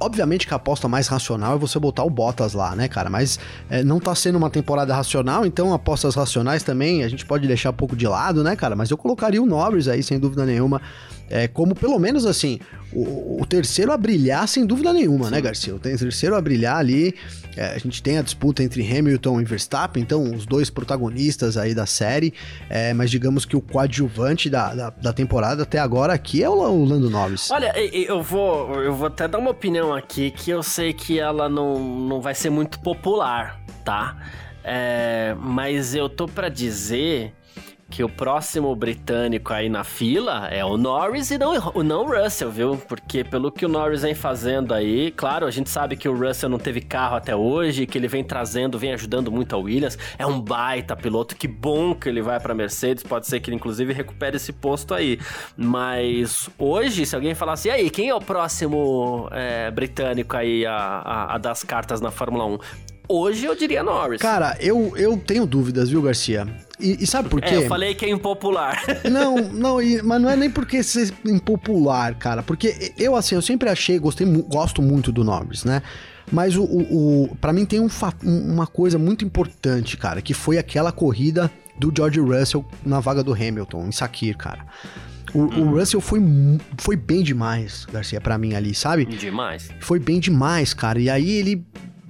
obviamente 0.00 0.46
que 0.46 0.54
a 0.54 0.56
aposta 0.56 0.88
mais 0.88 1.06
racional 1.06 1.54
é 1.54 1.58
você 1.58 1.78
botar 1.78 2.02
o 2.02 2.10
Bottas 2.10 2.54
lá, 2.54 2.74
né, 2.74 2.88
cara? 2.88 3.10
Mas 3.10 3.38
é, 3.68 3.84
não 3.84 4.00
tá 4.00 4.14
sendo 4.14 4.36
uma 4.36 4.50
temporada 4.50 4.94
racional, 4.94 5.44
então 5.44 5.72
apostas 5.72 6.14
racionais 6.14 6.62
também 6.62 7.04
a 7.04 7.08
gente 7.08 7.26
pode 7.26 7.46
deixar 7.46 7.70
um 7.70 7.74
pouco 7.74 7.94
de 7.94 8.06
lado, 8.06 8.42
né, 8.42 8.56
cara? 8.56 8.74
Mas 8.74 8.90
eu 8.90 8.96
colocaria 8.96 9.42
o 9.42 9.46
Norris 9.46 9.86
aí, 9.86 10.02
sem 10.02 10.18
dúvida 10.18 10.46
nenhuma, 10.46 10.80
é, 11.30 11.48
como 11.48 11.74
pelo 11.74 11.98
menos 11.98 12.26
assim, 12.26 12.58
o, 12.92 13.42
o, 13.42 13.46
terceiro 13.46 13.92
a 13.92 13.96
brilhar, 13.96 14.46
sem 14.46 14.64
dúvida 14.64 14.92
nenhuma, 14.92 15.24
né, 15.24 15.24
Sim. 15.24 15.32
né, 15.32 15.40
Garcia? 15.40 15.74
O 15.74 15.78
terceiro 15.78 16.36
a 16.36 16.40
brilhar 16.40 16.76
ali. 16.76 17.14
É, 17.56 17.66
a 17.66 17.78
gente 17.78 18.02
tem 18.02 18.18
a 18.18 18.22
disputa 18.22 18.62
entre 18.62 18.82
Hamilton 18.82 19.40
e 19.40 19.44
Verstappen, 19.44 20.02
então 20.02 20.34
os 20.34 20.44
dois 20.44 20.70
protagonistas 20.70 21.56
aí 21.56 21.72
da 21.72 21.86
série, 21.86 22.34
é, 22.68 22.92
mas 22.92 23.10
digamos 23.10 23.44
que 23.44 23.56
o 23.56 23.60
coadjuvante 23.70 24.48
da, 24.50 24.74
da, 24.74 24.90
da, 24.90 25.12
temporada 25.12 25.62
até 25.62 25.78
agora 25.78 26.12
aqui 26.12 26.42
é 26.42 26.48
o, 26.48 26.52
o 26.52 26.84
Lando 26.84 27.10
Norris. 27.10 27.50
Olha, 27.50 27.72
eu 27.78 28.22
vou, 28.22 28.82
eu 28.82 28.94
vou 28.94 29.06
até 29.06 29.26
dar 29.26 29.38
uma 29.38 29.50
opinião 29.50 29.94
aqui 29.94 30.30
que 30.30 30.50
eu 30.50 30.62
sei 30.62 30.92
que 30.92 31.18
ela 31.18 31.48
não, 31.48 31.78
não 31.78 32.20
vai 32.20 32.34
ser 32.34 32.50
muito 32.50 32.80
popular, 32.80 33.60
tá? 33.84 34.16
É, 34.62 35.36
mas 35.38 35.94
eu 35.94 36.08
tô 36.08 36.26
para 36.26 36.48
dizer 36.48 37.34
que 37.94 38.02
o 38.02 38.08
próximo 38.08 38.74
britânico 38.74 39.52
aí 39.52 39.68
na 39.68 39.84
fila 39.84 40.48
é 40.48 40.64
o 40.64 40.76
Norris 40.76 41.30
e 41.30 41.38
não, 41.38 41.54
não 41.84 42.04
o 42.04 42.22
Russell, 42.24 42.50
viu? 42.50 42.76
Porque 42.76 43.22
pelo 43.22 43.52
que 43.52 43.64
o 43.64 43.68
Norris 43.68 44.02
vem 44.02 44.16
fazendo 44.16 44.74
aí, 44.74 45.12
claro, 45.12 45.46
a 45.46 45.50
gente 45.52 45.70
sabe 45.70 45.96
que 45.96 46.08
o 46.08 46.18
Russell 46.18 46.48
não 46.48 46.58
teve 46.58 46.80
carro 46.80 47.14
até 47.14 47.36
hoje, 47.36 47.86
que 47.86 47.96
ele 47.96 48.08
vem 48.08 48.24
trazendo, 48.24 48.80
vem 48.80 48.92
ajudando 48.92 49.30
muito 49.30 49.54
a 49.54 49.58
Williams. 49.58 49.96
É 50.18 50.26
um 50.26 50.40
baita 50.40 50.96
piloto, 50.96 51.36
que 51.36 51.46
bom 51.46 51.94
que 51.94 52.08
ele 52.08 52.20
vai 52.20 52.40
para 52.40 52.52
Mercedes, 52.52 53.04
pode 53.04 53.28
ser 53.28 53.38
que 53.38 53.48
ele 53.48 53.56
inclusive 53.56 53.92
recupere 53.92 54.38
esse 54.38 54.52
posto 54.52 54.92
aí. 54.92 55.20
Mas 55.56 56.50
hoje, 56.58 57.06
se 57.06 57.14
alguém 57.14 57.32
falasse, 57.32 57.68
e 57.68 57.70
aí, 57.70 57.90
quem 57.90 58.08
é 58.08 58.14
o 58.14 58.20
próximo 58.20 59.28
é, 59.30 59.70
britânico 59.70 60.36
aí 60.36 60.66
a, 60.66 60.74
a, 60.74 61.34
a 61.36 61.38
das 61.38 61.62
cartas 61.62 62.00
na 62.00 62.10
Fórmula 62.10 62.44
1? 62.44 62.58
Hoje 63.08 63.44
eu 63.44 63.54
diria 63.54 63.82
Norris. 63.82 64.20
Cara, 64.20 64.56
eu, 64.60 64.96
eu 64.96 65.16
tenho 65.18 65.44
dúvidas, 65.46 65.90
viu, 65.90 66.00
Garcia? 66.00 66.46
E, 66.80 67.04
e 67.04 67.06
sabe 67.06 67.28
por 67.28 67.40
quê? 67.40 67.54
É, 67.54 67.56
eu 67.58 67.68
falei 67.68 67.94
que 67.94 68.04
é 68.04 68.08
impopular. 68.08 68.82
Não, 69.10 69.36
não, 69.36 69.76
mas 70.02 70.22
não 70.22 70.28
é 70.30 70.36
nem 70.36 70.50
porque 70.50 70.82
ser 70.82 71.12
impopular, 71.24 72.16
cara. 72.16 72.42
Porque 72.42 72.92
eu, 72.98 73.14
assim, 73.14 73.34
eu 73.34 73.42
sempre 73.42 73.68
achei, 73.68 73.98
gostei, 73.98 74.26
gosto 74.26 74.82
muito 74.82 75.12
do 75.12 75.22
Norris, 75.22 75.64
né? 75.64 75.82
Mas 76.32 76.56
o, 76.56 76.64
o, 76.64 77.24
o 77.24 77.36
para 77.36 77.52
mim 77.52 77.64
tem 77.64 77.80
um, 77.80 77.88
uma 78.22 78.66
coisa 78.66 78.98
muito 78.98 79.24
importante, 79.24 79.96
cara, 79.96 80.22
que 80.22 80.32
foi 80.32 80.58
aquela 80.58 80.90
corrida 80.90 81.50
do 81.78 81.92
George 81.94 82.20
Russell 82.20 82.64
na 82.84 83.00
vaga 83.00 83.22
do 83.22 83.32
Hamilton, 83.32 83.86
em 83.86 83.92
Sakir, 83.92 84.36
cara. 84.36 84.66
O, 85.34 85.40
hum. 85.40 85.48
o, 85.48 85.60
uhum. 85.60 85.70
Russell 85.78 86.00
foi, 86.00 86.20
foi 86.78 86.96
bem 86.96 87.22
demais, 87.22 87.86
Garcia, 87.92 88.20
para 88.20 88.38
mim 88.38 88.54
ali, 88.54 88.74
sabe? 88.74 89.04
Demais. 89.04 89.70
Foi 89.80 89.98
bem 89.98 90.18
demais, 90.18 90.72
cara. 90.72 90.98
E 90.98 91.10
aí 91.10 91.30
ele 91.30 91.64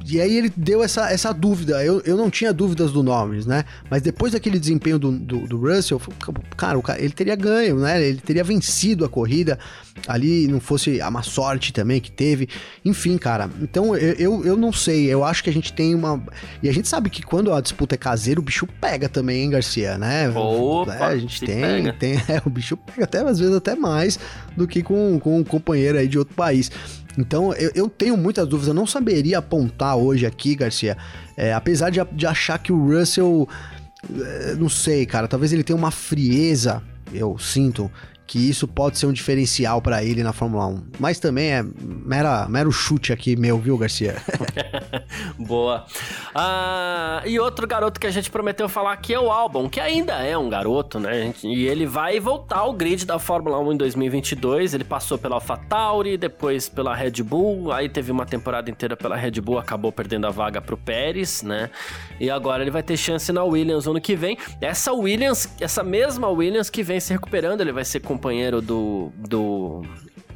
e 0.06 0.20
aí 0.20 0.36
ele 0.36 0.52
deu 0.54 0.82
essa, 0.82 1.10
essa 1.10 1.32
dúvida. 1.32 1.82
Eu, 1.82 2.00
eu 2.02 2.16
não 2.16 2.28
tinha 2.28 2.52
dúvidas 2.52 2.92
do 2.92 3.02
Norris, 3.02 3.46
né? 3.46 3.64
Mas 3.90 4.02
depois 4.02 4.32
daquele 4.32 4.58
desempenho 4.58 4.98
do, 4.98 5.10
do, 5.10 5.46
do 5.46 5.56
Russell, 5.56 6.00
cara, 6.56 6.80
cara, 6.82 7.00
ele 7.00 7.12
teria 7.12 7.34
ganho, 7.34 7.78
né? 7.78 8.02
Ele 8.02 8.20
teria 8.20 8.44
vencido 8.44 9.04
a 9.04 9.08
corrida 9.08 9.58
ali, 10.06 10.46
não 10.46 10.60
fosse 10.60 11.00
a 11.00 11.10
má 11.10 11.22
sorte 11.22 11.72
também 11.72 12.00
que 12.00 12.12
teve. 12.12 12.48
Enfim, 12.84 13.16
cara. 13.16 13.48
Então 13.62 13.96
eu, 13.96 14.14
eu, 14.14 14.44
eu, 14.44 14.56
não 14.56 14.72
sei. 14.72 15.06
Eu 15.06 15.24
acho 15.24 15.42
que 15.42 15.48
a 15.48 15.52
gente 15.52 15.72
tem 15.72 15.94
uma. 15.94 16.22
E 16.62 16.68
a 16.68 16.72
gente 16.72 16.86
sabe 16.86 17.08
que 17.08 17.22
quando 17.22 17.52
a 17.52 17.60
disputa 17.60 17.94
é 17.94 17.98
caseira, 17.98 18.40
o 18.40 18.42
bicho 18.42 18.66
pega 18.66 19.08
também, 19.08 19.44
hein, 19.44 19.50
Garcia, 19.50 19.96
né? 19.96 20.28
Opa, 20.28 20.94
é, 20.94 21.02
a 21.02 21.16
gente 21.16 21.40
tem, 21.40 21.92
tem 21.94 22.12
é, 22.28 22.42
o 22.44 22.50
bicho 22.50 22.76
pega 22.76 23.04
até 23.04 23.20
às 23.20 23.38
vezes 23.38 23.54
até 23.54 23.74
mais 23.74 24.18
do 24.54 24.66
que 24.66 24.82
com, 24.82 25.18
com 25.18 25.38
um 25.38 25.44
companheiro 25.44 25.96
aí 25.96 26.06
de 26.06 26.18
outro 26.18 26.34
país. 26.34 26.70
Então 27.16 27.52
eu, 27.54 27.70
eu, 27.74 27.88
tenho 27.88 28.16
muitas 28.16 28.46
dúvidas, 28.46 28.68
eu 28.68 28.74
não 28.74 28.86
saberia 28.86 29.38
apontar 29.38 29.96
hoje 29.96 30.26
aqui, 30.26 30.54
Garcia, 30.54 30.96
é, 31.36 31.52
apesar 31.52 31.90
de, 31.90 32.00
de, 32.12 32.26
achar 32.26 32.58
que 32.58 32.72
o 32.72 32.86
Russell, 32.86 33.48
é, 34.10 34.54
não 34.54 34.68
sei, 34.68 35.06
cara, 35.06 35.28
talvez 35.28 35.52
ele 35.52 35.62
tenha 35.62 35.76
uma 35.76 35.90
frieza, 35.90 36.82
eu 37.12 37.38
sinto, 37.38 37.90
que 38.26 38.38
isso 38.38 38.66
pode 38.66 38.98
ser 38.98 39.06
um 39.06 39.12
diferencial 39.12 39.82
para 39.82 40.02
ele 40.02 40.22
na 40.22 40.32
Fórmula 40.32 40.66
1. 40.66 40.82
Mas 40.98 41.18
também 41.18 41.52
é 41.52 41.62
mera, 41.62 42.46
mero 42.48 42.72
chute 42.72 43.12
aqui 43.12 43.36
meu, 43.36 43.58
viu, 43.58 43.76
Garcia? 43.76 44.16
Boa. 45.38 45.84
Ah, 46.34 47.22
e 47.24 47.38
outro 47.38 47.66
garoto 47.66 48.00
que 48.00 48.06
a 48.06 48.10
gente 48.10 48.30
prometeu 48.30 48.68
falar 48.68 48.92
aqui 48.92 49.14
é 49.14 49.20
o 49.20 49.30
Albon, 49.30 49.68
que 49.68 49.80
ainda 49.80 50.14
é 50.14 50.36
um 50.36 50.48
garoto, 50.48 50.98
né? 50.98 51.34
E 51.42 51.66
ele 51.66 51.86
vai 51.86 52.18
voltar 52.20 52.58
ao 52.58 52.72
grid 52.72 53.04
da 53.04 53.18
Fórmula 53.18 53.58
1 53.58 53.72
em 53.72 53.76
2022. 53.76 54.74
Ele 54.74 54.84
passou 54.84 55.18
pela 55.18 55.36
AlphaTauri, 55.36 56.16
depois 56.16 56.68
pela 56.68 56.94
Red 56.94 57.22
Bull, 57.22 57.72
aí 57.72 57.88
teve 57.88 58.10
uma 58.10 58.26
temporada 58.26 58.70
inteira 58.70 58.96
pela 58.96 59.16
Red 59.16 59.40
Bull, 59.40 59.58
acabou 59.58 59.92
perdendo 59.92 60.26
a 60.26 60.30
vaga 60.30 60.60
pro 60.60 60.76
Pérez, 60.76 61.42
né? 61.42 61.70
E 62.20 62.30
agora 62.30 62.62
ele 62.62 62.70
vai 62.70 62.82
ter 62.82 62.96
chance 62.96 63.32
na 63.32 63.44
Williams 63.44 63.86
ano 63.86 64.00
que 64.00 64.16
vem. 64.16 64.36
Essa 64.60 64.92
Williams, 64.92 65.48
essa 65.60 65.82
mesma 65.82 66.28
Williams 66.28 66.70
que 66.70 66.82
vem 66.82 67.00
se 67.00 67.12
recuperando, 67.12 67.60
ele 67.60 67.72
vai 67.72 67.84
ser 67.84 68.00
com 68.00 68.13
companheiro 68.14 68.62
do, 68.62 69.12
do 69.16 69.82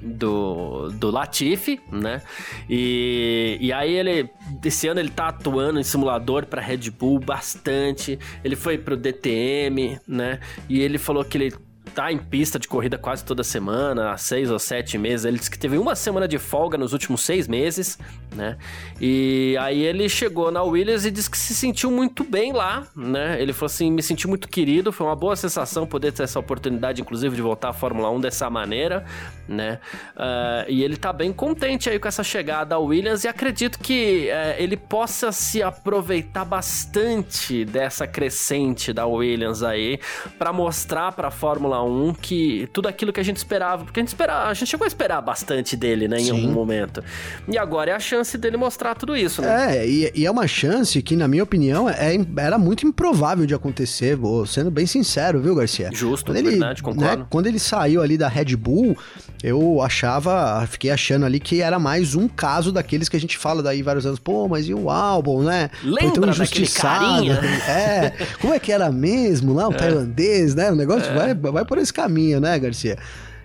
do, 0.01 0.91
do 0.93 1.11
Latifi, 1.11 1.81
né? 1.91 2.23
E, 2.71 3.59
e 3.61 3.73
aí 3.73 3.95
ele, 3.95 4.31
esse 4.65 4.87
ano 4.87 5.01
ele 5.01 5.11
tá 5.11 5.29
atuando 5.29 5.81
em 5.81 5.83
simulador 5.83 6.47
para 6.47 6.63
Red 6.63 6.91
Bull 6.91 7.19
bastante. 7.19 8.17
Ele 8.45 8.55
foi 8.55 8.79
pro 8.79 8.97
DTM, 8.97 9.99
né? 10.07 10.39
E 10.69 10.81
ele 10.81 10.99
falou 10.99 11.25
que 11.25 11.37
ele 11.37 11.53
tá 11.99 12.13
em 12.13 12.19
pista 12.19 12.61
de 12.61 12.69
corrida 12.69 12.97
quase 12.97 13.25
toda 13.25 13.43
semana, 13.43 14.13
há 14.13 14.17
seis 14.17 14.53
ou 14.53 14.59
sete 14.61 14.97
meses. 14.97 15.27
Ele 15.27 15.37
disse 15.37 15.51
que 15.51 15.59
teve 15.59 15.77
uma 15.77 15.97
semana 15.97 16.29
de 16.29 16.39
folga 16.39 16.79
nos 16.79 16.93
últimos 16.93 17.23
seis 17.23 17.49
meses, 17.49 17.99
né? 18.37 18.57
E 19.01 19.57
aí 19.59 19.83
ele 19.83 20.09
chegou 20.09 20.53
na 20.53 20.63
Williams 20.63 21.05
e 21.05 21.11
disse 21.11 21.29
que 21.29 21.37
se 21.37 21.57
sentiu 21.57 21.91
muito 21.91 22.23
bem 22.23 22.53
lá, 22.53 22.87
né? 22.95 23.43
Ele 23.43 23.53
falou 23.53 23.67
assim: 23.67 23.91
me 23.91 24.01
senti 24.01 24.29
muito 24.29 24.47
querido, 24.47 24.93
foi 24.93 25.09
uma 25.09 25.17
boa 25.17 25.35
sensação 25.35 25.89
poder 25.89 26.13
ter 26.13 26.23
essa 26.23 26.39
oportunidade, 26.39 27.03
inclusive, 27.03 27.35
de 27.35 27.43
voltar 27.43 27.71
à 27.71 27.73
Fórmula 27.73 28.09
1 28.13 28.21
dessa 28.21 28.49
maneira, 28.49 29.05
né? 29.49 29.81
Uh, 30.15 30.71
e 30.71 30.85
ele 30.85 30.97
tá 30.97 31.13
bem 31.13 31.33
contente 31.33 31.91
aí 31.91 31.99
com 31.99 32.07
essa 32.07 32.23
chegada 32.23 32.77
à 32.77 32.79
Williams 32.79 33.25
e 33.25 33.29
acredito 33.29 33.77
que 33.77 34.29
uh, 34.31 34.63
ele 34.63 34.77
possa 34.77 35.33
se 35.33 35.65
aproveitar 35.65 36.45
bastante 36.45 37.65
dessa 37.65 38.07
crescente 38.07 38.93
da 38.93 39.05
Williams 39.05 39.65
aí 39.65 39.99
para 40.39 40.53
mostrar 40.53 41.11
para 41.11 41.27
a 41.27 41.33
Fórmula 41.33 41.83
1 41.83 41.88
que 42.21 42.69
tudo 42.73 42.89
aquilo 42.89 43.13
que 43.13 43.21
a 43.21 43.23
gente 43.23 43.37
esperava, 43.37 43.85
porque 43.85 44.01
a 44.01 44.03
gente 44.03 44.09
esperava, 44.09 44.49
a 44.49 44.55
gente 44.55 44.69
chegou 44.69 44.85
a 44.85 44.89
esperar 44.89 45.21
bastante 45.21 45.77
dele, 45.77 46.09
né, 46.09 46.19
em 46.19 46.25
Sim. 46.25 46.31
algum 46.31 46.53
momento. 46.53 47.03
E 47.47 47.59
agora 47.59 47.91
é 47.91 47.95
a 47.95 48.01
chance 48.01 48.37
dele 48.39 48.57
mostrar 48.57 48.95
tudo 48.95 49.17
isso, 49.17 49.43
né? 49.43 49.79
É, 49.79 49.89
e, 49.89 50.13
e 50.15 50.27
é 50.27 50.31
uma 50.31 50.47
chance 50.47 51.01
que, 51.03 51.17
na 51.17 51.29
minha 51.29 51.43
opinião, 51.43 51.89
é, 51.89 52.17
era 52.37 52.59
muito 52.59 52.87
improvável 52.87 53.47
de 53.47 53.55
acontecer, 53.55 54.17
vou 54.17 54.47
sendo 54.47 54.71
bem 54.71 54.87
sincero, 54.87 55.41
viu, 55.41 55.55
Garcia? 55.55 55.91
Justo, 55.93 56.27
quando 56.27 56.37
ele, 56.37 56.51
verdade, 56.51 56.83
concordo. 56.83 57.23
Né, 57.23 57.27
quando 57.31 57.47
ele 57.47 57.59
saiu 57.59 58.03
ali 58.03 58.17
da 58.17 58.29
Red 58.29 58.57
Bull, 58.57 58.97
eu 59.43 59.81
achava, 59.81 60.67
fiquei 60.67 60.91
achando 60.91 61.25
ali 61.25 61.39
que 61.39 61.63
era 61.63 61.79
mais 61.79 62.15
um 62.15 62.27
caso 62.27 62.73
daqueles 62.73 63.09
que 63.09 63.17
a 63.17 63.21
gente 63.21 63.39
fala 63.39 63.63
daí 63.63 63.83
vários 63.83 64.05
anos, 64.05 64.19
pô, 64.19 64.49
mas 64.49 64.69
e 64.69 64.75
o 64.75 64.91
álbum, 64.91 65.43
né? 65.43 65.71
Lembra 65.83 66.03
Foi 66.03 66.13
tão 66.13 66.29
injustiçado. 66.29 67.29
É, 67.69 68.13
como 68.41 68.55
é 68.55 68.59
que 68.59 68.73
era 68.73 68.91
mesmo 68.91 69.53
lá, 69.53 69.69
o 69.69 69.73
é. 69.73 69.77
tailandês, 69.77 70.55
né? 70.55 70.73
O 70.73 70.75
negócio 70.75 71.11
é. 71.11 71.15
vai, 71.15 71.35
vai 71.35 71.65
por 71.65 71.79
esse 71.79 71.93
caminho, 71.93 72.41
né, 72.41 72.59
Garcia? 72.59 72.99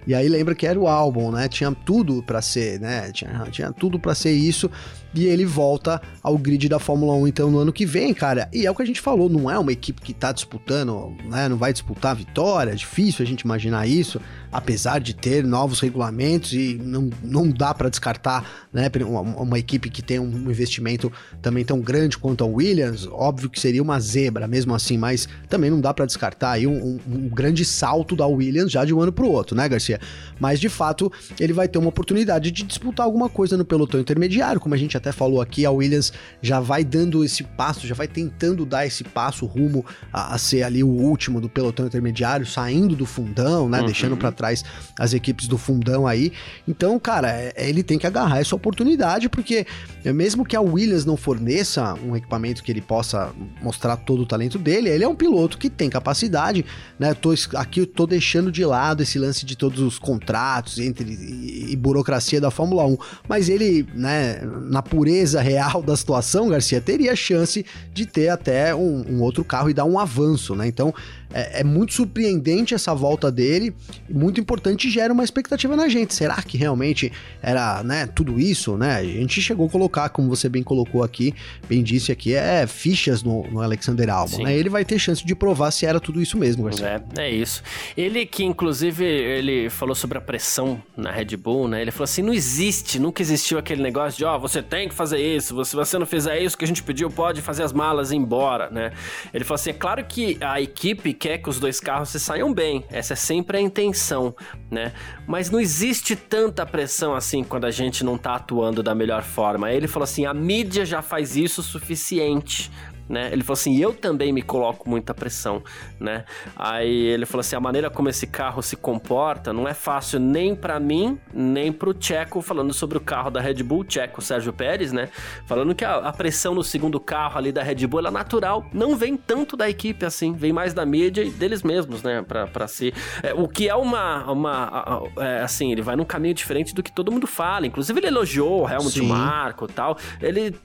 E 0.05 0.13
aí 0.13 0.27
lembra 0.27 0.53
que 0.53 0.67
era 0.67 0.79
o 0.79 0.87
álbum, 0.87 1.31
né? 1.31 1.47
Tinha 1.47 1.71
tudo 1.71 2.21
para 2.23 2.41
ser, 2.41 2.79
né? 2.79 3.11
Tinha, 3.11 3.47
tinha 3.51 3.71
tudo 3.71 3.99
para 3.99 4.13
ser 4.13 4.31
isso. 4.31 4.69
E 5.13 5.25
ele 5.25 5.45
volta 5.45 6.01
ao 6.21 6.37
grid 6.37 6.67
da 6.67 6.79
Fórmula 6.79 7.13
1 7.13 7.27
então 7.27 7.49
no 7.49 7.59
ano 7.59 7.71
que 7.71 7.85
vem, 7.85 8.13
cara. 8.13 8.49
E 8.51 8.65
é 8.65 8.71
o 8.71 8.75
que 8.75 8.81
a 8.81 8.85
gente 8.85 8.99
falou, 8.99 9.29
não 9.29 9.49
é 9.49 9.57
uma 9.57 9.71
equipe 9.71 10.01
que 10.01 10.13
tá 10.13 10.31
disputando, 10.31 11.15
né? 11.25 11.47
Não 11.47 11.57
vai 11.57 11.71
disputar 11.71 12.11
a 12.11 12.15
vitória, 12.15 12.71
é 12.71 12.75
difícil 12.75 13.23
a 13.23 13.27
gente 13.27 13.41
imaginar 13.41 13.87
isso 13.87 14.19
apesar 14.53 14.99
de 14.99 15.15
ter 15.15 15.43
novos 15.43 15.79
regulamentos 15.79 16.53
e 16.53 16.79
não, 16.81 17.09
não 17.23 17.49
dá 17.49 17.73
para 17.73 17.89
descartar 17.89 18.67
né, 18.71 18.89
uma, 19.01 19.21
uma, 19.21 19.59
equipe 19.59 19.89
que 19.89 20.01
tem 20.01 20.19
um 20.19 20.49
investimento 20.51 21.11
também 21.41 21.65
tão 21.65 21.81
grande 21.81 22.17
quanto 22.17 22.43
a 22.43 22.47
Williams, 22.47 23.07
óbvio 23.11 23.49
que 23.49 23.59
seria 23.59 23.81
uma 23.81 23.99
zebra 23.99 24.47
mesmo 24.47 24.75
assim, 24.75 24.97
mas 24.97 25.27
também 25.49 25.71
não 25.71 25.81
dá 25.81 25.93
para 25.93 26.05
descartar 26.05 26.51
aí 26.51 26.67
um, 26.67 26.77
um, 26.77 26.99
um, 27.07 27.29
grande 27.29 27.65
salto 27.65 28.15
da 28.15 28.27
Williams 28.27 28.71
já 28.71 28.85
de 28.85 28.93
um 28.93 29.01
ano 29.01 29.11
para 29.11 29.25
o 29.25 29.31
outro, 29.31 29.55
né, 29.55 29.67
Garcia? 29.67 29.99
Mas 30.39 30.59
de 30.59 30.69
fato 30.69 31.11
ele 31.39 31.53
vai 31.53 31.67
ter 31.67 31.79
uma 31.79 31.89
oportunidade 31.89 32.51
de 32.51 32.63
disputar 32.63 33.05
alguma 33.05 33.29
coisa 33.29 33.57
no 33.57 33.65
pelotão 33.65 33.99
intermediário, 33.99 34.61
como 34.61 34.75
a 34.75 34.77
gente 34.77 34.95
até 34.95 35.11
falou 35.11 35.41
aqui, 35.41 35.65
a 35.65 35.71
Williams 35.71 36.13
já 36.41 36.59
vai 36.59 36.83
dando 36.83 37.23
esse 37.23 37.43
passo, 37.43 37.87
já 37.87 37.95
vai 37.95 38.07
tentando 38.07 38.65
dar 38.65 38.85
esse 38.85 39.03
passo 39.03 39.45
rumo 39.45 39.83
a, 40.11 40.35
a 40.35 40.37
ser 40.37 40.61
ali 40.61 40.83
o 40.83 40.89
último 40.89 41.41
do 41.41 41.49
pelotão 41.49 41.87
intermediário, 41.87 42.45
saindo 42.45 42.95
do 42.95 43.05
fundão, 43.05 43.67
né, 43.67 43.79
uhum. 43.79 43.85
deixando 43.85 44.15
para 44.15 44.31
traz 44.43 44.65
as 44.99 45.13
equipes 45.13 45.47
do 45.47 45.57
fundão 45.57 46.05
aí. 46.05 46.33
Então, 46.67 46.99
cara, 46.99 47.29
é, 47.29 47.53
é, 47.55 47.69
ele 47.69 47.81
tem 47.81 47.97
que 47.97 48.05
agarrar 48.05 48.39
essa 48.39 48.55
oportunidade, 48.55 49.29
porque 49.29 49.65
mesmo 50.11 50.43
que 50.43 50.55
a 50.55 50.61
Williams 50.61 51.05
não 51.05 51.15
forneça 51.15 51.93
um 52.05 52.15
equipamento 52.15 52.61
que 52.61 52.71
ele 52.71 52.81
possa 52.81 53.31
mostrar 53.61 53.95
todo 53.95 54.23
o 54.23 54.25
talento 54.25 54.59
dele, 54.59 54.89
ele 54.89 55.03
é 55.03 55.07
um 55.07 55.15
piloto 55.15 55.57
que 55.57 55.69
tem 55.69 55.89
capacidade, 55.89 56.65
né? 56.99 57.13
Tô, 57.13 57.33
aqui 57.55 57.79
eu 57.79 57.87
tô 57.87 58.05
deixando 58.05 58.51
de 58.51 58.65
lado 58.65 59.03
esse 59.03 59.17
lance 59.17 59.45
de 59.45 59.55
todos 59.55 59.79
os 59.79 59.97
contratos 59.97 60.77
entre 60.79 61.13
e, 61.13 61.71
e 61.71 61.75
burocracia 61.75 62.41
da 62.41 62.51
Fórmula 62.51 62.85
1, 62.85 62.97
mas 63.29 63.47
ele, 63.47 63.87
né, 63.93 64.41
na 64.69 64.81
pureza 64.81 65.41
real 65.41 65.81
da 65.81 65.95
situação, 65.95 66.49
Garcia, 66.49 66.81
teria 66.81 67.15
chance 67.15 67.65
de 67.93 68.05
ter 68.05 68.29
até 68.29 68.75
um, 68.75 69.05
um 69.07 69.21
outro 69.21 69.43
carro 69.43 69.69
e 69.69 69.73
dar 69.73 69.85
um 69.85 69.97
avanço, 69.97 70.55
né? 70.55 70.67
Então, 70.67 70.93
é, 71.33 71.61
é, 71.61 71.63
muito 71.63 71.93
surpreendente 71.93 72.75
essa 72.75 72.93
volta 72.93 73.31
dele, 73.31 73.73
muito 74.07 74.39
importante 74.39 74.89
gera 74.89 75.11
uma 75.11 75.23
expectativa 75.23 75.75
na 75.75 75.89
gente. 75.89 76.13
Será 76.13 76.41
que 76.43 76.57
realmente 76.57 77.11
era, 77.41 77.83
né, 77.83 78.05
tudo 78.05 78.39
isso, 78.39 78.77
né? 78.77 78.97
A 78.97 79.03
gente 79.03 79.41
chegou 79.41 79.65
a 79.65 79.69
colocar, 79.93 80.09
como 80.09 80.27
você 80.27 80.49
bem 80.49 80.63
colocou 80.63 81.03
aqui, 81.03 81.33
bem 81.69 81.83
disse 81.83 82.11
aqui, 82.11 82.33
é 82.33 82.65
fichas 82.65 83.21
no, 83.21 83.43
no 83.43 83.61
Alexander 83.61 84.09
Albon, 84.09 84.43
né? 84.43 84.55
Ele 84.55 84.69
vai 84.69 84.83
ter 84.83 84.97
chance 84.97 85.23
de 85.23 85.35
provar 85.35 85.69
se 85.71 85.85
era 85.85 85.99
tudo 85.99 86.21
isso 86.21 86.37
mesmo, 86.37 86.63
Garcia. 86.63 87.03
É, 87.17 87.21
é 87.21 87.29
isso. 87.29 87.61
Ele 87.95 88.25
que, 88.25 88.43
inclusive, 88.43 89.05
ele 89.05 89.69
falou 89.69 89.93
sobre 89.93 90.17
a 90.17 90.21
pressão 90.21 90.81
na 90.97 91.11
Red 91.11 91.37
Bull, 91.37 91.67
né? 91.67 91.81
Ele 91.81 91.91
falou 91.91 92.05
assim, 92.05 92.23
não 92.23 92.33
existe, 92.33 92.97
nunca 92.97 93.21
existiu 93.21 93.59
aquele 93.59 93.81
negócio 93.81 94.17
de, 94.17 94.25
ó, 94.25 94.35
oh, 94.35 94.39
você 94.39 94.61
tem 94.61 94.89
que 94.89 94.95
fazer 94.95 95.19
isso, 95.19 95.63
se 95.63 95.75
você 95.75 95.99
não 95.99 96.05
fizer 96.05 96.41
isso 96.41 96.57
que 96.57 96.65
a 96.65 96.67
gente 96.67 96.81
pediu, 96.81 97.09
pode 97.09 97.41
fazer 97.41 97.63
as 97.63 97.71
malas 97.71 98.11
e 98.11 98.15
ir 98.15 98.17
embora, 98.17 98.69
né? 98.71 98.91
Ele 99.33 99.43
falou 99.43 99.55
assim, 99.55 99.69
é 99.69 99.73
claro 99.73 100.03
que 100.05 100.37
a 100.41 100.59
equipe 100.59 101.13
quer 101.13 101.37
que 101.37 101.49
os 101.49 101.59
dois 101.59 101.79
carros 101.79 102.09
se 102.09 102.19
saiam 102.19 102.53
bem. 102.53 102.83
Essa 102.89 103.13
é 103.13 103.15
sempre 103.15 103.57
a 103.57 103.61
intenção, 103.61 104.35
né? 104.71 104.93
Mas 105.27 105.49
não 105.49 105.59
existe 105.59 106.15
tanta 106.15 106.65
pressão 106.65 107.15
assim 107.15 107.43
quando 107.43 107.65
a 107.65 107.71
gente 107.71 108.03
não 108.03 108.17
tá 108.17 108.35
atuando 108.35 108.81
da 108.81 108.95
melhor 108.95 109.23
forma. 109.23 109.71
Ele 109.71 109.82
falou 109.87 110.03
assim: 110.03 110.25
a 110.25 110.33
mídia 110.33 110.85
já 110.85 111.01
faz 111.01 111.35
isso 111.35 111.61
o 111.61 111.63
suficiente 111.63 112.71
né? 113.07 113.29
Ele 113.31 113.43
falou 113.43 113.53
assim: 113.53 113.77
eu 113.77 113.93
também 113.93 114.31
me 114.31 114.41
coloco 114.41 114.89
muita 114.89 115.13
pressão, 115.13 115.61
né? 115.99 116.23
Aí 116.55 117.05
ele 117.07 117.25
falou 117.25 117.41
assim: 117.41 117.55
a 117.55 117.59
maneira 117.59 117.89
como 117.89 118.09
esse 118.09 118.25
carro 118.27 118.61
se 118.61 118.75
comporta 118.75 119.51
não 119.51 119.67
é 119.67 119.73
fácil 119.73 120.19
nem 120.19 120.55
para 120.55 120.79
mim, 120.79 121.19
nem 121.33 121.71
pro 121.71 121.95
Checo, 121.97 122.41
falando 122.41 122.73
sobre 122.73 122.97
o 122.97 123.01
carro 123.01 123.29
da 123.29 123.41
Red 123.41 123.63
Bull, 123.63 123.85
Checo 123.87 124.21
Sérgio 124.21 124.53
Pérez, 124.53 124.91
né? 124.91 125.09
Falando 125.45 125.75
que 125.75 125.83
a, 125.83 125.95
a 125.97 126.13
pressão 126.13 126.55
no 126.55 126.63
segundo 126.63 126.99
carro 126.99 127.37
ali 127.37 127.51
da 127.51 127.61
Red 127.61 127.85
Bull 127.87 128.07
é 128.07 128.11
natural, 128.11 128.65
não 128.73 128.95
vem 128.95 129.17
tanto 129.17 129.57
da 129.57 129.69
equipe 129.69 130.05
assim, 130.05 130.33
vem 130.33 130.53
mais 130.53 130.73
da 130.73 130.85
mídia 130.85 131.23
e 131.23 131.29
deles 131.29 131.63
mesmos, 131.63 132.03
né? 132.03 132.21
Pra, 132.21 132.47
pra 132.47 132.67
si. 132.67 132.93
É, 133.21 133.33
o 133.33 133.47
que 133.47 133.67
é 133.67 133.75
uma. 133.75 134.31
uma 134.31 135.03
é, 135.17 135.41
assim, 135.41 135.71
ele 135.71 135.81
vai 135.81 135.95
num 135.95 136.05
caminho 136.05 136.33
diferente 136.33 136.73
do 136.73 136.81
que 136.81 136.91
todo 136.91 137.11
mundo 137.11 137.27
fala. 137.27 137.67
Inclusive, 137.67 137.99
ele 137.99 138.07
elogiou 138.07 138.63
o 138.63 138.69
Helmut 138.69 138.99
Sim. 138.99 139.07
Marko 139.07 139.65
e 139.65 139.73
tal. 139.73 139.97
Ele 140.21 140.55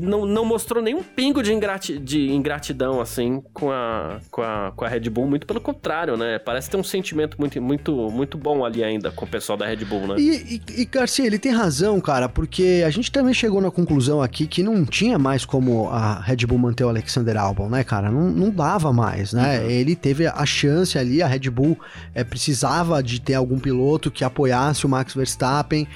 não, 0.00 0.24
não 0.24 0.44
mostrou 0.44 0.82
nenhum 0.82 1.02
pingo 1.02 1.42
de 1.42 1.52
engano 1.52 1.65
ingrati 1.66 1.98
de 1.98 2.30
ingratidão, 2.30 3.00
assim, 3.00 3.42
com 3.52 3.70
a, 3.70 4.18
com, 4.30 4.42
a, 4.42 4.72
com 4.74 4.84
a 4.84 4.88
Red 4.88 5.10
Bull. 5.10 5.26
Muito 5.26 5.46
pelo 5.46 5.60
contrário, 5.60 6.16
né? 6.16 6.38
Parece 6.38 6.70
ter 6.70 6.76
um 6.76 6.84
sentimento 6.84 7.36
muito, 7.38 7.60
muito, 7.60 7.92
muito 8.10 8.38
bom 8.38 8.64
ali 8.64 8.84
ainda 8.84 9.10
com 9.10 9.24
o 9.24 9.28
pessoal 9.28 9.58
da 9.58 9.66
Red 9.66 9.84
Bull, 9.84 10.06
né? 10.06 10.14
E, 10.18 10.60
e, 10.68 10.80
e 10.82 10.84
Garcia, 10.84 11.26
ele 11.26 11.38
tem 11.38 11.52
razão, 11.52 12.00
cara, 12.00 12.28
porque 12.28 12.82
a 12.86 12.90
gente 12.90 13.10
também 13.10 13.34
chegou 13.34 13.60
na 13.60 13.70
conclusão 13.70 14.22
aqui 14.22 14.46
que 14.46 14.62
não 14.62 14.84
tinha 14.84 15.18
mais 15.18 15.44
como 15.44 15.88
a 15.88 16.20
Red 16.20 16.46
Bull 16.46 16.58
manter 16.58 16.84
o 16.84 16.88
Alexander 16.88 17.36
Albon, 17.36 17.68
né, 17.68 17.82
cara? 17.82 18.10
Não, 18.10 18.30
não 18.30 18.50
dava 18.50 18.92
mais, 18.92 19.32
né? 19.32 19.60
Uhum. 19.60 19.70
Ele 19.70 19.96
teve 19.96 20.26
a 20.26 20.46
chance 20.46 20.96
ali, 20.96 21.22
a 21.22 21.26
Red 21.26 21.50
Bull 21.50 21.78
é, 22.14 22.22
precisava 22.22 23.02
de 23.02 23.20
ter 23.20 23.34
algum 23.34 23.58
piloto 23.58 24.10
que 24.10 24.24
apoiasse 24.24 24.86
o 24.86 24.88
Max 24.88 25.14
Verstappen 25.14 25.86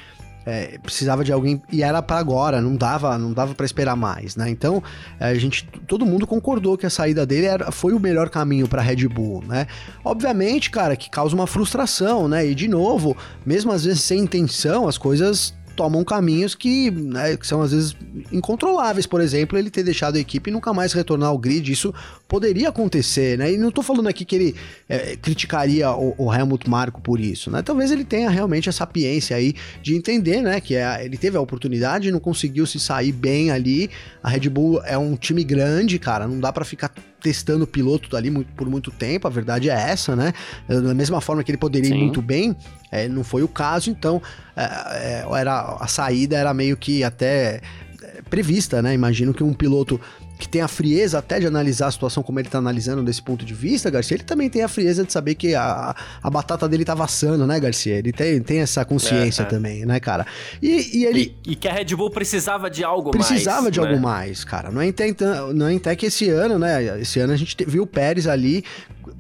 é, 0.47 0.79
precisava 0.83 1.25
de 1.25 1.33
alguém 1.33 1.61
e 1.71 1.83
era 1.83 2.03
para 2.03 2.19
agora, 2.19 2.61
não 2.61 2.77
dava, 2.77 3.17
não 3.19 3.33
dava 3.33 3.55
para 3.55 3.67
esperar 3.67 3.97
mais, 3.97 4.37
né? 4.37 4.49
Então 4.51 4.83
a 5.19 5.35
gente, 5.35 5.67
todo 5.87 6.07
mundo 6.07 6.27
concordou 6.27 6.77
que 6.79 6.87
a 6.87 6.91
saída 6.91 7.27
dele 7.27 7.47
era, 7.47 7.71
foi 7.71 7.93
o 7.93 8.01
melhor 8.01 8.31
caminho 8.31 8.67
para 8.67 8.83
Red 8.83 9.09
Bull, 9.09 9.43
né? 9.47 9.67
Obviamente, 10.05 10.71
cara, 10.71 10.97
que 10.97 11.11
causa 11.11 11.35
uma 11.35 11.47
frustração, 11.47 12.29
né? 12.29 12.47
E 12.47 12.55
de 12.55 12.69
novo, 12.69 13.17
mesmo 13.45 13.73
às 13.73 13.85
vezes 13.85 14.03
sem 14.03 14.21
intenção, 14.21 14.89
as 14.89 14.97
coisas 14.97 15.55
tomam 15.81 16.05
caminhos 16.05 16.55
que, 16.55 16.91
né, 16.91 17.39
que 17.39 17.47
são 17.47 17.63
às 17.63 17.73
vezes 17.73 17.97
incontroláveis. 18.31 19.07
Por 19.07 19.19
exemplo, 19.19 19.59
ele 19.59 19.71
ter 19.71 19.83
deixado 19.83 20.17
a 20.17 20.19
equipe 20.19 20.51
e 20.51 20.53
nunca 20.53 20.75
mais 20.75 20.93
retornar 20.93 21.31
ao 21.31 21.39
grid. 21.39 21.73
Isso 21.73 21.95
poderia 22.29 22.69
acontecer, 22.69 23.39
né? 23.39 23.51
E 23.51 23.57
não 23.57 23.71
tô 23.71 23.83
falando 23.83 24.07
aqui 24.07 24.27
que 24.27 24.37
ele 24.37 24.55
é, 24.87 25.17
criticaria 25.17 25.91
o, 25.91 26.15
o, 26.19 26.35
Helmut 26.35 26.69
Marko 26.69 27.01
por 27.01 27.19
isso, 27.19 27.51
né? 27.51 27.63
Talvez 27.63 27.91
ele 27.91 28.05
tenha 28.05 28.29
realmente 28.29 28.69
a 28.69 28.73
sapiência 28.73 29.35
aí 29.35 29.55
de 29.83 29.97
entender, 29.97 30.43
né? 30.43 30.61
Que 30.61 30.75
é, 30.75 31.03
ele 31.03 31.17
teve 31.17 31.39
a 31.39 31.41
oportunidade, 31.41 32.11
não 32.11 32.21
conseguiu 32.21 32.67
se 32.67 32.79
sair 32.79 33.13
bem 33.13 33.51
ali. 33.51 33.89
A 34.23 34.29
Red 34.29 34.51
Bull 34.51 34.83
é 34.85 34.99
um 34.99 35.17
time 35.17 35.43
grande, 35.43 35.99
cara. 35.99 36.29
Não 36.29 36.39
dá 36.39 36.53
para 36.53 36.63
ficar 36.63 36.93
testando 37.21 37.65
o 37.65 37.67
piloto 37.67 38.17
ali 38.17 38.31
por 38.57 38.69
muito 38.69 38.91
tempo, 38.91 39.27
a 39.27 39.31
verdade 39.31 39.71
é 39.71 39.75
essa, 39.75 40.17
né? 40.17 40.33
Da 40.69 40.95
mesma 40.95 41.21
forma 41.21 41.43
que 41.45 41.51
ele 41.51 41.59
poderia 41.59 41.91
Sim. 41.91 41.97
ir 41.97 42.01
muito 42.01 42.23
bem, 42.23 42.57
é, 42.91 43.09
não 43.09 43.23
foi 43.23 43.43
o 43.43 43.49
caso, 43.49 43.91
então 43.91 44.23
é, 44.57 45.25
era, 45.39 45.77
a 45.81 45.87
saída 45.87 46.37
era 46.37 46.53
meio 46.55 46.77
que 46.77 47.05
até 47.05 47.61
prevista, 48.29 48.81
né? 48.81 48.95
Imagino 48.95 49.35
que 49.35 49.43
um 49.43 49.53
piloto 49.53 50.01
que 50.41 50.49
tem 50.49 50.63
a 50.63 50.69
frieza 50.69 51.19
até 51.19 51.39
de 51.39 51.47
analisar 51.47 51.87
a 51.87 51.91
situação 51.91 52.23
como 52.23 52.41
ele 52.41 52.49
tá 52.49 52.59
analisando 52.59 53.03
desse 53.03 53.23
ponto 53.23 53.45
de 53.45 53.55
vista, 53.55 53.91
Garcia, 53.91 54.17
ele 54.17 54.25
também 54.25 54.49
tem 54.49 54.63
a 54.63 54.69
frieza 54.69 55.05
de 55.05 55.13
saber 55.13 55.35
que 55.35 55.55
a, 55.55 55.95
a 56.23 56.31
batata 56.31 56.69
dele 56.69 56.85
tá 56.85 56.95
assando, 56.95 57.47
né, 57.47 57.61
Garcia? 57.61 57.95
Ele 57.95 58.13
tem, 58.13 58.41
tem 58.43 58.61
essa 58.61 58.85
consciência 58.85 59.43
é, 59.43 59.47
é. 59.47 59.49
também, 59.49 59.87
né, 59.87 60.01
cara? 60.01 60.27
E, 60.61 60.99
e 60.99 61.05
ele... 61.05 61.37
E, 61.45 61.53
e, 61.53 61.57
que 61.57 61.69
a 61.69 61.73
Red 61.73 61.95
Bull 61.95 62.11
precisava 62.11 62.71
de 62.71 62.83
algo 62.83 63.11
precisava 63.11 63.31
mais. 63.33 63.43
Precisava 63.43 63.71
de 63.71 63.81
né? 63.81 63.87
algo 63.87 64.03
mais, 64.03 64.45
cara. 64.45 64.71
Não 64.71 64.81
é, 64.81 64.93
não 65.55 65.69
é 65.69 65.77
até 65.77 65.95
que 65.95 66.07
esse 66.07 66.29
ano, 66.31 66.59
né, 66.59 67.01
esse 67.01 67.21
ano 67.21 67.33
a 67.33 67.37
gente 67.37 67.57
viu 67.67 67.83
o 67.83 67.87
Pérez 67.87 68.27
ali 68.27 68.65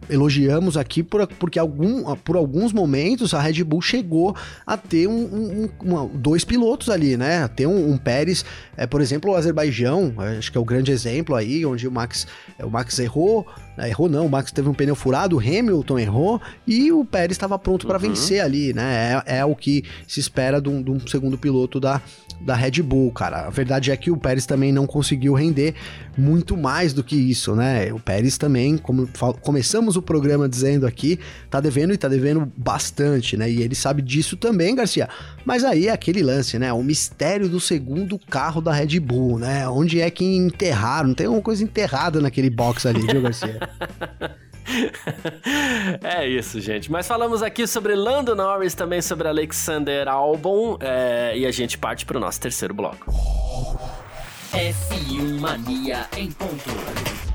elogiamos 0.08 0.76
aqui 0.76 1.02
por, 1.02 1.26
porque 1.26 1.58
algum, 1.58 2.14
por 2.16 2.36
alguns 2.36 2.72
momentos 2.72 3.34
a 3.34 3.40
Red 3.40 3.62
Bull 3.64 3.80
chegou 3.80 4.34
a 4.66 4.76
ter 4.76 5.06
um, 5.06 5.12
um, 5.12 5.68
uma, 5.82 6.10
dois 6.12 6.44
pilotos 6.44 6.88
ali, 6.88 7.16
né? 7.16 7.46
Ter 7.48 7.66
um, 7.66 7.92
um 7.92 7.98
Pérez, 7.98 8.44
é, 8.76 8.86
por 8.86 9.00
exemplo, 9.00 9.32
o 9.32 9.36
Azerbaijão, 9.36 10.14
acho 10.38 10.50
que 10.50 10.58
é 10.58 10.60
o 10.60 10.64
grande 10.64 10.90
exemplo 10.90 11.34
aí, 11.34 11.64
onde 11.64 11.86
o 11.86 11.92
Max, 11.92 12.26
é, 12.58 12.64
o 12.64 12.70
Max 12.70 12.98
errou? 12.98 13.46
Errou 13.88 14.08
não, 14.08 14.26
o 14.26 14.30
Max 14.30 14.50
teve 14.52 14.68
um 14.68 14.74
pneu 14.74 14.94
furado, 14.94 15.36
o 15.36 15.40
Hamilton 15.40 15.98
errou 15.98 16.40
e 16.66 16.92
o 16.92 17.04
Pérez 17.04 17.32
estava 17.32 17.58
pronto 17.58 17.86
para 17.86 17.96
uhum. 17.96 18.08
vencer 18.08 18.40
ali, 18.40 18.72
né? 18.72 19.22
É, 19.26 19.38
é, 19.38 19.44
o 19.44 19.54
que 19.54 19.84
se 20.06 20.20
espera 20.20 20.60
de 20.60 20.68
um, 20.68 20.82
de 20.82 20.90
um 20.90 21.06
segundo 21.06 21.38
piloto 21.38 21.78
da, 21.78 22.00
da 22.40 22.54
Red 22.54 22.82
Bull, 22.82 23.12
cara. 23.12 23.46
A 23.46 23.50
verdade 23.50 23.90
é 23.90 23.96
que 23.96 24.10
o 24.10 24.16
Pérez 24.16 24.46
também 24.46 24.72
não 24.72 24.86
conseguiu 24.86 25.34
render 25.34 25.74
muito 26.16 26.56
mais 26.56 26.92
do 26.92 27.02
que 27.02 27.16
isso, 27.16 27.54
né? 27.54 27.92
O 27.92 28.00
Pérez 28.00 28.36
também, 28.36 28.76
como 28.76 29.08
começamos 29.40 29.96
o 29.96 30.02
programa 30.02 30.48
dizendo 30.48 30.86
aqui, 30.86 31.18
tá 31.48 31.60
devendo 31.60 31.92
e 31.92 31.96
tá 31.96 32.08
devendo 32.08 32.50
bastante, 32.56 33.36
né? 33.36 33.50
E 33.50 33.62
ele 33.62 33.74
sabe 33.74 34.02
disso 34.02 34.36
também, 34.36 34.74
Garcia. 34.74 35.08
Mas 35.44 35.64
aí 35.64 35.88
é 35.88 35.92
aquele 35.92 36.22
lance, 36.22 36.58
né? 36.58 36.72
O 36.72 36.82
mistério 36.82 37.48
do 37.48 37.60
segundo 37.60 38.18
carro 38.18 38.60
da 38.60 38.72
Red 38.72 38.98
Bull, 39.00 39.38
né? 39.38 39.68
Onde 39.68 40.00
é 40.00 40.10
que 40.10 40.24
enterraram? 40.24 41.08
Não 41.08 41.14
tem 41.14 41.26
uma 41.26 41.40
coisa 41.40 41.62
enterrada 41.62 42.20
naquele 42.20 42.50
box 42.50 42.86
ali, 42.86 43.00
viu, 43.00 43.22
Garcia? 43.22 43.60
é 46.02 46.26
isso, 46.26 46.60
gente. 46.60 46.90
Mas 46.90 47.06
falamos 47.06 47.42
aqui 47.42 47.66
sobre 47.66 47.94
Lando 47.94 48.34
Norris, 48.34 48.74
também 48.74 49.02
sobre 49.02 49.28
Alexander 49.28 50.08
Albon, 50.08 50.76
é, 50.80 51.32
e 51.36 51.46
a 51.46 51.50
gente 51.50 51.78
parte 51.78 52.04
para 52.04 52.16
o 52.16 52.20
nosso 52.20 52.40
terceiro 52.40 52.74
bloco. 52.74 53.12
F1 54.52 55.40
Mania 55.40 56.06
em 56.16 56.30
ponto. 56.32 57.29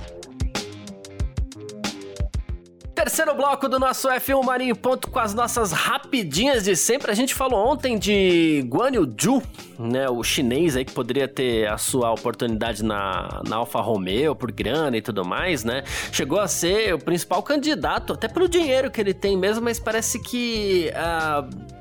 Terceiro 2.96 3.36
bloco 3.36 3.68
do 3.68 3.78
nosso 3.78 4.08
F1 4.08 4.42
Marinho 4.42 4.74
Ponto 4.74 5.10
com 5.10 5.20
as 5.20 5.34
nossas 5.34 5.74
rapidinhas 5.74 6.64
de 6.64 6.78
sempre. 6.78 7.12
A 7.12 7.14
gente 7.14 7.36
falou 7.36 7.68
ontem 7.68 8.00
de 8.00 8.66
Guan 8.70 8.92
Yu 8.92 9.14
Zhu, 9.22 9.44
né, 9.78 10.10
o 10.10 10.24
chinês 10.24 10.78
aí 10.78 10.86
que 10.86 10.94
poderia 10.94 11.28
ter 11.28 11.68
a 11.68 11.78
sua 11.78 12.14
oportunidade 12.14 12.82
na, 12.86 13.42
na 13.46 13.58
Alfa 13.58 13.82
Romeo 13.82 14.34
por 14.34 14.50
grana 14.50 14.96
e 14.96 15.02
tudo 15.02 15.26
mais, 15.26 15.66
né? 15.66 15.84
Chegou 16.10 16.40
a 16.40 16.48
ser 16.48 16.94
o 16.94 16.98
principal 16.98 17.44
candidato, 17.44 18.14
até 18.14 18.30
pelo 18.30 18.48
dinheiro 18.48 18.90
que 18.90 19.02
ele 19.02 19.14
tem 19.14 19.38
mesmo, 19.38 19.66
mas 19.66 19.78
parece 19.78 20.18
que 20.18 20.90
uh, 20.92 21.76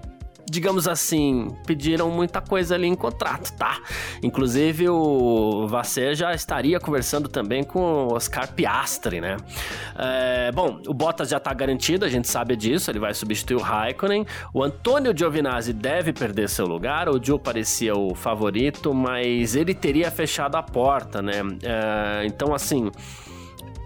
digamos 0.55 0.87
assim, 0.87 1.49
pediram 1.67 2.09
muita 2.11 2.40
coisa 2.40 2.77
ali 2.77 2.87
em 2.87 2.95
contrato, 2.95 3.53
tá? 3.55 3.81
Inclusive 4.23 4.88
o 4.88 5.67
Vasser 5.67 6.14
já 6.14 6.33
estaria 6.33 6.79
conversando 6.79 7.29
também 7.29 7.64
com 7.64 7.81
o 7.81 8.14
Oscar 8.14 8.53
Piastri, 8.53 9.21
né? 9.21 9.37
É, 9.99 10.53
bom, 10.53 10.81
o 10.87 10.95
Bottas 10.95 11.29
já 11.29 11.40
tá 11.40 11.53
garantido, 11.53 12.05
a 12.05 12.09
gente 12.09 12.29
sabe 12.29 12.55
disso, 12.55 12.88
ele 12.88 13.01
vai 13.01 13.12
substituir 13.12 13.57
o 13.57 13.61
Raikkonen. 13.61 14.25
O 14.53 14.62
Antônio 14.62 15.12
Giovinazzi 15.17 15.73
deve 15.73 16.12
perder 16.12 16.49
seu 16.49 16.67
lugar, 16.67 17.09
o 17.09 17.23
Gio 17.23 17.37
parecia 17.37 17.95
o 17.97 18.14
favorito, 18.14 18.95
mas 18.95 19.57
ele 19.57 19.75
teria 19.75 20.09
fechado 20.09 20.55
a 20.55 20.62
porta, 20.62 21.21
né? 21.21 21.43
É, 21.64 22.25
então, 22.27 22.55
assim 22.55 22.93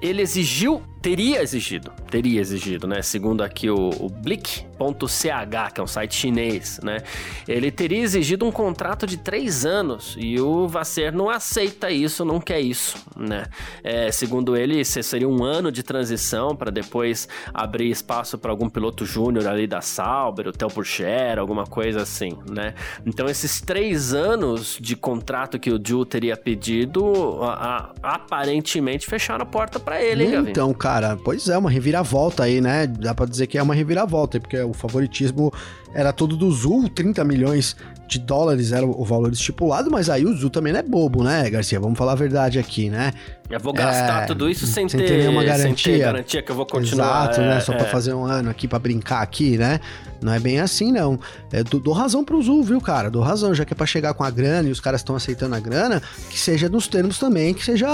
ele 0.01 0.23
exigiu, 0.23 0.83
teria 1.01 1.43
exigido, 1.43 1.93
teria 2.11 2.41
exigido, 2.41 2.87
né? 2.87 3.03
Segundo 3.03 3.43
aqui 3.43 3.71
o, 3.71 3.91
o 4.01 4.09
Blick.ch, 4.09 5.29
que 5.73 5.81
é 5.81 5.83
um 5.83 5.87
site 5.87 6.15
chinês, 6.15 6.81
né? 6.83 6.99
Ele 7.47 7.71
teria 7.71 8.03
exigido 8.03 8.45
um 8.45 8.53
contrato 8.53 9.07
de 9.07 9.17
três 9.17 9.65
anos 9.65 10.17
e 10.19 10.41
o 10.41 10.67
Vasser 10.67 11.15
não 11.15 11.31
aceita 11.31 11.91
isso, 11.91 12.25
não 12.25 12.41
quer 12.41 12.61
isso, 12.61 12.97
né? 13.17 13.47
É, 13.83 14.11
segundo 14.11 14.57
ele, 14.57 14.85
seria 14.85 15.29
um 15.29 15.45
ano 15.45 15.71
de 15.71 15.83
transição 15.83 16.57
para 16.57 16.71
depois 16.71 17.29
abrir 17.55 17.91
espaço 17.91 18.37
para 18.37 18.51
algum 18.51 18.69
piloto 18.69 19.05
júnior 19.05 19.47
ali 19.47 19.67
da 19.67 19.81
Sauber, 19.81 20.49
o 20.49 20.53
Tel 20.53 20.69
Purcher, 20.69 21.39
alguma 21.39 21.65
coisa 21.65 22.03
assim, 22.03 22.37
né? 22.51 22.75
Então 23.07 23.27
esses 23.27 23.61
três 23.61 24.13
anos 24.13 24.79
de 24.81 24.97
contrato 24.97 25.59
que 25.59 25.71
o 25.71 25.81
Ju 25.83 26.05
teria 26.05 26.37
pedido, 26.37 27.43
a, 27.43 27.93
a, 28.03 28.15
aparentemente 28.15 29.07
fecharam 29.07 29.45
a 29.45 29.47
porta 29.47 29.79
para 29.79 30.03
ele, 30.03 30.25
hein, 30.25 30.31
Gavin? 30.33 30.51
Então, 30.51 30.75
cara, 30.75 30.88
pois 31.23 31.49
é, 31.49 31.57
uma 31.57 31.71
reviravolta 31.71 32.45
aí, 32.45 32.61
né? 32.61 32.87
Dá 32.87 33.15
pra 33.15 33.27
dizer 33.27 33.47
que 33.47 33.59
é 33.59 33.63
uma 33.63 33.75
reviravolta, 33.75 34.41
porque 34.41 34.59
o 34.61 34.73
favoritismo 34.73 35.53
era 35.95 36.13
todo 36.13 36.37
do 36.37 36.51
Zul, 36.51 36.89
30 36.89 37.25
milhões 37.25 37.77
de 38.07 38.19
dólares 38.19 38.73
era 38.73 38.87
o 38.87 39.05
valor 39.05 39.33
estipulado, 39.33 39.91
mas 39.91 40.09
aí 40.09 40.25
o 40.25 40.35
Zul 40.35 40.51
também 40.51 40.73
não 40.73 40.81
é 40.81 40.83
bobo, 40.83 41.23
né, 41.23 41.49
Garcia? 41.51 41.79
Vamos 41.79 41.99
falar 41.99 42.13
a 42.13 42.17
verdade 42.17 42.59
aqui, 42.59 42.89
né? 42.89 43.13
Eu 43.51 43.59
vou 43.59 43.73
gastar 43.73 44.25
é, 44.25 44.27
tudo 44.27 44.49
isso 44.49 44.67
sem, 44.67 44.87
sem 44.89 45.01
ter, 45.01 45.07
ter 45.07 45.19
nenhuma 45.19 45.43
garantia. 45.43 45.77
Sem 45.77 45.95
ter 45.95 45.99
garantia 46.01 46.43
que 46.43 46.51
eu 46.51 46.57
vou 46.57 46.67
continuar. 46.67 47.31
Exato, 47.31 47.41
né? 47.41 47.47
é, 47.47 47.55
né? 47.55 47.61
Só 47.61 47.73
é. 47.73 47.77
pra 47.77 47.87
fazer 47.87 48.13
um 48.13 48.25
ano 48.25 48.51
aqui, 48.51 48.69
pra 48.69 48.79
brincar 48.79 49.23
aqui, 49.23 49.57
né? 49.57 49.81
Não 50.21 50.33
é 50.33 50.39
bem 50.39 50.61
assim, 50.61 50.93
não. 50.93 51.19
É, 51.51 51.63
dou, 51.63 51.81
dou 51.81 51.95
razão 51.95 52.25
pro 52.25 52.43
Zul, 52.43 52.63
viu, 52.63 52.81
cara? 52.81 53.11
Dou 53.11 53.23
razão, 53.23 53.55
já 53.55 53.65
que 53.65 53.73
é 53.73 53.77
pra 53.77 53.87
chegar 53.87 54.13
com 54.15 54.23
a 54.23 54.31
grana 54.31 54.69
e 54.69 54.73
os 54.73 54.81
caras 54.81 55.01
estão 55.01 55.17
aceitando 55.17 55.55
a 55.55 55.61
grana, 55.61 56.03
que 56.29 56.39
seja 56.39 56.69
nos 56.69 56.89
termos 56.89 57.19
também, 57.19 57.55
que 57.55 57.65
seja 57.65 57.89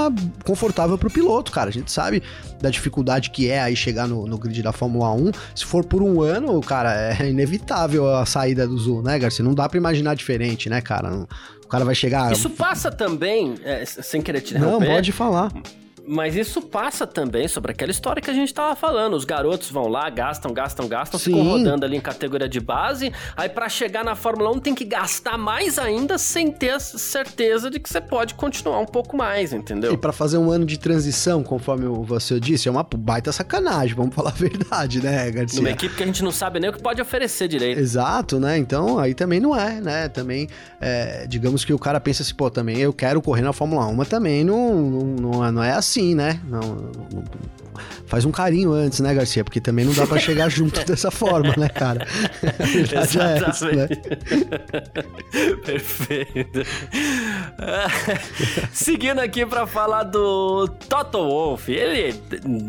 confortável 0.44 0.98
pro 0.98 1.10
piloto, 1.10 1.52
cara. 1.52 1.68
A 1.68 1.72
gente 1.72 1.92
sabe 1.92 2.22
da 2.60 2.70
dificuldade 2.70 3.30
que 3.30 3.48
é 3.48 3.60
aí 3.60 3.76
chegar 3.76 4.08
no, 4.08 4.26
no 4.26 4.38
grid 4.38 4.60
da 4.62 4.72
Fórmula 4.72 5.12
1. 5.12 5.30
Se 5.54 5.64
for 5.64 5.84
por 5.84 6.02
um 6.02 6.20
ano, 6.20 6.60
cara, 6.62 7.14
é 7.14 7.28
inevitável 7.28 8.12
a 8.12 8.26
saída 8.26 8.66
do 8.66 8.76
Zul, 8.76 9.02
né, 9.02 9.18
Garcia? 9.18 9.44
Não 9.44 9.54
dá 9.54 9.68
pra 9.68 9.78
imaginar 9.78 10.14
diferente, 10.14 10.68
né, 10.68 10.80
cara? 10.80 11.26
O 11.64 11.68
cara 11.68 11.84
vai 11.84 11.94
chegar. 11.94 12.32
Isso 12.32 12.50
passa 12.50 12.90
também, 12.90 13.54
é, 13.64 13.84
sem 13.84 14.20
querer 14.20 14.40
te 14.40 14.54
interromper. 14.54 14.86
Não, 14.86 14.94
pode 14.94 15.12
falar 15.12 15.50
Mas 16.06 16.36
isso 16.36 16.60
passa 16.60 17.06
também 17.06 17.48
sobre 17.48 17.72
aquela 17.72 17.90
história 17.90 18.20
que 18.20 18.30
a 18.30 18.34
gente 18.34 18.52
tava 18.52 18.76
falando. 18.76 19.14
Os 19.14 19.24
garotos 19.24 19.70
vão 19.70 19.88
lá, 19.88 20.08
gastam, 20.10 20.52
gastam, 20.52 20.86
gastam, 20.86 21.18
Sim. 21.18 21.32
ficam 21.32 21.48
rodando 21.48 21.84
ali 21.84 21.96
em 21.96 22.00
categoria 22.00 22.48
de 22.48 22.60
base. 22.60 23.12
Aí 23.36 23.48
para 23.48 23.68
chegar 23.68 24.04
na 24.04 24.14
Fórmula 24.14 24.50
1 24.52 24.60
tem 24.60 24.74
que 24.74 24.84
gastar 24.84 25.38
mais 25.38 25.78
ainda 25.78 26.18
sem 26.18 26.50
ter 26.50 26.70
a 26.70 26.80
certeza 26.80 27.70
de 27.70 27.80
que 27.80 27.88
você 27.88 28.00
pode 28.00 28.34
continuar 28.34 28.80
um 28.80 28.86
pouco 28.86 29.16
mais, 29.16 29.52
entendeu? 29.52 29.92
E 29.92 29.96
para 29.96 30.12
fazer 30.12 30.36
um 30.36 30.50
ano 30.50 30.66
de 30.66 30.78
transição, 30.78 31.42
conforme 31.42 31.86
você 32.04 32.38
disse, 32.38 32.68
é 32.68 32.70
uma 32.70 32.86
baita 32.96 33.32
sacanagem, 33.32 33.94
vamos 33.94 34.14
falar 34.14 34.30
a 34.30 34.34
verdade, 34.34 35.02
né, 35.02 35.30
Garcia? 35.30 35.60
Numa 35.60 35.70
equipe 35.70 35.94
que 35.94 36.02
a 36.02 36.06
gente 36.06 36.22
não 36.22 36.32
sabe 36.32 36.60
nem 36.60 36.68
o 36.68 36.72
que 36.72 36.82
pode 36.82 37.00
oferecer 37.00 37.48
direito. 37.48 37.78
Exato, 37.80 38.38
né? 38.38 38.58
Então 38.58 38.98
aí 38.98 39.14
também 39.14 39.40
não 39.40 39.58
é, 39.58 39.80
né? 39.80 40.08
Também, 40.08 40.48
é, 40.80 41.26
digamos 41.26 41.64
que 41.64 41.72
o 41.72 41.78
cara 41.78 41.98
pensa 41.98 42.22
assim, 42.22 42.34
pô, 42.34 42.50
também 42.50 42.78
eu 42.78 42.92
quero 42.92 43.22
correr 43.22 43.42
na 43.42 43.52
Fórmula 43.52 43.86
1, 43.86 43.94
mas 43.94 44.08
também 44.08 44.44
não, 44.44 44.74
não, 44.74 45.04
não, 45.06 45.52
não 45.52 45.62
é 45.64 45.72
assim, 45.72 45.93
né? 46.02 46.40
Não, 46.48 46.60
não, 46.60 47.24
faz 48.06 48.24
um 48.24 48.32
carinho 48.32 48.72
antes, 48.72 49.00
né, 49.00 49.14
Garcia? 49.14 49.44
Porque 49.44 49.60
também 49.60 49.84
não 49.84 49.92
dá 49.92 50.06
para 50.06 50.18
chegar 50.18 50.48
junto 50.48 50.82
dessa 50.86 51.10
forma, 51.10 51.54
né, 51.56 51.68
cara? 51.68 52.06
Exatamente. 52.60 53.44
É 53.44 53.50
isso, 53.50 53.66
né? 53.66 53.88
Perfeito. 55.64 56.62
Seguindo 58.72 59.20
aqui 59.20 59.46
para 59.46 59.66
falar 59.66 60.04
do 60.04 60.68
Toto 60.88 61.18
Wolff. 61.18 61.72
Ele, 61.72 62.12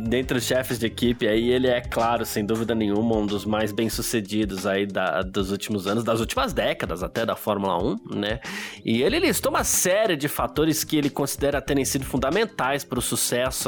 dentre 0.08 0.38
os 0.38 0.44
chefes 0.44 0.80
de 0.80 0.86
equipe 0.86 1.28
aí, 1.28 1.50
ele 1.50 1.68
é, 1.68 1.82
claro, 1.82 2.26
sem 2.26 2.46
dúvida 2.46 2.74
nenhuma, 2.74 3.18
um 3.18 3.26
dos 3.26 3.46
mais 3.46 3.72
bem-sucedidos 3.72 4.66
aí 4.66 4.86
da, 4.86 5.22
dos 5.22 5.52
últimos 5.52 5.88
anos, 5.88 6.04
das 6.04 6.20
últimas 6.20 6.54
décadas 6.54 7.04
até 7.04 7.26
da 7.26 7.36
Fórmula 7.36 7.78
1, 7.84 8.16
né? 8.16 8.40
E 8.84 9.02
ele 9.02 9.20
listou 9.20 9.52
uma 9.52 9.64
série 9.64 10.16
de 10.16 10.28
fatores 10.28 10.84
que 10.84 10.96
ele 10.96 11.10
considera 11.10 11.62
terem 11.62 11.84
sido 11.86 12.06
fundamentais 12.06 12.84
para 12.84 13.00
o 13.00 13.02
sucesso 13.02 13.15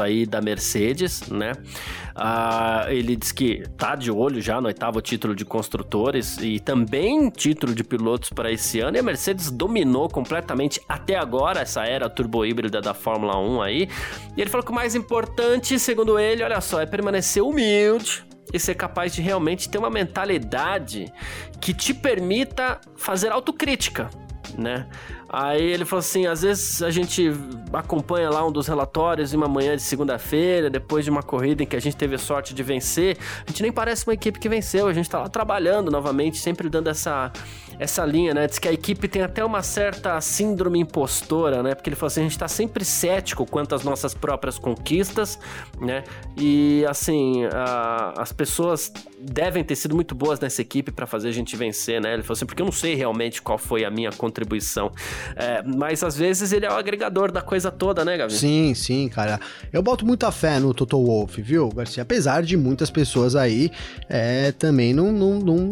aí 0.01 0.25
da 0.25 0.41
Mercedes, 0.41 1.27
né? 1.29 1.53
Ah, 2.15 2.85
ele 2.89 3.15
diz 3.15 3.31
que 3.31 3.63
tá 3.77 3.95
de 3.95 4.09
olho 4.09 4.41
já 4.41 4.59
no 4.59 4.67
oitavo 4.67 4.99
título 5.01 5.35
de 5.35 5.45
construtores 5.45 6.37
e 6.37 6.59
também 6.59 7.29
título 7.29 7.75
de 7.75 7.83
pilotos 7.83 8.29
para 8.29 8.51
esse 8.51 8.79
ano. 8.79 8.97
E 8.97 8.99
a 8.99 9.03
Mercedes 9.03 9.51
dominou 9.51 10.09
completamente 10.09 10.81
até 10.89 11.15
agora 11.15 11.61
essa 11.61 11.85
era 11.85 12.09
turbo 12.09 12.45
híbrida 12.45 12.81
da 12.81 12.93
Fórmula 12.93 13.37
1 13.37 13.61
aí. 13.61 13.89
E 14.35 14.41
ele 14.41 14.49
falou 14.49 14.65
que 14.65 14.71
o 14.71 14.75
mais 14.75 14.95
importante, 14.95 15.77
segundo 15.77 16.17
ele, 16.17 16.43
olha 16.43 16.59
só, 16.59 16.81
é 16.81 16.85
permanecer 16.85 17.43
humilde, 17.43 18.25
e 18.53 18.59
ser 18.59 18.75
capaz 18.75 19.13
de 19.13 19.21
realmente 19.21 19.69
ter 19.69 19.77
uma 19.77 19.89
mentalidade 19.89 21.11
que 21.59 21.73
te 21.73 21.93
permita 21.93 22.79
fazer 22.95 23.31
autocrítica, 23.31 24.09
né? 24.57 24.87
Aí 25.29 25.61
ele 25.61 25.85
falou 25.85 25.99
assim: 25.99 26.25
às 26.25 26.41
vezes 26.41 26.81
a 26.81 26.89
gente 26.89 27.31
acompanha 27.73 28.29
lá 28.29 28.45
um 28.45 28.51
dos 28.51 28.67
relatórios 28.67 29.33
em 29.33 29.37
uma 29.37 29.47
manhã 29.47 29.75
de 29.75 29.81
segunda-feira, 29.81 30.69
depois 30.69 31.03
de 31.03 31.11
uma 31.11 31.23
corrida 31.23 31.63
em 31.63 31.65
que 31.65 31.75
a 31.75 31.81
gente 31.81 31.97
teve 31.97 32.17
sorte 32.17 32.53
de 32.53 32.63
vencer. 32.63 33.17
A 33.45 33.49
gente 33.49 33.61
nem 33.61 33.71
parece 33.71 34.07
uma 34.07 34.13
equipe 34.13 34.39
que 34.39 34.47
venceu, 34.47 34.87
a 34.87 34.93
gente 34.93 35.09
tá 35.09 35.19
lá 35.19 35.29
trabalhando 35.29 35.91
novamente, 35.91 36.37
sempre 36.37 36.69
dando 36.69 36.89
essa 36.89 37.31
essa 37.79 38.03
linha, 38.05 38.33
né? 38.33 38.47
Diz 38.47 38.57
que 38.57 38.67
a 38.67 38.71
equipe 38.71 39.07
tem 39.07 39.21
até 39.21 39.43
uma 39.43 39.61
certa 39.61 40.19
síndrome 40.19 40.79
impostora, 40.79 41.61
né? 41.61 41.75
Porque 41.75 41.89
ele 41.89 41.95
falou 41.95 42.07
assim: 42.07 42.21
a 42.21 42.23
gente 42.23 42.37
tá 42.37 42.47
sempre 42.47 42.83
cético 42.83 43.45
quanto 43.45 43.75
às 43.75 43.83
nossas 43.83 44.13
próprias 44.13 44.57
conquistas, 44.57 45.39
né? 45.79 46.03
E 46.37 46.85
assim, 46.87 47.45
a, 47.45 48.13
as 48.17 48.31
pessoas 48.31 48.91
devem 49.19 49.63
ter 49.63 49.75
sido 49.75 49.95
muito 49.95 50.15
boas 50.15 50.39
nessa 50.39 50.61
equipe 50.61 50.91
para 50.91 51.05
fazer 51.05 51.29
a 51.29 51.31
gente 51.31 51.55
vencer, 51.55 52.01
né? 52.01 52.13
Ele 52.13 52.23
falou 52.23 52.35
assim: 52.35 52.45
porque 52.45 52.61
eu 52.61 52.65
não 52.65 52.71
sei 52.71 52.95
realmente 52.95 53.41
qual 53.41 53.57
foi 53.57 53.85
a 53.85 53.91
minha 53.91 54.11
contribuição. 54.11 54.91
É, 55.35 55.61
mas 55.63 56.03
às 56.03 56.17
vezes 56.17 56.51
ele 56.51 56.65
é 56.65 56.69
o 56.69 56.75
agregador 56.75 57.31
da 57.31 57.41
coisa 57.41 57.71
toda, 57.71 58.03
né, 58.03 58.17
Gabi? 58.17 58.33
Sim, 58.33 58.73
sim, 58.73 59.07
cara. 59.07 59.39
Eu 59.71 59.83
boto 59.83 60.05
muita 60.05 60.31
fé 60.31 60.59
no 60.59 60.73
Toto 60.73 61.03
Wolff, 61.03 61.41
viu, 61.41 61.69
Garcia? 61.69 62.03
Apesar 62.03 62.41
de 62.43 62.57
muitas 62.57 62.89
pessoas 62.89 63.35
aí 63.35 63.71
é, 64.09 64.51
também 64.51 64.93
não, 64.93 65.11
não, 65.11 65.39
não, 65.39 65.71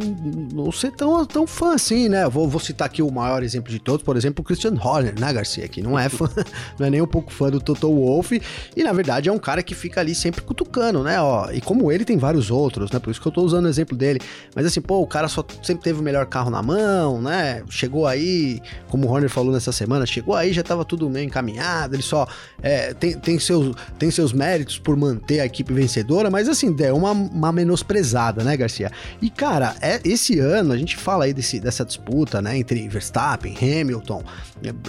não 0.54 0.72
ser 0.72 0.92
tão, 0.92 1.26
tão 1.26 1.48
fã 1.48 1.74
assim 1.74 1.96
assim, 1.96 2.10
né? 2.10 2.28
Vou, 2.28 2.48
vou 2.48 2.60
citar 2.60 2.88
aqui 2.88 3.02
o 3.02 3.10
maior 3.10 3.42
exemplo 3.42 3.72
de 3.72 3.80
todos, 3.80 4.04
por 4.04 4.18
exemplo, 4.18 4.42
o 4.42 4.46
Christian 4.46 4.74
Horner, 4.74 5.20
né, 5.20 5.32
Garcia? 5.32 5.68
Que 5.68 5.82
não 5.82 5.98
é 5.98 6.10
fã, 6.10 6.30
não 6.78 6.86
é 6.86 6.90
nem 6.90 7.02
um 7.02 7.08
pouco 7.08 7.32
fã 7.32 7.50
do 7.50 7.60
Toto 7.60 7.88
Wolff. 7.88 8.42
E 8.76 8.84
na 8.84 8.92
verdade 8.92 9.30
é 9.30 9.32
um 9.32 9.40
cara 9.40 9.64
que 9.64 9.74
fica 9.74 10.02
ali 10.02 10.14
sempre 10.14 10.42
cutucando, 10.42 11.04
né? 11.04 11.20
Ó, 11.22 11.50
e 11.52 11.62
como 11.62 11.92
ele 11.92 12.04
tem 12.04 12.18
vários 12.18 12.52
outros, 12.52 12.92
né? 12.92 13.00
Por 13.00 13.12
isso 13.12 13.22
que 13.22 13.28
eu 13.28 13.32
tô 13.36 13.44
usando 13.44 13.66
o 13.66 13.68
exemplo 13.68 13.98
dele. 13.98 14.20
Mas 14.56 14.66
assim, 14.66 14.80
pô, 14.80 15.02
o 15.02 15.08
cara 15.08 15.28
só 15.28 15.46
sempre 15.62 15.84
teve 15.84 16.00
o 16.00 16.04
melhor 16.04 16.26
carro 16.26 16.50
na 16.50 16.64
mão, 16.64 17.22
né? 17.22 17.62
Chegou 17.70 18.08
aí, 18.08 18.62
como 18.90 19.06
o 19.06 19.12
Horner 19.12 19.30
falou 19.30 19.52
nessa 19.52 19.74
semana, 19.74 20.06
chegou 20.06 20.34
aí, 20.34 20.54
já 20.54 20.64
tava 20.64 20.86
tudo 20.86 21.10
meio 21.10 21.26
encaminhado. 21.26 21.96
Ele 21.96 22.02
só 22.02 22.26
é, 22.64 22.94
tem, 22.94 23.14
tem, 23.20 23.38
seus, 23.38 23.76
tem 24.00 24.10
seus 24.10 24.32
méritos 24.32 24.80
por 24.80 24.96
manter 24.96 25.42
a 25.42 25.46
equipe 25.46 25.74
vencedora, 25.74 26.32
mas 26.32 26.48
assim, 26.48 26.72
deu 26.72 26.96
uma, 26.96 27.12
uma 27.12 27.52
menosprezada, 27.52 28.44
né, 28.44 28.56
Garcia? 28.56 28.90
E 29.22 29.30
cara, 29.30 29.76
é, 29.82 30.00
esse 30.06 30.40
ano 30.40 30.72
a 30.72 30.78
gente 30.78 30.96
fala 30.96 31.26
aí 31.26 31.34
desse, 31.34 31.60
dessa 31.60 31.84
disputa, 31.84 32.42
né, 32.42 32.58
entre 32.58 32.88
Verstappen, 32.88 33.56
Hamilton, 33.58 34.24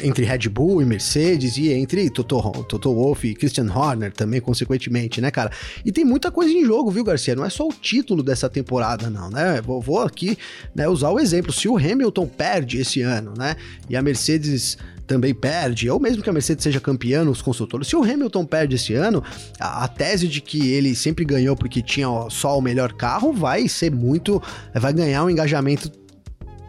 entre 0.02 0.24
Red 0.24 0.48
Bull 0.48 0.80
e 0.80 0.84
Mercedes 0.84 1.56
e 1.56 1.72
entre 1.72 2.08
Toto, 2.10 2.64
Toto 2.64 2.94
Wolff 2.94 3.26
e 3.26 3.34
Christian 3.34 3.68
Horner 3.72 4.12
também, 4.12 4.40
consequentemente, 4.40 5.20
né, 5.20 5.30
cara? 5.30 5.50
E 5.84 5.90
tem 5.90 6.04
muita 6.04 6.30
coisa 6.30 6.52
em 6.52 6.64
jogo, 6.64 6.90
viu, 6.90 7.02
Garcia? 7.02 7.34
Não 7.34 7.44
é 7.44 7.50
só 7.50 7.66
o 7.66 7.72
título 7.72 8.22
dessa 8.22 8.35
temporada, 8.48 9.08
não, 9.08 9.30
né? 9.30 9.60
Vou, 9.62 9.80
vou 9.80 10.00
aqui 10.00 10.36
né, 10.74 10.86
usar 10.88 11.10
o 11.10 11.18
exemplo. 11.18 11.52
Se 11.52 11.68
o 11.68 11.76
Hamilton 11.76 12.26
perde 12.26 12.78
esse 12.78 13.00
ano, 13.00 13.32
né, 13.36 13.56
e 13.88 13.96
a 13.96 14.02
Mercedes 14.02 14.76
também 15.06 15.32
perde, 15.32 15.88
ou 15.88 16.00
mesmo 16.00 16.22
que 16.22 16.28
a 16.28 16.32
Mercedes 16.32 16.64
seja 16.64 16.80
campeã 16.80 17.24
nos 17.24 17.40
construtores, 17.40 17.86
se 17.86 17.96
o 17.96 18.02
Hamilton 18.02 18.44
perde 18.44 18.74
esse 18.74 18.92
ano, 18.92 19.22
a, 19.58 19.84
a, 19.84 19.88
tese 19.88 20.26
de 20.26 20.40
que 20.40 20.72
ele 20.72 20.94
sempre 20.94 21.24
ganhou 21.24 21.56
porque 21.56 21.80
tinha 21.80 22.08
só 22.28 22.58
o 22.58 22.60
melhor 22.60 22.92
carro 22.92 23.32
vai 23.32 23.68
ser 23.68 23.90
muito. 23.90 24.42
vai 24.74 24.92
ganhar 24.92 25.24
um 25.24 25.30
engajamento 25.30 25.90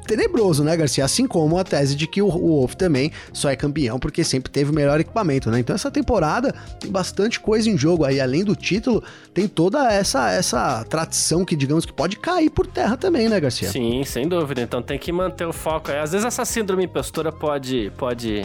tenebroso, 0.07 0.63
né, 0.63 0.75
Garcia? 0.75 1.05
Assim 1.05 1.27
como 1.27 1.57
a 1.59 1.63
tese 1.63 1.95
de 1.95 2.07
que 2.07 2.21
o, 2.21 2.27
o 2.27 2.59
Wolf 2.59 2.73
também 2.75 3.11
só 3.33 3.49
é 3.49 3.55
campeão 3.55 3.99
porque 3.99 4.23
sempre 4.23 4.51
teve 4.51 4.71
o 4.71 4.73
melhor 4.73 4.99
equipamento, 4.99 5.51
né? 5.51 5.59
Então 5.59 5.75
essa 5.75 5.91
temporada 5.91 6.53
tem 6.79 6.89
bastante 6.89 7.39
coisa 7.39 7.69
em 7.69 7.77
jogo 7.77 8.05
aí, 8.05 8.19
além 8.19 8.43
do 8.43 8.55
título, 8.55 9.03
tem 9.33 9.47
toda 9.47 9.91
essa 9.91 10.31
essa 10.31 10.83
tradição 10.85 11.43
que 11.43 11.55
digamos 11.55 11.85
que 11.85 11.93
pode 11.93 12.17
cair 12.17 12.49
por 12.49 12.65
terra 12.65 12.95
também, 12.97 13.29
né, 13.29 13.39
Garcia? 13.39 13.69
Sim, 13.69 14.03
sem 14.03 14.27
dúvida. 14.27 14.61
Então 14.61 14.81
tem 14.81 14.97
que 14.97 15.11
manter 15.11 15.45
o 15.45 15.53
foco 15.53 15.91
aí. 15.91 15.99
Às 15.99 16.11
vezes 16.11 16.25
essa 16.25 16.45
síndrome 16.45 16.85
impostora 16.85 17.31
pode 17.31 17.91
pode 17.97 18.43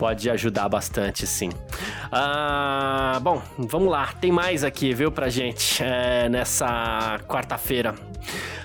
pode 0.00 0.30
ajudar 0.30 0.66
bastante, 0.66 1.26
sim. 1.26 1.50
Ah, 2.10 3.18
bom, 3.20 3.42
vamos 3.58 3.90
lá. 3.90 4.14
Tem 4.18 4.32
mais 4.32 4.64
aqui, 4.64 4.94
viu, 4.94 5.12
pra 5.12 5.28
gente 5.28 5.82
é, 5.84 6.26
nessa 6.26 7.20
quarta-feira. 7.28 7.94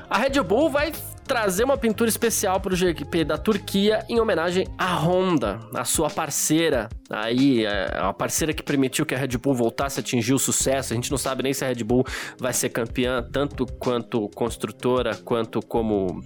A 0.09 0.17
Red 0.17 0.41
Bull 0.41 0.69
vai 0.69 0.93
trazer 1.27 1.63
uma 1.63 1.77
pintura 1.77 2.09
especial 2.09 2.59
para 2.59 2.73
o 2.73 2.75
GP 2.75 3.23
da 3.23 3.37
Turquia 3.37 4.05
em 4.07 4.19
homenagem 4.19 4.67
à 4.77 4.95
Honda, 4.95 5.59
a 5.73 5.83
sua 5.83 6.09
parceira. 6.09 6.87
Aí, 7.09 7.65
é, 7.65 7.97
a 7.97 8.13
parceira 8.13 8.53
que 8.53 8.63
permitiu 8.63 9.05
que 9.05 9.13
a 9.13 9.17
Red 9.17 9.37
Bull 9.37 9.53
voltasse 9.53 9.99
a 9.99 10.01
atingir 10.01 10.33
o 10.33 10.39
sucesso. 10.39 10.93
A 10.93 10.95
gente 10.95 11.09
não 11.09 11.17
sabe 11.17 11.43
nem 11.43 11.53
se 11.53 11.63
a 11.63 11.67
Red 11.67 11.83
Bull 11.83 12.05
vai 12.39 12.53
ser 12.53 12.69
campeã, 12.69 13.23
tanto 13.31 13.65
quanto 13.65 14.29
construtora, 14.29 15.15
quanto 15.15 15.59
como 15.61 16.21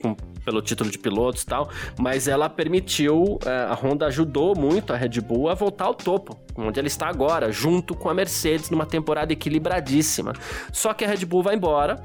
com, 0.00 0.16
pelo 0.44 0.62
título 0.62 0.90
de 0.90 0.98
pilotos 0.98 1.42
e 1.42 1.46
tal. 1.46 1.70
Mas 1.98 2.28
ela 2.28 2.48
permitiu, 2.48 3.38
é, 3.44 3.50
a 3.50 3.74
Honda 3.74 4.06
ajudou 4.06 4.56
muito 4.56 4.92
a 4.92 4.96
Red 4.96 5.20
Bull 5.20 5.48
a 5.48 5.54
voltar 5.54 5.86
ao 5.86 5.94
topo, 5.94 6.38
onde 6.56 6.78
ela 6.78 6.88
está 6.88 7.08
agora, 7.08 7.50
junto 7.50 7.94
com 7.94 8.08
a 8.08 8.14
Mercedes, 8.14 8.70
numa 8.70 8.86
temporada 8.86 9.32
equilibradíssima. 9.32 10.32
Só 10.72 10.94
que 10.94 11.04
a 11.04 11.08
Red 11.08 11.24
Bull 11.26 11.42
vai 11.42 11.54
embora, 11.54 11.96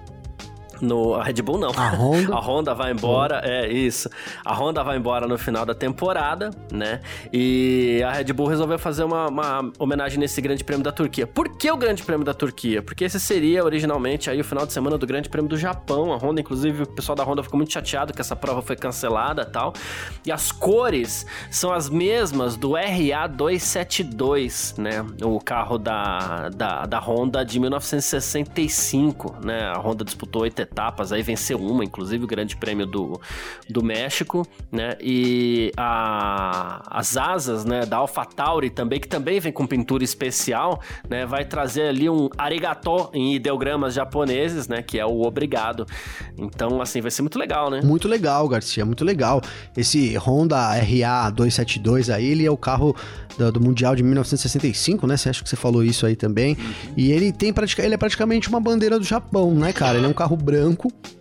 no, 0.81 1.15
a 1.15 1.23
Red 1.23 1.41
Bull 1.41 1.57
não. 1.57 1.71
A 1.71 1.89
Honda? 1.89 2.33
a 2.35 2.39
Honda 2.39 2.73
vai 2.73 2.91
embora, 2.91 3.41
é 3.43 3.71
isso. 3.71 4.09
A 4.43 4.53
Honda 4.53 4.83
vai 4.83 4.97
embora 4.97 5.27
no 5.27 5.37
final 5.37 5.65
da 5.65 5.73
temporada, 5.73 6.51
né? 6.71 7.01
E 7.31 8.01
a 8.05 8.11
Red 8.11 8.33
Bull 8.33 8.47
resolveu 8.47 8.79
fazer 8.79 9.03
uma, 9.03 9.27
uma, 9.27 9.71
homenagem 9.79 10.19
nesse 10.19 10.41
Grande 10.41 10.63
Prêmio 10.63 10.83
da 10.83 10.91
Turquia. 10.91 11.27
Por 11.27 11.57
que 11.57 11.71
o 11.71 11.77
Grande 11.77 12.03
Prêmio 12.03 12.25
da 12.25 12.33
Turquia? 12.33 12.81
Porque 12.81 13.03
esse 13.03 13.19
seria 13.19 13.63
originalmente 13.63 14.29
aí 14.29 14.41
o 14.41 14.43
final 14.43 14.65
de 14.65 14.73
semana 14.73 14.97
do 14.97 15.05
Grande 15.05 15.29
Prêmio 15.29 15.49
do 15.49 15.57
Japão. 15.57 16.11
A 16.11 16.17
Honda, 16.17 16.41
inclusive, 16.41 16.83
o 16.83 16.87
pessoal 16.87 17.15
da 17.15 17.23
Honda 17.23 17.43
ficou 17.43 17.57
muito 17.57 17.71
chateado 17.71 18.13
que 18.13 18.21
essa 18.21 18.35
prova 18.35 18.61
foi 18.61 18.75
cancelada 18.75 19.45
tal. 19.45 19.73
E 20.25 20.31
as 20.31 20.51
cores 20.51 21.25
são 21.49 21.71
as 21.71 21.89
mesmas 21.89 22.55
do 22.55 22.71
RA272, 22.71 24.77
né? 24.77 25.05
O 25.21 25.39
carro 25.39 25.77
da, 25.77 26.49
da, 26.49 26.85
da 26.85 26.99
Honda 26.99 27.45
de 27.45 27.59
1965, 27.59 29.37
né? 29.43 29.67
A 29.67 29.77
Honda 29.77 30.03
disputou 30.03 30.43
oito 30.43 30.61
etapas, 30.73 31.13
aí 31.13 31.21
venceu 31.21 31.59
uma, 31.59 31.83
inclusive 31.83 32.23
o 32.23 32.27
Grande 32.27 32.55
Prêmio 32.55 32.85
do, 32.85 33.21
do 33.69 33.83
México, 33.83 34.45
né? 34.71 34.97
E 34.99 35.71
a, 35.77 36.81
as 36.89 37.15
asas, 37.15 37.63
né, 37.63 37.85
da 37.85 37.97
AlphaTauri 37.97 38.71
também, 38.71 38.99
que 38.99 39.07
também 39.07 39.39
vem 39.39 39.51
com 39.51 39.67
pintura 39.67 40.03
especial, 40.03 40.81
né? 41.07 41.25
Vai 41.25 41.45
trazer 41.45 41.89
ali 41.89 42.09
um 42.09 42.29
arigato 42.37 43.09
em 43.13 43.35
ideogramas 43.35 43.93
japoneses, 43.93 44.67
né? 44.67 44.81
Que 44.81 44.99
é 44.99 45.05
o 45.05 45.21
obrigado. 45.21 45.85
Então, 46.37 46.81
assim, 46.81 46.99
vai 47.01 47.11
ser 47.11 47.21
muito 47.21 47.37
legal, 47.37 47.69
né? 47.69 47.81
Muito 47.83 48.07
legal, 48.07 48.47
Garcia, 48.47 48.83
muito 48.83 49.05
legal. 49.05 49.41
Esse 49.77 50.17
Honda 50.17 50.57
RA 50.73 51.29
272 51.29 52.09
aí, 52.09 52.25
ele 52.25 52.45
é 52.45 52.51
o 52.51 52.57
carro 52.57 52.95
do, 53.37 53.51
do, 53.51 53.61
Mundial 53.61 53.95
de 53.95 54.03
1965, 54.03 55.07
né? 55.07 55.17
Você 55.17 55.29
acha 55.29 55.43
que 55.43 55.49
você 55.49 55.55
falou 55.55 55.83
isso 55.83 56.05
aí 56.05 56.15
também? 56.15 56.55
Uhum. 56.59 56.93
E 56.97 57.11
ele 57.11 57.31
tem 57.31 57.53
ele 57.77 57.93
é 57.93 57.97
praticamente 57.97 58.49
uma 58.49 58.59
bandeira 58.59 58.97
do 58.99 59.05
Japão, 59.05 59.53
né, 59.53 59.71
cara? 59.71 59.97
Ele 59.97 60.05
é 60.05 60.09
um 60.09 60.13
carro 60.13 60.35
branco, 60.35 60.52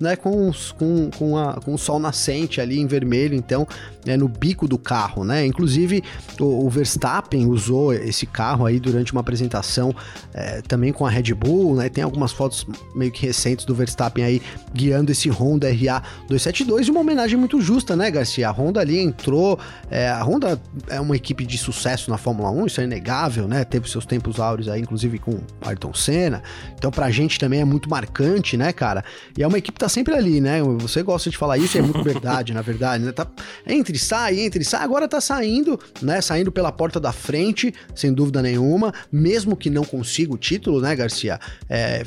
né? 0.00 0.16
Com, 0.16 0.50
com, 0.78 1.10
com, 1.10 1.36
a, 1.36 1.54
com 1.54 1.74
o 1.74 1.78
sol 1.78 1.98
nascente 1.98 2.60
ali 2.60 2.78
em 2.78 2.86
vermelho, 2.86 3.34
então, 3.34 3.66
é 4.06 4.16
no 4.16 4.28
bico 4.28 4.66
do 4.66 4.78
carro, 4.78 5.24
né? 5.24 5.46
Inclusive, 5.46 6.02
o, 6.40 6.66
o 6.66 6.70
Verstappen 6.70 7.46
usou 7.46 7.92
esse 7.92 8.26
carro 8.26 8.66
aí 8.66 8.80
durante 8.80 9.12
uma 9.12 9.20
apresentação 9.20 9.94
é, 10.32 10.62
também 10.62 10.92
com 10.92 11.06
a 11.06 11.10
Red 11.10 11.34
Bull, 11.34 11.76
né? 11.76 11.88
Tem 11.88 12.02
algumas 12.02 12.32
fotos 12.32 12.66
meio 12.94 13.12
que 13.12 13.26
recentes 13.26 13.64
do 13.64 13.74
Verstappen 13.74 14.24
aí 14.24 14.42
guiando 14.74 15.12
esse 15.12 15.28
Honda 15.28 15.68
RA 15.68 16.02
272 16.28 16.86
de 16.86 16.90
uma 16.90 17.00
homenagem 17.00 17.38
muito 17.38 17.60
justa, 17.60 17.94
né, 17.94 18.10
Garcia? 18.10 18.48
A 18.48 18.52
Honda 18.52 18.80
ali 18.80 18.98
entrou, 18.98 19.58
é, 19.90 20.08
a 20.08 20.22
Honda 20.22 20.60
é 20.88 21.00
uma 21.00 21.16
equipe 21.16 21.44
de 21.44 21.58
sucesso 21.58 21.82
sucesso 22.02 22.10
na 22.10 22.18
Fórmula 22.18 22.50
1, 22.50 22.66
isso 22.66 22.80
é 22.80 22.84
inegável, 22.84 23.48
né? 23.48 23.64
Teve 23.64 23.88
seus 23.88 24.06
tempos 24.06 24.38
áureos 24.38 24.68
aí, 24.68 24.80
inclusive 24.80 25.18
com 25.18 25.40
Ayrton 25.62 25.92
Senna. 25.94 26.42
Então, 26.76 26.90
pra 26.90 27.10
gente 27.10 27.38
também 27.38 27.60
é 27.60 27.64
muito 27.64 27.88
marcante, 27.88 28.56
né, 28.56 28.72
cara? 28.72 29.04
E 29.36 29.42
é 29.42 29.46
uma 29.46 29.58
equipe 29.58 29.74
que 29.74 29.80
tá 29.80 29.88
sempre 29.88 30.14
ali, 30.14 30.40
né? 30.40 30.62
Você 30.80 31.02
gosta 31.02 31.30
de 31.30 31.38
falar 31.38 31.58
isso, 31.58 31.78
é 31.78 31.82
muito 31.82 32.02
verdade, 32.02 32.52
na 32.52 32.62
verdade, 32.62 33.04
né? 33.04 33.12
Tá 33.12 33.26
entre 33.66 33.98
sai, 33.98 34.40
entre 34.40 34.64
sai, 34.64 34.82
agora 34.82 35.08
tá 35.08 35.20
saindo, 35.20 35.78
né? 36.00 36.20
Saindo 36.20 36.50
pela 36.50 36.72
porta 36.72 36.98
da 36.98 37.12
frente, 37.12 37.72
sem 37.94 38.12
dúvida 38.12 38.42
nenhuma, 38.42 38.92
mesmo 39.10 39.56
que 39.56 39.70
não 39.70 39.84
consiga 39.84 40.34
o 40.34 40.38
título, 40.38 40.80
né, 40.80 40.94
Garcia? 40.96 41.38
É, 41.68 42.02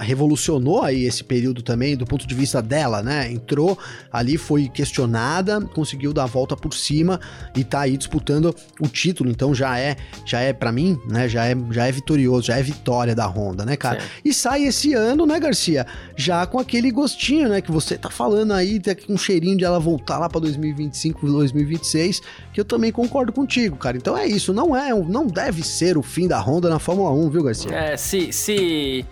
revolucionou 0.00 0.82
aí 0.82 1.04
esse 1.04 1.24
período 1.24 1.62
também 1.62 1.96
do 1.96 2.06
ponto 2.06 2.26
de 2.26 2.34
vista 2.34 2.62
dela, 2.62 3.02
né? 3.02 3.30
Entrou 3.30 3.78
ali, 4.12 4.36
foi 4.38 4.68
questionada, 4.68 5.60
conseguiu 5.60 6.12
dar 6.12 6.24
a 6.24 6.26
volta 6.26 6.56
por 6.56 6.72
cima 6.74 7.20
e 7.56 7.64
tá 7.64 7.80
aí 7.80 7.96
disputando 7.96 8.54
o 8.80 8.88
título 8.88 9.30
então 9.30 9.54
já 9.54 9.78
é, 9.78 9.96
já 10.24 10.40
é 10.40 10.52
para 10.52 10.70
mim, 10.70 11.00
né, 11.08 11.28
já 11.28 11.46
é, 11.46 11.56
já 11.70 11.86
é 11.86 11.92
vitorioso, 11.92 12.46
já 12.46 12.58
é 12.58 12.62
vitória 12.62 13.14
da 13.14 13.26
Honda, 13.26 13.64
né, 13.64 13.76
cara? 13.76 14.00
Sim. 14.00 14.06
E 14.24 14.34
sai 14.34 14.64
esse 14.64 14.94
ano, 14.94 15.26
né, 15.26 15.40
Garcia? 15.40 15.86
Já 16.16 16.42
com 16.52 16.58
aquele 16.58 16.90
gostinho, 16.90 17.48
né, 17.48 17.62
que 17.62 17.72
você 17.72 17.96
tá 17.96 18.10
falando 18.10 18.52
aí, 18.52 18.78
tem 18.78 18.94
um 19.08 19.16
cheirinho 19.16 19.56
de 19.56 19.64
ela 19.64 19.80
voltar 19.80 20.18
lá 20.18 20.28
para 20.28 20.42
2025, 20.42 21.26
2026, 21.26 22.20
que 22.52 22.60
eu 22.60 22.64
também 22.64 22.92
concordo 22.92 23.32
contigo, 23.32 23.74
cara. 23.74 23.96
Então 23.96 24.14
é 24.14 24.26
isso, 24.26 24.52
não 24.52 24.76
é, 24.76 24.92
não 24.92 25.26
deve 25.26 25.62
ser 25.62 25.96
o 25.96 26.02
fim 26.02 26.28
da 26.28 26.38
Honda 26.38 26.68
na 26.68 26.78
Fórmula 26.78 27.10
1, 27.10 27.30
viu, 27.30 27.42
Garcia? 27.42 27.74
É, 27.74 27.96
se 27.96 28.34
se 28.34 29.02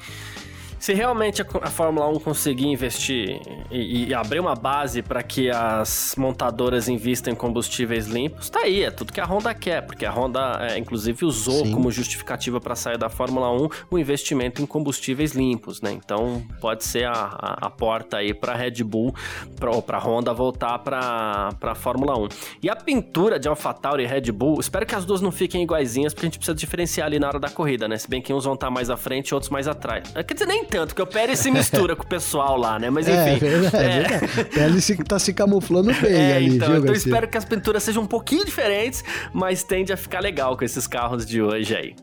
se 0.81 0.95
realmente 0.95 1.43
a, 1.43 1.71
Fórmula 1.71 2.09
1 2.09 2.21
conseguir 2.21 2.67
investir 2.67 3.41
e, 3.71 4.09
e 4.09 4.15
abrir 4.15 4.41
uma 4.41 4.55
base 4.55 5.03
para 5.03 5.23
que 5.23 5.51
as 5.51 6.15
montadoras 6.17 6.89
invistam 6.89 7.35
em 7.35 7.37
combustíveis 7.37 8.07
limpos, 8.07 8.49
tá 8.49 8.61
aí, 8.61 8.83
é 8.83 8.91
tudo 8.91 9.13
que 9.13 9.21
a 9.21 9.27
Honda 9.27 9.55
quer, 9.55 9.83
porque 9.83 10.07
a 10.07 10.11
Honda, 10.11 10.59
é, 10.71 10.79
inclusive, 10.79 11.27
usou 11.27 11.67
Sim. 11.67 11.73
como 11.73 11.91
justificativa 11.93 12.59
para 12.59 12.75
sair 12.75 12.97
da 12.97 13.11
Fórmula 13.11 13.53
1 13.53 13.69
o 13.91 13.99
investimento 13.99 14.63
em 14.63 14.67
combustíveis 14.67 15.33
limpos, 15.33 15.83
né? 15.83 15.93
Então 15.93 16.43
pode 16.63 16.83
ser 16.85 17.05
a, 17.05 17.13
a, 17.13 17.67
a 17.67 17.71
porta 17.71 18.17
aí 18.17 18.33
para 18.33 18.55
Red 18.55 18.83
Bull 18.83 19.15
ou 19.63 19.83
para 19.83 19.99
Honda 19.99 20.33
voltar 20.33 20.79
para 20.79 21.51
a 21.61 21.75
Fórmula 21.75 22.19
1. 22.19 22.29
E 22.63 22.71
a 22.71 22.75
pintura 22.75 23.39
de 23.39 23.49
AlphaTauri 23.49 24.05
e 24.05 24.07
Red 24.07 24.33
Bull, 24.33 24.59
espero 24.59 24.87
que 24.87 24.95
as 24.95 25.05
duas 25.05 25.21
não 25.21 25.31
fiquem 25.31 25.63
iguaizinhas, 25.63 26.15
porque 26.15 26.27
a 26.27 26.29
gente 26.29 26.39
precisa 26.39 26.57
diferenciar 26.57 27.07
ali 27.07 27.19
na 27.19 27.29
hora 27.29 27.39
da 27.39 27.51
corrida, 27.51 27.87
né? 27.87 27.99
Se 27.99 28.09
bem 28.09 28.23
que 28.23 28.33
uns 28.33 28.45
vão 28.45 28.55
estar 28.55 28.69
tá 28.69 28.71
mais 28.71 28.89
à 28.89 28.97
frente 28.97 29.29
e 29.29 29.35
outros 29.35 29.51
mais 29.51 29.69
atrás. 29.69 30.11
Quer 30.27 30.33
dizer, 30.33 30.47
nem 30.47 30.70
tanto, 30.71 30.89
porque 30.89 31.03
o 31.03 31.07
Pérez 31.07 31.41
se 31.41 31.51
mistura 31.51 31.97
com 31.97 32.05
o 32.05 32.07
pessoal 32.07 32.57
lá, 32.57 32.79
né? 32.79 32.89
Mas 32.89 33.09
é, 33.09 33.35
enfim. 33.35 33.45
É, 33.45 33.49
é. 33.49 34.01
verdade. 34.01 34.45
Pérez 34.55 34.85
se, 34.85 34.97
tá 34.97 35.19
se 35.19 35.35
camuflando 35.35 35.93
bem 35.93 36.13
é, 36.13 36.37
ali, 36.37 36.57
então, 36.57 36.69
viu, 36.69 36.79
Então 36.79 36.91
eu 36.91 36.97
espero 36.97 37.29
que 37.29 37.37
as 37.37 37.45
pinturas 37.45 37.83
sejam 37.83 38.03
um 38.03 38.07
pouquinho 38.07 38.45
diferentes, 38.45 39.03
mas 39.33 39.63
tende 39.65 39.93
a 39.93 39.97
ficar 39.97 40.21
legal 40.21 40.57
com 40.57 40.65
esses 40.65 40.87
carros 40.87 41.27
de 41.27 41.43
hoje 41.43 41.75
aí. 41.75 41.95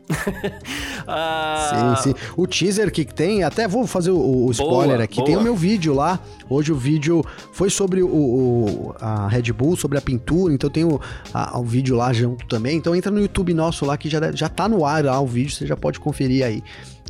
ah... 1.08 1.96
Sim, 1.96 2.10
sim. 2.10 2.18
O 2.36 2.46
teaser 2.46 2.92
que 2.92 3.04
tem, 3.04 3.42
até 3.42 3.66
vou 3.66 3.86
fazer 3.86 4.10
o, 4.10 4.46
o 4.46 4.50
spoiler 4.50 4.96
boa, 4.96 5.04
aqui, 5.04 5.16
boa. 5.16 5.26
tem 5.26 5.36
o 5.36 5.40
meu 5.40 5.56
vídeo 5.56 5.94
lá. 5.94 6.20
Hoje 6.48 6.72
o 6.72 6.76
vídeo 6.76 7.24
foi 7.52 7.70
sobre 7.70 8.02
o, 8.02 8.08
o 8.08 8.94
a 9.00 9.28
Red 9.28 9.52
Bull, 9.52 9.76
sobre 9.76 9.98
a 9.98 10.00
pintura, 10.00 10.52
então 10.52 10.68
tem 10.68 10.84
o, 10.84 11.00
a, 11.32 11.58
o 11.58 11.64
vídeo 11.64 11.96
lá 11.96 12.12
junto 12.12 12.46
também. 12.46 12.76
Então 12.76 12.94
entra 12.94 13.10
no 13.10 13.20
YouTube 13.20 13.54
nosso 13.54 13.84
lá 13.84 13.96
que 13.96 14.08
já, 14.08 14.32
já 14.32 14.48
tá 14.48 14.68
no 14.68 14.84
ar 14.84 15.04
lá 15.04 15.20
o 15.20 15.26
vídeo, 15.26 15.52
você 15.52 15.66
já 15.66 15.76
pode 15.76 15.98
conferir 16.00 16.44
aí 16.44 16.62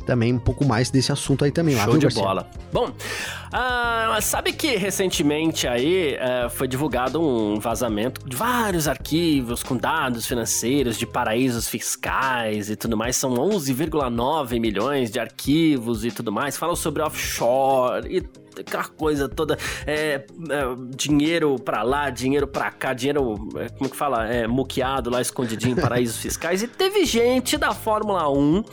também 0.09 0.33
um 0.33 0.39
pouco 0.39 0.65
mais 0.65 0.89
desse 0.89 1.11
assunto 1.11 1.45
aí 1.45 1.48
também. 1.51 1.75
Show 1.75 1.85
lá, 1.85 1.91
viu, 1.91 1.99
de 1.99 2.05
Garcia? 2.05 2.23
bola. 2.23 2.47
Bom, 2.71 2.89
uh, 2.89 4.21
sabe 4.21 4.53
que 4.53 4.75
recentemente 4.75 5.67
aí 5.67 6.15
uh, 6.15 6.49
foi 6.49 6.67
divulgado 6.67 7.21
um 7.21 7.59
vazamento 7.59 8.27
de 8.27 8.35
vários 8.35 8.87
arquivos 8.87 9.63
com 9.63 9.75
dados 9.75 10.25
financeiros 10.25 10.97
de 10.97 11.05
paraísos 11.05 11.67
fiscais 11.67 12.69
e 12.69 12.75
tudo 12.75 12.95
mais. 12.95 13.15
São 13.15 13.33
11,9 13.33 14.59
milhões 14.59 15.11
de 15.11 15.19
arquivos 15.19 16.05
e 16.05 16.11
tudo 16.11 16.31
mais. 16.31 16.57
Falam 16.57 16.75
sobre 16.75 17.01
offshore 17.01 18.07
e 18.09 18.21
aquela 18.57 18.85
coisa 18.85 19.27
toda, 19.27 19.57
é, 19.85 19.95
é, 20.15 20.25
dinheiro 20.95 21.57
pra 21.57 21.83
lá, 21.83 22.09
dinheiro 22.09 22.47
pra 22.47 22.71
cá, 22.71 22.93
dinheiro, 22.93 23.49
é, 23.57 23.69
como 23.69 23.89
que 23.89 23.95
fala, 23.95 24.27
é, 24.27 24.47
muqueado 24.47 25.09
lá, 25.09 25.21
escondidinho 25.21 25.73
em 25.73 25.75
paraísos 25.81 26.17
fiscais, 26.17 26.63
e 26.63 26.67
teve 26.67 27.05
gente 27.05 27.57
da 27.57 27.73
Fórmula 27.73 28.29
1 28.29 28.63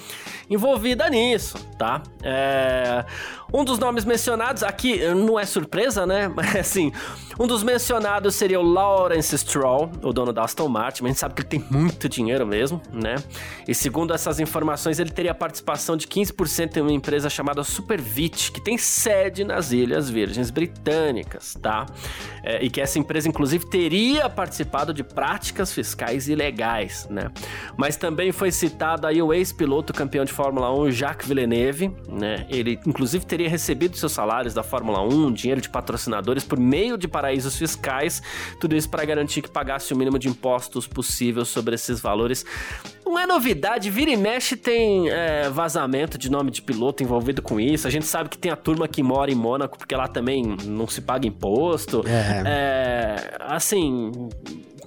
envolvida 0.49 1.09
nisso, 1.09 1.59
tá? 1.79 2.03
É, 2.23 3.05
um 3.53 3.65
dos 3.65 3.79
nomes 3.79 4.05
mencionados 4.05 4.63
aqui 4.63 4.99
não 5.15 5.39
é 5.39 5.45
surpresa, 5.45 6.07
né? 6.07 6.29
Mas 6.35 6.57
assim, 6.57 6.93
um 7.39 7.47
dos 7.47 7.63
mencionados 7.63 8.35
seria 8.35 8.59
o 8.59 8.63
Lawrence 8.63 9.37
Stroll, 9.39 9.91
o 10.03 10.13
dono 10.13 10.33
da 10.33 10.45
Aston 10.45 10.69
Martin. 10.69 11.03
Mas 11.03 11.11
a 11.11 11.13
gente 11.13 11.21
sabe 11.21 11.35
que 11.35 11.43
ele 11.43 11.49
tem 11.49 11.65
muito 11.71 12.09
dinheiro 12.09 12.47
mesmo, 12.47 12.81
né? 12.93 13.17
E 13.67 13.75
segundo 13.75 14.13
essas 14.13 14.41
informações, 14.41 14.99
ele 14.99 15.11
teria 15.11 15.35
participação 15.35 15.97
de 15.97 16.07
15% 16.07 16.77
em 16.77 16.81
uma 16.81 16.93
empresa 16.93 17.29
chamada 17.29 17.63
Supervit, 17.63 18.53
que 18.53 18.61
tem 18.61 18.77
sede 18.79 19.45
nas 19.45 19.73
Ilhas 19.73 20.09
Virgens 20.09 20.51
Britânicas, 20.51 21.55
tá? 21.61 21.87
É, 22.43 22.65
e 22.65 22.71
que 22.71 22.81
essa 22.81 22.99
empresa, 22.99 23.29
inclusive, 23.29 23.69
teria 23.69 24.29
participado 24.29 24.95
de 24.95 25.03
práticas 25.03 25.73
fiscais 25.73 26.29
ilegais, 26.29 27.07
né? 27.11 27.31
Mas 27.77 27.97
também 27.97 28.33
foi 28.33 28.51
citado 28.51 29.07
aí 29.07 29.21
o 29.21 29.33
ex-piloto 29.33 29.93
campeão 29.93 30.25
de 30.25 30.33
Fórmula 30.33 30.73
1, 30.73 30.91
Jacques 30.91 31.29
Villeneuve, 31.29 31.95
né? 32.09 32.47
Ele, 32.49 32.79
inclusive, 32.87 33.27
recebido 33.45 33.97
seus 33.97 34.13
salários 34.13 34.55
da 34.55 34.63
Fórmula 34.63 35.03
1, 35.03 35.33
dinheiro 35.33 35.61
de 35.61 35.69
patrocinadores 35.69 36.45
por 36.45 36.59
meio 36.59 36.97
de 36.97 37.07
paraísos 37.07 37.57
fiscais, 37.57 38.23
tudo 38.61 38.75
isso 38.75 38.89
para 38.89 39.05
garantir 39.05 39.43
que 39.43 39.51
pagasse 39.51 39.93
o 39.93 39.97
mínimo 39.97 40.19
de 40.19 40.29
impostos 40.29 40.87
possível 40.87 41.45
sobre 41.45 41.75
esses 41.75 42.01
valores. 42.01 42.45
Não 43.05 43.19
é 43.19 43.27
novidade, 43.27 43.91
vira 43.91 44.11
e 44.11 44.17
mexe 44.17 44.57
tem 44.57 45.09
é, 45.09 45.49
vazamento 45.51 46.19
de 46.19 46.31
nome 46.31 46.51
de 46.51 46.63
piloto 46.63 47.03
envolvido 47.03 47.43
com 47.43 47.61
isso. 47.61 47.87
A 47.87 47.91
gente 47.91 48.07
sabe 48.07 48.29
que 48.29 48.39
tem 48.39 48.51
a 48.51 48.57
turma 48.57 48.89
que 48.89 49.03
mora 49.03 49.31
em 49.31 49.35
Mônaco 49.35 49.79
porque 49.79 49.95
lá 49.95 50.09
também 50.09 50.57
não 50.65 50.87
se 50.87 51.01
paga 51.01 51.27
imposto. 51.27 52.05
É. 52.07 52.43
é 52.47 53.37
assim, 53.41 54.11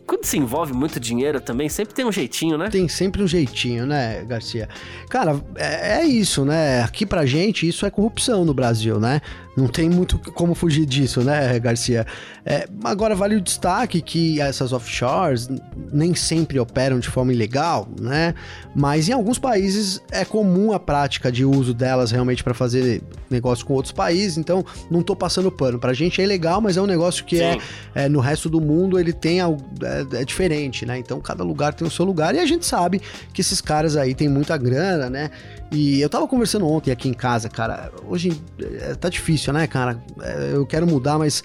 quando 0.10 0.26
se 0.26 0.40
envolve 0.40 0.74
muito 0.74 1.00
dinheiro 1.00 1.40
também, 1.40 1.70
sempre 1.70 1.94
tem 1.94 2.04
um 2.04 2.12
jeitinho, 2.12 2.58
né? 2.58 2.70
Tem 2.70 2.88
sempre 2.88 3.22
um 3.22 3.28
jeitinho, 3.28 3.86
né, 3.86 4.26
Garcia? 4.26 4.68
Cara, 5.08 5.40
é, 5.56 6.00
é 6.00 6.06
isso, 6.06 6.44
né? 6.44 6.82
Aqui 6.82 7.06
pra 7.06 7.28
gente, 7.28 7.68
isso 7.68 7.86
é 7.86 7.92
corrupção 7.92 8.44
no 8.44 8.52
Brasil, 8.52 9.00
né? 9.00 9.22
Não 9.56 9.68
tem 9.68 9.88
muito 9.88 10.18
como 10.34 10.56
fugir 10.56 10.88
disso, 10.88 11.22
né, 11.22 11.60
Garcia? 11.60 12.08
É, 12.44 12.68
agora, 12.84 13.14
vale 13.14 13.36
o 13.36 13.42
destaque 13.42 14.02
que 14.02 14.42
essas 14.42 14.74
offshores 14.74 15.48
nem 15.92 16.14
sempre 16.14 16.60
operam 16.60 17.00
de 17.00 17.10
forma 17.10 17.34
ilegal, 17.34 17.88
né? 18.00 18.34
Mas 18.76 19.10
em 19.10 19.14
alguns 19.14 19.40
países 19.40 20.02
é 20.12 20.24
comum 20.24 20.72
a 20.72 20.80
prática 20.80 21.32
de 21.32 21.44
uso 21.46 21.74
delas 21.74 22.12
realmente 22.12 22.44
para 22.44 22.54
fazer 22.54 23.02
negócio 23.30 23.66
com 23.66 23.74
outros 23.74 23.92
países, 23.92 24.38
então 24.38 24.66
não 24.90 25.02
tô 25.02 25.16
passando 25.16 25.52
pano. 25.52 25.80
Pra 25.80 25.94
gente 25.94 26.22
é 26.22 26.24
ilegal, 26.24 26.62
mas 26.62 26.78
é 26.78 26.82
um 26.82 26.86
negócio 26.86 27.26
que 27.26 27.42
é, 27.42 27.58
é, 27.96 28.10
no 28.10 28.20
resto 28.20 28.50
do 28.50 28.60
mundo 28.60 29.00
ele 29.00 29.14
tem 29.14 29.42
é, 29.42 29.46
é, 30.14 30.26
diferente, 30.26 30.86
né? 30.86 30.98
Então 30.98 31.20
cada 31.20 31.44
lugar 31.44 31.74
tem 31.74 31.88
o 31.88 31.92
seu 31.92 32.06
lugar 32.06 32.36
e 32.36 32.40
a 32.40 32.46
gente 32.46 32.66
sabe 32.66 33.02
que 33.34 33.42
esses 33.42 33.62
caras 33.62 33.96
aí 33.96 34.14
têm 34.14 34.28
muita 34.28 34.58
grana, 34.58 35.10
né? 35.10 35.32
E 35.72 36.02
eu 36.02 36.10
tava 36.10 36.28
conversando 36.28 36.68
ontem 36.68 36.92
aqui 36.92 37.08
em 37.08 37.14
casa, 37.14 37.50
cara. 37.50 37.92
Hoje 38.08 38.40
é, 38.60 38.96
tá 38.96 39.10
difícil, 39.10 39.54
né, 39.54 39.68
cara? 39.68 40.02
É, 40.22 40.52
eu 40.54 40.66
quero 40.66 40.88
mudar, 40.88 41.18
mas 41.18 41.44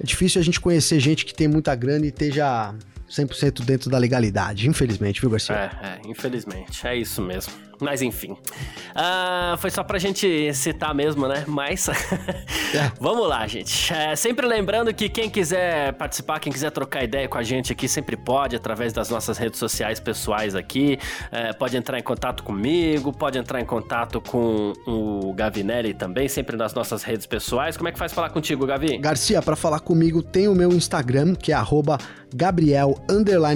é 0.00 0.04
difícil 0.04 0.40
a 0.40 0.44
gente 0.44 0.60
conhecer 0.60 1.00
gente 1.00 1.24
que 1.24 1.34
tem 1.34 1.48
muita 1.48 1.74
grana 1.74 2.04
e 2.04 2.08
esteja 2.08 2.74
100% 3.08 3.64
dentro 3.64 3.90
da 3.90 3.98
legalidade, 3.98 4.68
infelizmente, 4.68 5.20
viu, 5.20 5.30
Garcia? 5.30 5.54
É, 5.54 5.86
é, 5.86 6.00
infelizmente. 6.10 6.86
É 6.86 6.96
isso 6.96 7.22
mesmo. 7.22 7.52
Mas 7.80 8.02
enfim. 8.02 8.32
Uh, 8.32 9.56
foi 9.58 9.70
só 9.70 9.82
pra 9.82 9.98
gente 9.98 10.52
citar 10.54 10.94
mesmo, 10.94 11.28
né? 11.28 11.44
Mas. 11.46 11.88
é. 11.88 12.92
Vamos 13.00 13.28
lá, 13.28 13.46
gente. 13.46 13.92
É, 13.92 14.16
sempre 14.16 14.46
lembrando 14.46 14.92
que 14.94 15.08
quem 15.08 15.28
quiser 15.28 15.92
participar, 15.94 16.40
quem 16.40 16.52
quiser 16.52 16.70
trocar 16.70 17.04
ideia 17.04 17.28
com 17.28 17.38
a 17.38 17.42
gente 17.42 17.72
aqui, 17.72 17.88
sempre 17.88 18.16
pode, 18.16 18.56
através 18.56 18.92
das 18.92 19.10
nossas 19.10 19.36
redes 19.38 19.58
sociais 19.58 20.00
pessoais 20.00 20.54
aqui. 20.54 20.98
É, 21.30 21.52
pode 21.52 21.76
entrar 21.76 21.98
em 21.98 22.02
contato 22.02 22.42
comigo, 22.42 23.12
pode 23.12 23.38
entrar 23.38 23.60
em 23.60 23.66
contato 23.66 24.20
com 24.20 24.72
o 24.86 25.32
Gavinelli 25.34 25.92
também, 25.92 26.28
sempre 26.28 26.56
nas 26.56 26.72
nossas 26.72 27.02
redes 27.02 27.26
pessoais. 27.26 27.76
Como 27.76 27.88
é 27.88 27.92
que 27.92 27.98
faz 27.98 28.12
falar 28.12 28.30
contigo, 28.30 28.66
Gavi? 28.66 28.96
Garcia, 28.98 29.42
para 29.42 29.56
falar 29.56 29.80
comigo, 29.80 30.22
tem 30.22 30.48
o 30.48 30.54
meu 30.54 30.72
Instagram, 30.72 31.34
que 31.34 31.52
é 31.52 31.54
arroba 31.54 31.98
Gabriel 32.34 32.96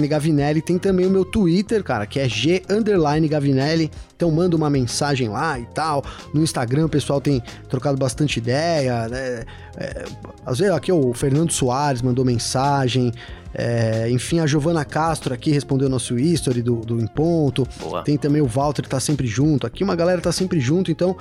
Gavinelli. 0.07 0.61
Tem 0.61 0.77
também 0.77 1.05
o 1.05 1.09
meu 1.09 1.25
Twitter, 1.25 1.83
cara, 1.83 2.05
que 2.05 2.19
é 2.19 2.27
G 2.27 2.63
Gavinelli. 3.29 3.91
Então 4.21 4.29
manda 4.29 4.55
uma 4.55 4.69
mensagem 4.69 5.29
lá 5.29 5.57
e 5.57 5.65
tal. 5.65 6.05
No 6.31 6.43
Instagram 6.43 6.85
o 6.85 6.89
pessoal 6.89 7.19
tem 7.19 7.41
trocado 7.67 7.97
bastante 7.97 8.37
ideia, 8.37 9.07
né? 9.07 9.45
É, 9.75 10.05
às 10.45 10.59
vezes 10.59 10.71
aqui 10.75 10.91
o 10.91 11.11
Fernando 11.11 11.51
Soares 11.51 12.03
mandou 12.03 12.23
mensagem. 12.23 13.11
É, 13.51 14.07
enfim, 14.11 14.39
a 14.39 14.45
Giovana 14.45 14.85
Castro 14.85 15.33
aqui 15.33 15.51
respondeu 15.51 15.89
nosso 15.89 16.19
history 16.19 16.61
do, 16.61 16.75
do 16.75 17.01
Em 17.01 17.07
Ponto. 17.07 17.67
Boa. 17.79 18.03
Tem 18.03 18.15
também 18.15 18.43
o 18.43 18.45
Walter 18.45 18.83
que 18.83 18.89
tá 18.89 18.99
sempre 18.99 19.25
junto. 19.25 19.65
Aqui 19.65 19.83
uma 19.83 19.95
galera 19.95 20.21
tá 20.21 20.31
sempre 20.31 20.59
junto, 20.59 20.91
então 20.91 21.17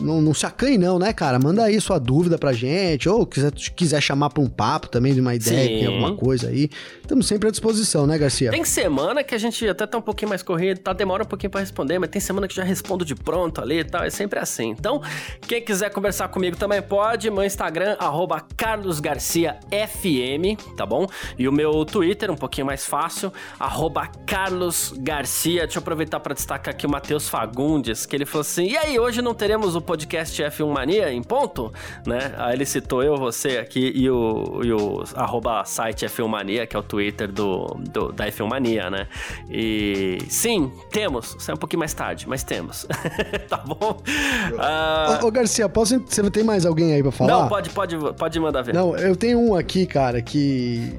não, 0.00 0.20
não 0.20 0.34
se 0.34 0.46
acanhe 0.46 0.78
não, 0.78 0.98
né, 0.98 1.12
cara? 1.12 1.38
Manda 1.38 1.64
aí 1.64 1.80
sua 1.80 1.98
dúvida 1.98 2.38
pra 2.38 2.52
gente, 2.52 3.08
ou 3.08 3.26
quiser, 3.26 3.52
quiser 3.52 4.00
chamar 4.00 4.30
pra 4.30 4.42
um 4.42 4.48
papo 4.48 4.88
também 4.88 5.14
de 5.14 5.20
uma 5.20 5.34
ideia, 5.34 5.80
Sim. 5.80 5.86
alguma 5.86 6.16
coisa 6.16 6.48
aí. 6.48 6.70
Estamos 7.00 7.26
sempre 7.26 7.48
à 7.48 7.50
disposição, 7.50 8.06
né, 8.06 8.18
Garcia? 8.18 8.50
Tem 8.50 8.64
semana 8.64 9.24
que 9.24 9.34
a 9.34 9.38
gente 9.38 9.66
até 9.66 9.86
tá 9.86 9.98
um 9.98 10.02
pouquinho 10.02 10.28
mais 10.28 10.42
corrido, 10.42 10.80
tá, 10.80 10.92
demora 10.92 11.22
um 11.22 11.26
pouquinho 11.26 11.50
pra 11.50 11.60
responder, 11.60 11.98
mas 11.98 12.10
tem 12.10 12.20
semana 12.20 12.46
que 12.46 12.54
já 12.54 12.62
respondo 12.62 13.04
de 13.04 13.14
pronto 13.14 13.60
ali 13.60 13.80
e 13.80 13.84
tal, 13.84 14.04
é 14.04 14.10
sempre 14.10 14.38
assim. 14.38 14.70
Então, 14.70 15.00
quem 15.46 15.62
quiser 15.62 15.90
conversar 15.90 16.28
comigo 16.28 16.56
também 16.56 16.82
pode, 16.82 17.30
meu 17.30 17.44
Instagram, 17.44 17.96
arroba 17.98 18.40
carlosgarciafm, 18.56 20.56
tá 20.76 20.84
bom? 20.84 21.06
E 21.38 21.48
o 21.48 21.52
meu 21.52 21.84
Twitter, 21.84 22.30
um 22.30 22.36
pouquinho 22.36 22.66
mais 22.66 22.84
fácil, 22.84 23.32
arroba 23.58 24.06
carlosgarcia. 24.26 25.62
Deixa 25.62 25.78
eu 25.78 25.80
aproveitar 25.80 26.20
para 26.20 26.34
destacar 26.34 26.74
aqui 26.74 26.86
o 26.86 26.90
Matheus 26.90 27.28
Fagundes, 27.28 28.04
que 28.04 28.14
ele 28.14 28.26
falou 28.26 28.42
assim, 28.42 28.66
e 28.66 28.76
aí, 28.76 28.98
hoje 28.98 29.22
não 29.22 29.34
teremos 29.34 29.74
o 29.78 29.82
podcast 29.82 30.42
F1 30.42 30.72
Mania 30.72 31.12
em 31.12 31.22
ponto, 31.22 31.72
né? 32.06 32.34
Aí 32.36 32.54
ele 32.54 32.66
citou 32.66 33.02
eu, 33.02 33.16
você 33.16 33.58
aqui 33.58 33.92
e 33.94 34.10
o, 34.10 34.60
e 34.64 34.72
o 34.72 35.04
arroba 35.14 35.64
site 35.64 36.06
F1 36.06 36.28
Mania, 36.28 36.66
que 36.66 36.76
é 36.76 36.78
o 36.78 36.82
Twitter 36.82 37.30
do, 37.30 37.66
do, 37.90 38.12
da 38.12 38.26
F1 38.26 38.48
Mania, 38.48 38.90
né? 38.90 39.06
E 39.50 40.18
sim, 40.28 40.72
temos. 40.90 41.36
Sai 41.38 41.54
um 41.54 41.58
pouquinho 41.58 41.80
mais 41.80 41.94
tarde, 41.94 42.28
mas 42.28 42.42
temos. 42.44 42.86
tá 43.48 43.58
bom? 43.58 44.02
Uh... 44.52 45.24
Ô, 45.24 45.28
ô, 45.28 45.30
Garcia, 45.30 45.68
posso, 45.68 45.98
você 46.00 46.30
tem 46.30 46.44
mais 46.44 46.66
alguém 46.66 46.94
aí 46.94 47.02
pra 47.02 47.12
falar? 47.12 47.32
Não, 47.32 47.48
pode, 47.48 47.70
pode, 47.70 47.96
pode 48.14 48.40
mandar 48.40 48.62
ver. 48.62 48.74
Não, 48.74 48.96
eu 48.96 49.16
tenho 49.16 49.38
um 49.38 49.54
aqui, 49.54 49.86
cara, 49.86 50.20
que 50.20 50.38
que 50.38 50.92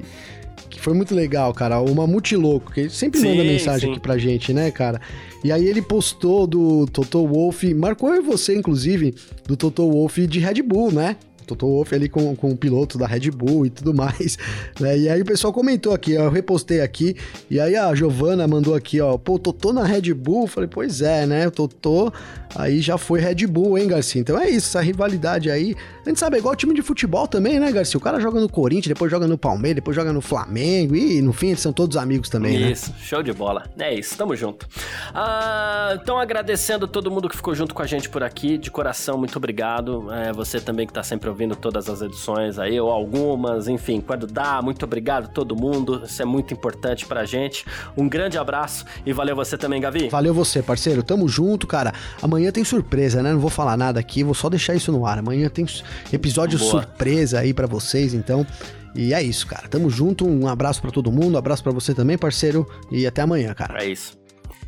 foi 0.80 0.94
muito 0.94 1.14
legal, 1.14 1.52
cara. 1.54 1.80
O 1.80 1.94
Mamute 1.94 2.34
Louco, 2.36 2.72
que 2.72 2.88
sempre 2.88 3.20
sim, 3.20 3.28
manda 3.28 3.44
mensagem 3.44 3.88
sim. 3.88 3.92
aqui 3.92 4.00
pra 4.00 4.18
gente, 4.18 4.52
né, 4.52 4.70
cara? 4.70 5.00
E 5.44 5.52
aí 5.52 5.66
ele 5.66 5.82
postou 5.82 6.46
do 6.46 6.86
Toto 6.86 7.26
Wolff, 7.26 7.72
marcou 7.74 8.14
eu 8.14 8.22
e 8.22 8.24
você, 8.24 8.54
inclusive, 8.54 9.14
do 9.46 9.56
Toto 9.56 9.88
Wolff 9.90 10.26
de 10.26 10.38
Red 10.38 10.62
Bull, 10.62 10.92
né? 10.92 11.16
Toto 11.50 11.66
Wolff 11.66 11.94
ali 11.94 12.08
com, 12.08 12.34
com 12.36 12.50
o 12.50 12.56
piloto 12.56 12.96
da 12.96 13.06
Red 13.06 13.30
Bull 13.30 13.66
e 13.66 13.70
tudo 13.70 13.92
mais, 13.92 14.38
né? 14.78 14.96
E 14.96 15.08
aí 15.08 15.20
o 15.20 15.24
pessoal 15.24 15.52
comentou 15.52 15.92
aqui, 15.92 16.12
eu 16.12 16.30
repostei 16.30 16.80
aqui, 16.80 17.16
e 17.50 17.58
aí 17.58 17.74
a 17.76 17.92
Giovana 17.94 18.46
mandou 18.46 18.74
aqui, 18.74 19.00
ó, 19.00 19.18
pô, 19.18 19.38
Totô 19.38 19.72
na 19.72 19.84
Red 19.84 20.14
Bull, 20.14 20.46
falei, 20.46 20.68
pois 20.68 21.02
é, 21.02 21.26
né, 21.26 21.48
o 21.48 21.50
Totô 21.50 22.12
aí 22.54 22.80
já 22.80 22.98
foi 22.98 23.20
Red 23.20 23.46
Bull, 23.46 23.78
hein, 23.78 23.88
Garcia? 23.88 24.20
Então 24.20 24.38
é 24.38 24.48
isso, 24.48 24.68
essa 24.68 24.80
rivalidade 24.80 25.50
aí, 25.50 25.76
a 26.04 26.08
gente 26.08 26.18
sabe, 26.18 26.36
é 26.36 26.38
igual 26.38 26.54
time 26.56 26.74
de 26.74 26.82
futebol 26.82 27.26
também, 27.26 27.58
né, 27.58 27.70
Garcia? 27.72 27.98
O 27.98 28.00
cara 28.00 28.20
joga 28.20 28.40
no 28.40 28.48
Corinthians, 28.48 28.88
depois 28.88 29.10
joga 29.10 29.26
no 29.26 29.38
Palmeiras, 29.38 29.76
depois 29.76 29.96
joga 29.96 30.12
no 30.12 30.20
Flamengo, 30.20 30.94
e 30.94 31.20
no 31.22 31.32
fim 31.32 31.48
eles 31.48 31.60
são 31.60 31.72
todos 31.72 31.96
amigos 31.96 32.28
também, 32.28 32.54
isso, 32.54 32.64
né? 32.64 32.70
Isso, 32.72 32.94
show 33.00 33.22
de 33.22 33.32
bola, 33.32 33.64
é 33.78 33.94
isso, 33.94 34.16
tamo 34.16 34.34
junto. 34.36 34.66
Ah, 35.14 35.98
então 36.00 36.18
agradecendo 36.18 36.86
todo 36.86 37.10
mundo 37.10 37.28
que 37.28 37.36
ficou 37.36 37.54
junto 37.54 37.74
com 37.74 37.82
a 37.82 37.86
gente 37.86 38.08
por 38.08 38.22
aqui, 38.22 38.58
de 38.58 38.70
coração, 38.70 39.16
muito 39.18 39.36
obrigado, 39.36 40.12
é, 40.12 40.32
você 40.32 40.60
também 40.60 40.86
que 40.86 40.92
tá 40.92 41.02
sempre 41.02 41.28
ouvindo 41.28 41.54
todas 41.56 41.88
as 41.88 42.02
edições 42.02 42.58
aí, 42.58 42.80
ou 42.80 42.90
algumas, 42.90 43.68
enfim, 43.68 44.00
quando 44.00 44.26
dá. 44.26 44.60
Muito 44.62 44.84
obrigado 44.84 45.24
a 45.24 45.28
todo 45.28 45.56
mundo, 45.56 46.02
isso 46.04 46.20
é 46.20 46.24
muito 46.24 46.52
importante 46.54 47.06
pra 47.06 47.24
gente. 47.24 47.64
Um 47.96 48.08
grande 48.08 48.38
abraço 48.38 48.84
e 49.04 49.12
valeu 49.12 49.36
você 49.36 49.56
também, 49.56 49.80
Gavi. 49.80 50.08
Valeu 50.08 50.34
você, 50.34 50.62
parceiro. 50.62 51.02
Tamo 51.02 51.28
junto, 51.28 51.66
cara. 51.66 51.92
Amanhã 52.40 52.52
tem 52.52 52.64
surpresa, 52.64 53.22
né? 53.22 53.34
Não 53.34 53.38
vou 53.38 53.50
falar 53.50 53.76
nada 53.76 54.00
aqui, 54.00 54.24
vou 54.24 54.32
só 54.32 54.48
deixar 54.48 54.74
isso 54.74 54.90
no 54.90 55.04
ar. 55.04 55.18
Amanhã 55.18 55.50
tem 55.50 55.66
episódio 56.10 56.58
Boa. 56.58 56.70
surpresa 56.70 57.40
aí 57.40 57.52
para 57.52 57.66
vocês, 57.66 58.14
então. 58.14 58.46
E 58.94 59.12
é 59.12 59.22
isso, 59.22 59.46
cara. 59.46 59.68
Tamo 59.68 59.90
junto. 59.90 60.26
Um 60.26 60.48
abraço 60.48 60.80
para 60.80 60.90
todo 60.90 61.12
mundo, 61.12 61.34
um 61.34 61.38
abraço 61.38 61.62
para 61.62 61.70
você 61.70 61.92
também, 61.92 62.16
parceiro. 62.16 62.66
E 62.90 63.06
até 63.06 63.20
amanhã, 63.20 63.52
cara. 63.52 63.84
É 63.84 63.86
isso. 63.86 64.18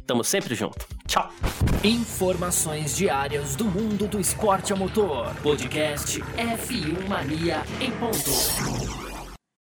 Tamo 0.07 0.23
sempre 0.23 0.55
junto. 0.55 0.87
Tchau. 1.07 1.31
Informações 1.83 2.95
diárias 2.95 3.57
do 3.57 3.65
mundo 3.65 4.07
do 4.07 4.21
esporte 4.21 4.75
a 4.75 4.77
motor. 4.77 5.35
Podcast 5.43 6.21
F1 6.21 7.09
Mania 7.09 7.63
em 7.81 7.91
ponto. 7.93 9.12